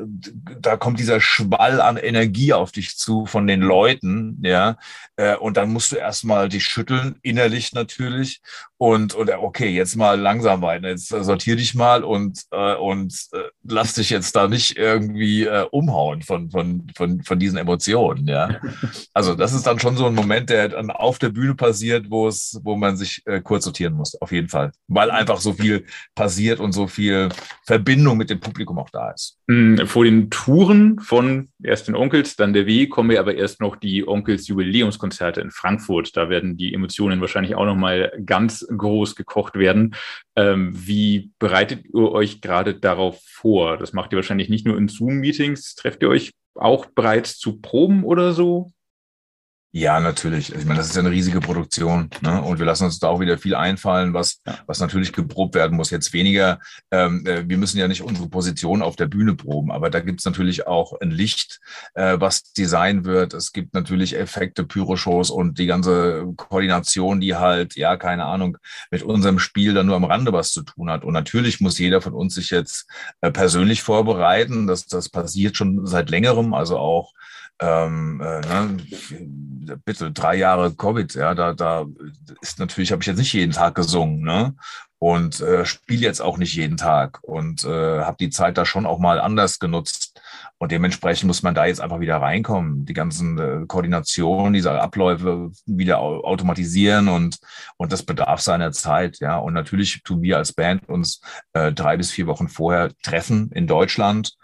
da 0.61 0.77
kommt 0.77 0.99
dieser 0.99 1.21
Schwall 1.21 1.81
an 1.81 1.97
Energie 1.97 2.53
auf 2.53 2.70
dich 2.73 2.97
zu 2.97 3.27
von 3.27 3.47
den 3.47 3.61
Leuten, 3.61 4.39
ja. 4.43 4.77
Äh, 5.17 5.37
und 5.37 5.57
dann 5.57 5.73
musst 5.73 5.93
du 5.93 5.97
erstmal 5.97 6.49
dich 6.49 6.65
schütteln, 6.65 7.19
innerlich 7.23 7.73
natürlich. 7.73 8.41
Und, 8.83 9.15
und 9.15 9.31
okay, 9.31 9.69
jetzt 9.69 9.95
mal 9.97 10.19
langsam 10.19 10.63
weiter. 10.63 10.89
Jetzt 10.89 11.09
sortier 11.09 11.55
dich 11.55 11.75
mal 11.75 12.03
und, 12.03 12.45
äh, 12.51 12.77
und 12.77 13.13
äh, 13.33 13.43
lass 13.63 13.93
dich 13.93 14.09
jetzt 14.09 14.35
da 14.35 14.49
nicht 14.49 14.79
irgendwie 14.79 15.45
äh, 15.45 15.67
umhauen 15.71 16.23
von, 16.23 16.51
von, 16.51 16.87
von, 16.97 17.23
von 17.23 17.39
diesen 17.39 17.59
Emotionen, 17.59 18.27
ja. 18.27 18.59
Also 19.13 19.35
das 19.35 19.53
ist 19.53 19.67
dann 19.67 19.81
schon 19.81 19.97
so 19.97 20.07
ein 20.07 20.15
Moment, 20.15 20.49
der 20.49 20.71
dann 20.71 20.91
auf 20.91 21.19
der 21.19 21.29
Bühne 21.29 21.55
passiert, 21.55 22.11
wo 22.11 22.27
es, 22.27 22.59
wo 22.63 22.75
man 22.75 22.97
sich 22.97 23.23
äh, 23.27 23.43
kurz 23.43 23.65
sortieren 23.65 23.93
muss, 23.93 24.15
auf 24.21 24.33
jeden 24.33 24.49
Fall. 24.49 24.73
Weil 24.89 25.11
einfach 25.11 25.41
so 25.41 25.53
viel 25.53 25.85
passiert 26.15 26.59
und 26.59 26.73
so 26.73 26.87
viel 26.87 27.29
Verbindung 27.67 28.17
mit 28.17 28.31
dem 28.31 28.41
Publikum 28.41 28.79
auch 28.79 28.89
da 28.89 29.11
ist. 29.11 29.37
Hm, 29.49 29.87
vor 29.87 30.05
den 30.05 30.31
Touren 30.31 30.99
von 31.01 31.49
erst 31.63 31.89
den 31.89 31.97
Onkels, 31.97 32.37
dann 32.37 32.55
der 32.55 32.67
W, 32.67 32.87
kommen 32.87 33.11
wir 33.11 33.21
aber 33.21 33.35
erst 33.35 33.61
noch 33.61 33.77
die 33.77 34.09
Onkels 34.09 34.49
Jubiläumskonzerte 34.49 35.43
in 35.43 35.51
Frankfurt. 35.51 36.17
Da 36.17 36.31
werden 36.31 36.57
die 36.57 36.73
Emotionen 36.73 37.21
wahrscheinlich 37.21 37.57
auch 37.57 37.67
nochmal 37.67 38.13
ganz 38.25 38.65
groß 38.77 39.17
gekocht 39.17 39.57
werden. 39.57 39.95
Ähm, 40.37 40.73
wie 40.75 41.33
bereitet 41.39 41.85
ihr 41.87 42.13
euch 42.13 42.41
gerade 42.41 42.75
darauf 42.75 43.21
vor? 43.25 43.77
Das 43.77 43.93
macht 43.93 44.13
ihr 44.13 44.17
wahrscheinlich 44.17 44.49
nicht 44.49 44.67
nur 44.67 44.79
in 44.79 44.89
Zoom-Meetings. 44.89 45.75
Trefft 45.75 46.03
ihr 46.03 46.09
euch 46.09 46.33
auch 46.55 46.87
bereits 46.87 47.39
zu 47.39 47.61
Proben 47.61 48.05
oder 48.05 48.33
so? 48.33 48.73
Ja, 49.73 50.01
natürlich. 50.01 50.53
Ich 50.53 50.65
meine, 50.65 50.79
das 50.79 50.89
ist 50.89 50.97
ja 50.97 51.01
eine 51.01 51.13
riesige 51.13 51.39
Produktion, 51.39 52.11
ne? 52.23 52.43
Und 52.43 52.59
wir 52.59 52.67
lassen 52.67 52.87
uns 52.87 52.99
da 52.99 53.07
auch 53.07 53.21
wieder 53.21 53.39
viel 53.39 53.55
einfallen, 53.55 54.13
was, 54.15 54.43
was 54.67 54.81
natürlich 54.81 55.13
geprobt 55.13 55.55
werden 55.55 55.77
muss. 55.77 55.91
Jetzt 55.91 56.13
weniger, 56.13 56.59
ähm, 56.91 57.25
äh, 57.25 57.49
wir 57.49 57.57
müssen 57.57 57.79
ja 57.79 57.87
nicht 57.87 58.03
unsere 58.03 58.29
Position 58.29 58.83
auf 58.83 58.97
der 58.97 59.07
Bühne 59.07 59.37
proben, 59.37 59.71
aber 59.71 59.89
da 59.89 60.01
gibt's 60.01 60.25
natürlich 60.25 60.67
auch 60.67 61.01
ein 61.01 61.13
Licht, 61.13 61.61
äh, 61.95 62.17
was 62.19 62.53
Design 62.53 63.05
wird. 63.05 63.33
Es 63.33 63.53
gibt 63.53 63.73
natürlich 63.73 64.17
Effekte, 64.19 64.65
Pyroshows 64.65 65.31
und 65.31 65.61
die 65.61 65.67
ganze 65.67 66.27
Koordination, 66.35 67.21
die 67.21 67.37
halt, 67.37 67.77
ja, 67.77 67.97
keine 67.97 68.25
Ahnung, 68.25 68.59
mit 68.91 69.05
unserem 69.05 69.39
Spiel 69.39 69.73
dann 69.73 69.87
nur 69.87 69.95
am 69.95 70.05
Rande 70.05 70.33
was 70.33 70.51
zu 70.51 70.63
tun 70.65 70.91
hat. 70.91 71.05
Und 71.05 71.13
natürlich 71.13 71.61
muss 71.61 71.79
jeder 71.79 72.01
von 72.01 72.15
uns 72.15 72.35
sich 72.35 72.51
jetzt 72.51 72.91
äh, 73.21 73.31
persönlich 73.31 73.83
vorbereiten. 73.83 74.67
Das, 74.67 74.87
das 74.87 75.09
passiert 75.09 75.57
schon 75.57 75.87
seit 75.87 76.11
längerem, 76.11 76.55
also 76.55 76.77
auch 76.77 77.13
ähm, 77.61 78.21
äh, 78.21 78.41
ne, 78.41 79.77
bitte 79.85 80.11
drei 80.11 80.37
Jahre 80.37 80.75
Covid, 80.75 81.15
ja, 81.15 81.35
da, 81.35 81.53
da 81.53 81.87
ist 82.41 82.59
natürlich, 82.59 82.93
habe 82.93 83.03
ich 83.03 83.07
jetzt 83.07 83.19
nicht 83.19 83.33
jeden 83.33 83.53
Tag 83.53 83.75
gesungen, 83.75 84.23
ne? 84.23 84.55
Und 84.99 85.41
äh, 85.41 85.65
spiele 85.65 86.03
jetzt 86.03 86.21
auch 86.21 86.37
nicht 86.37 86.55
jeden 86.55 86.77
Tag 86.77 87.21
und 87.23 87.65
äh, 87.65 88.01
habe 88.01 88.19
die 88.21 88.29
Zeit 88.29 88.59
da 88.59 88.67
schon 88.67 88.85
auch 88.85 88.99
mal 88.99 89.19
anders 89.19 89.59
genutzt. 89.59 90.21
Und 90.59 90.73
dementsprechend 90.73 91.27
muss 91.27 91.43
man 91.43 91.55
da 91.55 91.65
jetzt 91.65 91.81
einfach 91.81 92.01
wieder 92.01 92.19
reinkommen, 92.19 92.85
die 92.85 92.93
ganzen 92.93 93.39
äh, 93.39 93.67
Koordinationen, 93.67 94.53
diese 94.53 94.79
Abläufe 94.79 95.53
wieder 95.65 96.01
automatisieren 96.01 97.09
und, 97.09 97.39
und 97.79 97.93
das 97.93 98.03
bedarf 98.03 98.43
seiner 98.43 98.73
Zeit, 98.73 99.21
ja. 99.21 99.39
Und 99.39 99.55
natürlich 99.55 100.03
tun 100.03 100.21
wir 100.21 100.37
als 100.37 100.53
Band 100.53 100.87
uns 100.87 101.23
äh, 101.55 101.73
drei 101.73 101.97
bis 101.97 102.11
vier 102.11 102.27
Wochen 102.27 102.49
vorher 102.49 102.93
treffen 103.03 103.51
in 103.53 103.67
Deutschland 103.67 104.37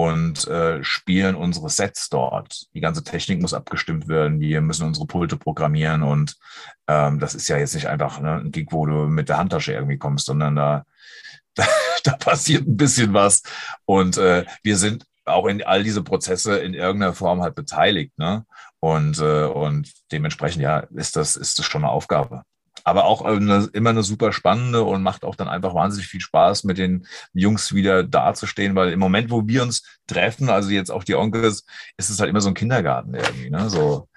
und 0.00 0.48
äh, 0.48 0.82
spielen 0.82 1.34
unsere 1.34 1.68
Sets 1.68 2.08
dort. 2.08 2.68
Die 2.72 2.80
ganze 2.80 3.04
Technik 3.04 3.42
muss 3.42 3.52
abgestimmt 3.52 4.08
werden. 4.08 4.40
Wir 4.40 4.62
müssen 4.62 4.86
unsere 4.86 5.06
Pulte 5.06 5.36
programmieren 5.36 6.02
und 6.02 6.38
ähm, 6.86 7.18
das 7.18 7.34
ist 7.34 7.48
ja 7.48 7.58
jetzt 7.58 7.74
nicht 7.74 7.86
einfach 7.86 8.18
ne, 8.18 8.36
ein 8.36 8.50
Gig, 8.50 8.68
wo 8.70 8.86
du 8.86 9.08
mit 9.08 9.28
der 9.28 9.36
Handtasche 9.36 9.74
irgendwie 9.74 9.98
kommst, 9.98 10.24
sondern 10.24 10.56
da, 10.56 10.86
da, 11.54 11.66
da 12.02 12.12
passiert 12.12 12.66
ein 12.66 12.78
bisschen 12.78 13.12
was 13.12 13.42
und 13.84 14.16
äh, 14.16 14.46
wir 14.62 14.78
sind 14.78 15.04
auch 15.26 15.44
in 15.44 15.62
all 15.62 15.84
diese 15.84 16.02
Prozesse 16.02 16.58
in 16.58 16.72
irgendeiner 16.72 17.12
Form 17.12 17.42
halt 17.42 17.54
beteiligt. 17.54 18.18
Ne? 18.18 18.46
Und, 18.80 19.18
äh, 19.18 19.44
und 19.44 19.92
dementsprechend, 20.12 20.62
ja, 20.62 20.78
ist 20.94 21.14
das, 21.14 21.36
ist 21.36 21.58
das 21.58 21.66
schon 21.66 21.84
eine 21.84 21.92
Aufgabe 21.92 22.44
aber 22.84 23.04
auch 23.04 23.22
eine, 23.22 23.68
immer 23.72 23.90
eine 23.90 24.02
super 24.02 24.32
spannende 24.32 24.82
und 24.82 25.02
macht 25.02 25.24
auch 25.24 25.34
dann 25.34 25.48
einfach 25.48 25.74
wahnsinnig 25.74 26.08
viel 26.08 26.20
Spaß, 26.20 26.64
mit 26.64 26.78
den 26.78 27.06
Jungs 27.32 27.74
wieder 27.74 28.02
dazustehen, 28.02 28.74
weil 28.74 28.92
im 28.92 28.98
Moment, 28.98 29.30
wo 29.30 29.46
wir 29.46 29.62
uns 29.62 29.82
treffen, 30.06 30.48
also 30.48 30.70
jetzt 30.70 30.90
auch 30.90 31.04
die 31.04 31.14
Onkels, 31.14 31.64
ist 31.96 32.10
es 32.10 32.20
halt 32.20 32.30
immer 32.30 32.40
so 32.40 32.48
ein 32.48 32.54
Kindergarten 32.54 33.14
irgendwie, 33.14 33.50
ne? 33.50 33.70
So, 33.70 34.08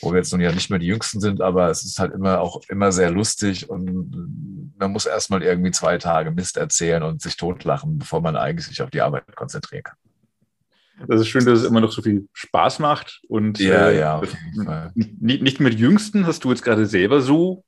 wo 0.00 0.12
wir 0.12 0.18
jetzt 0.18 0.32
nun 0.32 0.40
ja 0.40 0.52
nicht 0.52 0.70
mehr 0.70 0.78
die 0.78 0.86
Jüngsten 0.86 1.20
sind, 1.20 1.40
aber 1.40 1.68
es 1.70 1.84
ist 1.84 1.98
halt 1.98 2.12
immer 2.12 2.40
auch 2.40 2.60
immer 2.68 2.92
sehr 2.92 3.10
lustig 3.10 3.68
und 3.68 4.72
man 4.78 4.92
muss 4.92 5.06
erstmal 5.06 5.42
irgendwie 5.42 5.72
zwei 5.72 5.98
Tage 5.98 6.30
Mist 6.30 6.56
erzählen 6.56 7.02
und 7.02 7.20
sich 7.20 7.36
totlachen, 7.36 7.98
bevor 7.98 8.20
man 8.20 8.36
eigentlich 8.36 8.66
sich 8.66 8.82
auf 8.82 8.90
die 8.90 9.02
Arbeit 9.02 9.34
konzentrieren 9.36 9.82
kann. 9.82 9.96
Das 11.08 11.20
ist 11.20 11.28
schön, 11.28 11.46
dass 11.46 11.60
es 11.60 11.64
immer 11.64 11.80
noch 11.80 11.92
so 11.92 12.02
viel 12.02 12.28
Spaß 12.34 12.78
macht 12.78 13.22
und 13.28 13.58
ja, 13.58 13.88
äh, 13.88 13.98
ja, 13.98 14.22
nicht, 14.94 15.42
nicht 15.42 15.60
mit 15.60 15.78
Jüngsten 15.78 16.26
hast 16.26 16.44
du 16.44 16.50
jetzt 16.50 16.62
gerade 16.62 16.86
selber 16.86 17.20
so 17.20 17.64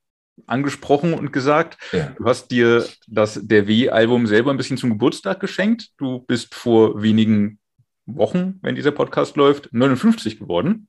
angesprochen 0.47 1.15
und 1.15 1.33
gesagt. 1.33 1.79
Ja. 1.93 2.15
Du 2.19 2.25
hast 2.25 2.51
dir 2.51 2.87
das 3.07 3.41
Der 3.43 3.67
W-Album 3.67 4.27
selber 4.27 4.51
ein 4.51 4.57
bisschen 4.57 4.79
zum 4.79 4.91
Geburtstag 4.91 5.41
geschenkt. 5.41 5.91
Du 5.99 6.21
bist 6.21 6.55
vor 6.55 7.03
wenigen 7.03 7.59
Wochen, 8.07 8.59
wenn 8.63 8.75
dieser 8.75 8.93
Podcast 8.93 9.37
läuft, 9.37 9.69
59 9.73 10.39
geworden. 10.39 10.89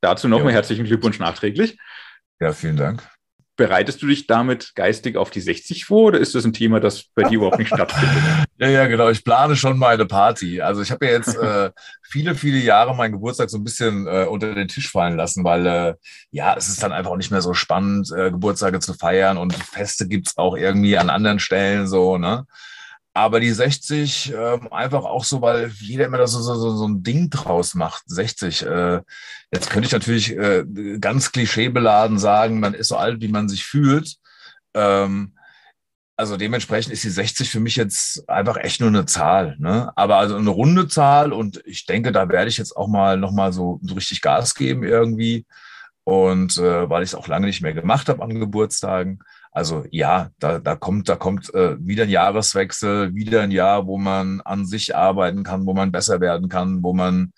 Dazu 0.00 0.28
nochmal 0.28 0.52
herzlichen 0.52 0.84
Glückwunsch 0.84 1.18
nachträglich. 1.18 1.78
Ja, 2.40 2.52
vielen 2.52 2.76
Dank. 2.76 3.08
Bereitest 3.58 4.00
du 4.00 4.06
dich 4.06 4.28
damit 4.28 4.76
geistig 4.76 5.16
auf 5.16 5.30
die 5.30 5.40
60 5.40 5.84
vor 5.84 6.04
oder 6.04 6.20
ist 6.20 6.36
das 6.36 6.44
ein 6.44 6.52
Thema, 6.52 6.78
das 6.78 7.06
bei 7.16 7.24
dir 7.24 7.38
überhaupt 7.38 7.58
nicht 7.58 7.74
stattfindet? 7.74 8.22
Ja, 8.60 8.68
ja, 8.68 8.86
genau. 8.88 9.08
Ich 9.08 9.22
plane 9.22 9.54
schon 9.54 9.78
meine 9.78 10.04
Party. 10.04 10.60
Also 10.60 10.82
ich 10.82 10.90
habe 10.90 11.06
ja 11.06 11.12
jetzt 11.12 11.36
äh, 11.36 11.70
viele, 12.02 12.34
viele 12.34 12.58
Jahre 12.58 12.92
meinen 12.92 13.12
Geburtstag 13.12 13.50
so 13.50 13.56
ein 13.56 13.62
bisschen 13.62 14.08
äh, 14.08 14.24
unter 14.24 14.52
den 14.52 14.66
Tisch 14.66 14.90
fallen 14.90 15.16
lassen, 15.16 15.44
weil 15.44 15.64
äh, 15.64 15.94
ja, 16.32 16.56
es 16.56 16.68
ist 16.68 16.82
dann 16.82 16.90
einfach 16.90 17.12
auch 17.12 17.16
nicht 17.16 17.30
mehr 17.30 17.40
so 17.40 17.54
spannend, 17.54 18.10
äh, 18.10 18.32
Geburtstage 18.32 18.80
zu 18.80 18.94
feiern 18.94 19.38
und 19.38 19.54
Feste 19.54 20.08
gibt's 20.08 20.36
auch 20.38 20.56
irgendwie 20.56 20.98
an 20.98 21.08
anderen 21.08 21.38
Stellen 21.38 21.86
so, 21.86 22.18
ne? 22.18 22.46
Aber 23.18 23.40
die 23.40 23.50
60 23.50 24.32
äh, 24.32 24.60
einfach 24.70 25.02
auch 25.02 25.24
so, 25.24 25.42
weil 25.42 25.72
jeder 25.80 26.06
immer 26.06 26.18
da 26.18 26.28
so, 26.28 26.40
so, 26.40 26.76
so 26.76 26.86
ein 26.86 27.02
Ding 27.02 27.30
draus 27.30 27.74
macht. 27.74 28.04
60. 28.06 28.64
Äh, 28.64 29.00
jetzt 29.52 29.70
könnte 29.70 29.86
ich 29.88 29.92
natürlich 29.92 30.36
äh, 30.36 30.64
ganz 31.00 31.32
klischeebeladen 31.32 32.20
sagen, 32.20 32.60
man 32.60 32.74
ist 32.74 32.86
so 32.86 32.96
alt, 32.96 33.20
wie 33.20 33.26
man 33.26 33.48
sich 33.48 33.64
fühlt. 33.64 34.18
Ähm, 34.72 35.36
also 36.16 36.36
dementsprechend 36.36 36.92
ist 36.92 37.02
die 37.02 37.10
60 37.10 37.50
für 37.50 37.58
mich 37.58 37.74
jetzt 37.74 38.28
einfach 38.28 38.56
echt 38.56 38.78
nur 38.78 38.88
eine 38.88 39.04
Zahl. 39.04 39.56
Ne? 39.58 39.90
Aber 39.96 40.18
also 40.18 40.36
eine 40.36 40.50
runde 40.50 40.86
Zahl 40.86 41.32
und 41.32 41.60
ich 41.64 41.86
denke, 41.86 42.12
da 42.12 42.28
werde 42.28 42.48
ich 42.48 42.56
jetzt 42.56 42.76
auch 42.76 42.86
mal 42.86 43.16
nochmal 43.16 43.52
so, 43.52 43.80
so 43.82 43.96
richtig 43.96 44.22
Gas 44.22 44.54
geben 44.54 44.84
irgendwie. 44.84 45.44
Und 46.04 46.56
äh, 46.58 46.88
weil 46.88 47.02
ich 47.02 47.10
es 47.10 47.14
auch 47.16 47.26
lange 47.26 47.46
nicht 47.46 47.62
mehr 47.62 47.74
gemacht 47.74 48.08
habe 48.08 48.22
an 48.22 48.38
Geburtstagen. 48.38 49.18
Also 49.58 49.84
ja, 49.90 50.30
da, 50.38 50.60
da 50.60 50.76
kommt, 50.76 51.08
da 51.08 51.16
kommt 51.16 51.52
äh, 51.52 51.76
wieder 51.84 52.04
ein 52.04 52.10
Jahreswechsel, 52.10 53.12
wieder 53.14 53.42
ein 53.42 53.50
Jahr, 53.50 53.88
wo 53.88 53.98
man 53.98 54.40
an 54.40 54.64
sich 54.64 54.94
arbeiten 54.94 55.42
kann, 55.42 55.66
wo 55.66 55.74
man 55.74 55.90
besser 55.90 56.20
werden 56.20 56.48
kann, 56.48 56.84
wo 56.84 56.92
man 56.92 57.32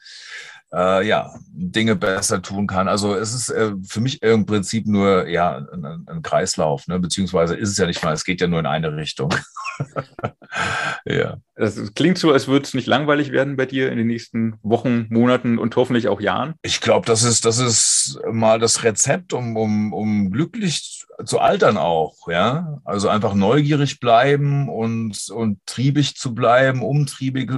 äh, 0.72 1.06
ja, 1.06 1.34
Dinge 1.50 1.96
besser 1.96 2.42
tun 2.42 2.66
kann. 2.66 2.88
Also 2.88 3.14
es 3.14 3.34
ist 3.34 3.48
äh, 3.48 3.72
für 3.88 4.00
mich 4.00 4.22
im 4.22 4.44
Prinzip 4.44 4.86
nur 4.86 5.28
ja 5.28 5.66
ein, 5.72 6.04
ein, 6.06 6.22
Kreislauf, 6.22 6.86
ne? 6.88 6.98
beziehungsweise 7.00 7.56
ist 7.56 7.70
es 7.70 7.78
ja 7.78 7.86
nicht 7.86 8.02
mal, 8.04 8.12
es 8.12 8.24
geht 8.24 8.40
ja 8.42 8.46
nur 8.46 8.60
in 8.60 8.66
eine 8.66 8.94
Richtung. 8.96 9.34
ja. 11.06 11.38
Das 11.56 11.94
klingt 11.94 12.18
so, 12.18 12.32
als 12.32 12.48
würde 12.48 12.64
es 12.64 12.74
nicht 12.74 12.86
langweilig 12.86 13.32
werden 13.32 13.56
bei 13.56 13.66
dir 13.66 13.90
in 13.90 13.98
den 13.98 14.06
nächsten 14.06 14.58
Wochen, 14.62 15.06
Monaten 15.08 15.58
und 15.58 15.74
hoffentlich 15.74 16.08
auch 16.08 16.20
Jahren. 16.20 16.54
Ich 16.62 16.80
glaube, 16.80 17.06
das 17.06 17.22
ist, 17.22 17.44
das 17.46 17.58
ist 17.58 18.20
mal 18.30 18.58
das 18.58 18.84
Rezept, 18.84 19.32
um, 19.32 19.56
um, 19.56 19.92
um 19.92 20.30
glücklich 20.30 21.06
zu 21.24 21.40
altern 21.40 21.76
auch, 21.76 22.28
ja. 22.28 22.80
Also 22.84 23.08
einfach 23.08 23.34
neugierig 23.34 24.00
bleiben 24.00 24.68
und, 24.68 25.30
und 25.30 25.64
triebig 25.66 26.16
zu 26.16 26.34
bleiben, 26.34 26.82
umtriebig, 26.82 27.50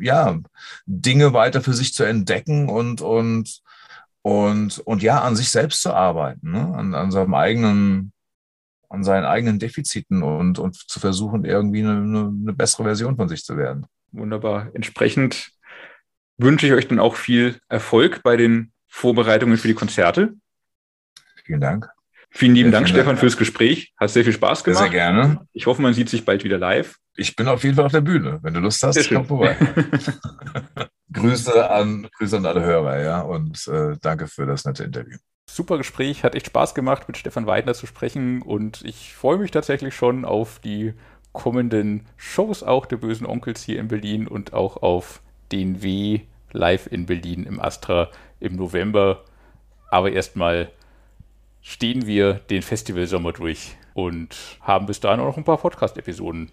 ja, 0.00 0.38
Dinge 0.86 1.32
weiter 1.32 1.60
für 1.60 1.72
sich 1.72 1.94
zu 1.94 2.04
entdecken 2.04 2.68
und, 2.68 3.00
und, 3.00 3.60
und, 4.22 4.78
und 4.80 5.02
ja, 5.02 5.20
an 5.20 5.36
sich 5.36 5.50
selbst 5.50 5.82
zu 5.82 5.94
arbeiten, 5.94 6.52
ne? 6.52 6.74
an, 6.74 6.94
an 6.94 7.10
seinem 7.10 7.34
eigenen, 7.34 8.12
an 8.88 9.04
seinen 9.04 9.24
eigenen 9.24 9.58
Defiziten 9.58 10.22
und, 10.22 10.58
und 10.58 10.76
zu 10.76 11.00
versuchen, 11.00 11.44
irgendwie 11.44 11.80
eine, 11.80 11.92
eine 11.92 12.52
bessere 12.52 12.84
Version 12.84 13.16
von 13.16 13.28
sich 13.28 13.44
zu 13.44 13.56
werden. 13.56 13.86
Wunderbar. 14.12 14.68
Entsprechend 14.74 15.52
wünsche 16.36 16.66
ich 16.66 16.72
euch 16.72 16.88
dann 16.88 16.98
auch 16.98 17.16
viel 17.16 17.60
Erfolg 17.68 18.22
bei 18.22 18.36
den 18.36 18.72
Vorbereitungen 18.88 19.56
für 19.56 19.68
die 19.68 19.74
Konzerte. 19.74 20.34
Vielen 21.44 21.60
Dank. 21.60 21.88
Vielen 22.32 22.54
lieben 22.54 22.70
Dank, 22.70 22.88
Stefan, 22.88 23.16
fürs 23.16 23.36
Gespräch. 23.36 23.92
Hat 23.96 24.10
sehr 24.10 24.24
viel 24.24 24.32
Spaß 24.32 24.62
gemacht. 24.62 24.82
Sehr 24.82 24.90
gerne. 24.90 25.46
Ich 25.52 25.66
hoffe, 25.66 25.82
man 25.82 25.94
sieht 25.94 26.08
sich 26.08 26.24
bald 26.24 26.44
wieder 26.44 26.58
live. 26.58 26.96
Ich 27.16 27.34
bin 27.34 27.48
auf 27.48 27.64
jeden 27.64 27.74
Fall 27.74 27.86
auf 27.86 27.92
der 27.92 28.00
Bühne. 28.00 28.38
Wenn 28.42 28.54
du 28.54 28.60
Lust 28.60 28.82
hast, 28.82 29.08
komm 29.08 29.26
vorbei. 29.26 29.56
Grüße 31.12 31.70
an, 31.70 32.08
Grüße 32.16 32.36
an 32.36 32.46
alle 32.46 32.62
Hörer, 32.62 33.00
ja, 33.00 33.20
und 33.20 33.66
äh, 33.66 33.96
danke 34.00 34.28
für 34.28 34.46
das 34.46 34.64
nette 34.64 34.84
Interview. 34.84 35.18
Super 35.50 35.78
Gespräch, 35.78 36.22
hat 36.22 36.36
echt 36.36 36.46
Spaß 36.46 36.76
gemacht, 36.76 37.08
mit 37.08 37.16
Stefan 37.16 37.46
Weidner 37.46 37.74
zu 37.74 37.86
sprechen 37.86 38.40
und 38.42 38.82
ich 38.84 39.12
freue 39.12 39.38
mich 39.38 39.50
tatsächlich 39.50 39.96
schon 39.96 40.24
auf 40.24 40.60
die 40.60 40.94
kommenden 41.32 42.06
Shows 42.16 42.62
auch 42.62 42.86
der 42.86 42.96
bösen 42.96 43.26
Onkels 43.26 43.62
hier 43.62 43.80
in 43.80 43.88
Berlin 43.88 44.28
und 44.28 44.52
auch 44.52 44.76
auf 44.76 45.20
den 45.50 45.82
W 45.82 46.20
live 46.52 46.86
in 46.86 47.06
Berlin 47.06 47.44
im 47.44 47.60
Astra 47.60 48.10
im 48.38 48.56
November. 48.56 49.24
Aber 49.90 50.12
erstmal 50.12 50.70
stehen 51.62 52.06
wir 52.06 52.34
den 52.34 52.62
Festivalsommer 52.62 53.32
durch 53.32 53.76
und 53.94 54.36
haben 54.60 54.86
bis 54.86 55.00
dahin 55.00 55.20
auch 55.20 55.26
noch 55.26 55.36
ein 55.36 55.44
paar 55.44 55.58
Podcast-Episoden. 55.58 56.50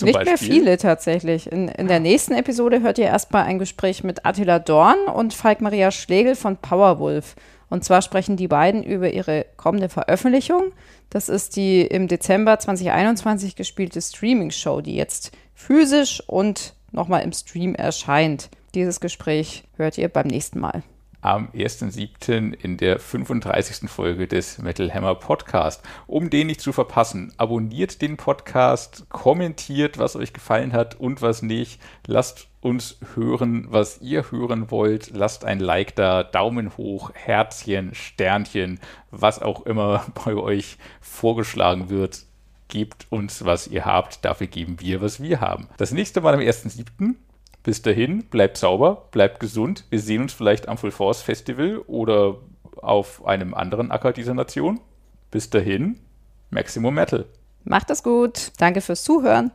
Nicht 0.00 0.14
Beispiel. 0.14 0.24
mehr 0.24 0.38
viele 0.38 0.78
tatsächlich. 0.78 1.50
In, 1.50 1.68
in 1.68 1.86
der 1.86 2.00
nächsten 2.00 2.34
Episode 2.34 2.82
hört 2.82 2.98
ihr 2.98 3.06
erstmal 3.06 3.44
ein 3.44 3.60
Gespräch 3.60 4.02
mit 4.02 4.26
Attila 4.26 4.58
Dorn 4.58 4.98
und 5.14 5.34
Falk 5.34 5.60
Maria 5.60 5.92
Schlegel 5.92 6.34
von 6.34 6.56
Powerwolf. 6.56 7.36
Und 7.70 7.84
zwar 7.84 8.02
sprechen 8.02 8.36
die 8.36 8.48
beiden 8.48 8.82
über 8.82 9.12
ihre 9.12 9.46
kommende 9.56 9.88
Veröffentlichung. 9.88 10.72
Das 11.10 11.28
ist 11.28 11.54
die 11.54 11.82
im 11.82 12.08
Dezember 12.08 12.58
2021 12.58 13.54
gespielte 13.54 14.02
Streaming-Show, 14.02 14.80
die 14.80 14.96
jetzt 14.96 15.30
physisch 15.54 16.22
und 16.26 16.74
nochmal 16.90 17.22
im 17.22 17.32
Stream 17.32 17.76
erscheint. 17.76 18.50
Dieses 18.74 18.98
Gespräch 18.98 19.62
hört 19.76 19.96
ihr 19.96 20.08
beim 20.08 20.26
nächsten 20.26 20.58
Mal 20.58 20.82
am 21.24 21.48
1.7. 21.54 22.52
in 22.52 22.76
der 22.76 22.98
35. 22.98 23.88
Folge 23.88 24.28
des 24.28 24.58
Metal 24.58 24.92
Hammer 24.92 25.14
Podcast. 25.14 25.82
Um 26.06 26.28
den 26.28 26.48
nicht 26.48 26.60
zu 26.60 26.72
verpassen, 26.72 27.32
abonniert 27.38 28.02
den 28.02 28.18
Podcast, 28.18 29.06
kommentiert, 29.08 29.98
was 29.98 30.16
euch 30.16 30.34
gefallen 30.34 30.74
hat 30.74 31.00
und 31.00 31.22
was 31.22 31.40
nicht. 31.40 31.80
Lasst 32.06 32.48
uns 32.60 32.98
hören, 33.14 33.66
was 33.70 34.02
ihr 34.02 34.30
hören 34.30 34.70
wollt. 34.70 35.12
Lasst 35.14 35.46
ein 35.46 35.60
Like 35.60 35.96
da, 35.96 36.24
Daumen 36.24 36.76
hoch, 36.76 37.10
Herzchen, 37.14 37.94
Sternchen, 37.94 38.78
was 39.10 39.40
auch 39.40 39.64
immer 39.64 40.04
bei 40.26 40.34
euch 40.34 40.76
vorgeschlagen 41.00 41.88
wird. 41.88 42.24
Gebt 42.68 43.06
uns, 43.08 43.46
was 43.46 43.66
ihr 43.66 43.86
habt. 43.86 44.26
Dafür 44.26 44.46
geben 44.46 44.76
wir, 44.80 45.00
was 45.00 45.22
wir 45.22 45.40
haben. 45.40 45.68
Das 45.78 45.92
nächste 45.92 46.20
Mal 46.20 46.34
am 46.34 46.40
1.7. 46.40 47.14
Bis 47.64 47.80
dahin, 47.80 48.24
bleibt 48.24 48.58
sauber, 48.58 49.08
bleibt 49.10 49.40
gesund. 49.40 49.84
Wir 49.88 49.98
sehen 49.98 50.22
uns 50.22 50.34
vielleicht 50.34 50.68
am 50.68 50.76
Full 50.76 50.90
Force 50.90 51.22
Festival 51.22 51.78
oder 51.86 52.36
auf 52.76 53.26
einem 53.26 53.54
anderen 53.54 53.90
Acker 53.90 54.12
dieser 54.12 54.34
Nation. 54.34 54.80
Bis 55.30 55.48
dahin, 55.48 55.98
Maximum 56.50 56.94
Metal. 56.94 57.24
Macht 57.64 57.88
es 57.88 58.02
gut. 58.02 58.52
Danke 58.58 58.82
fürs 58.82 59.02
Zuhören. 59.02 59.50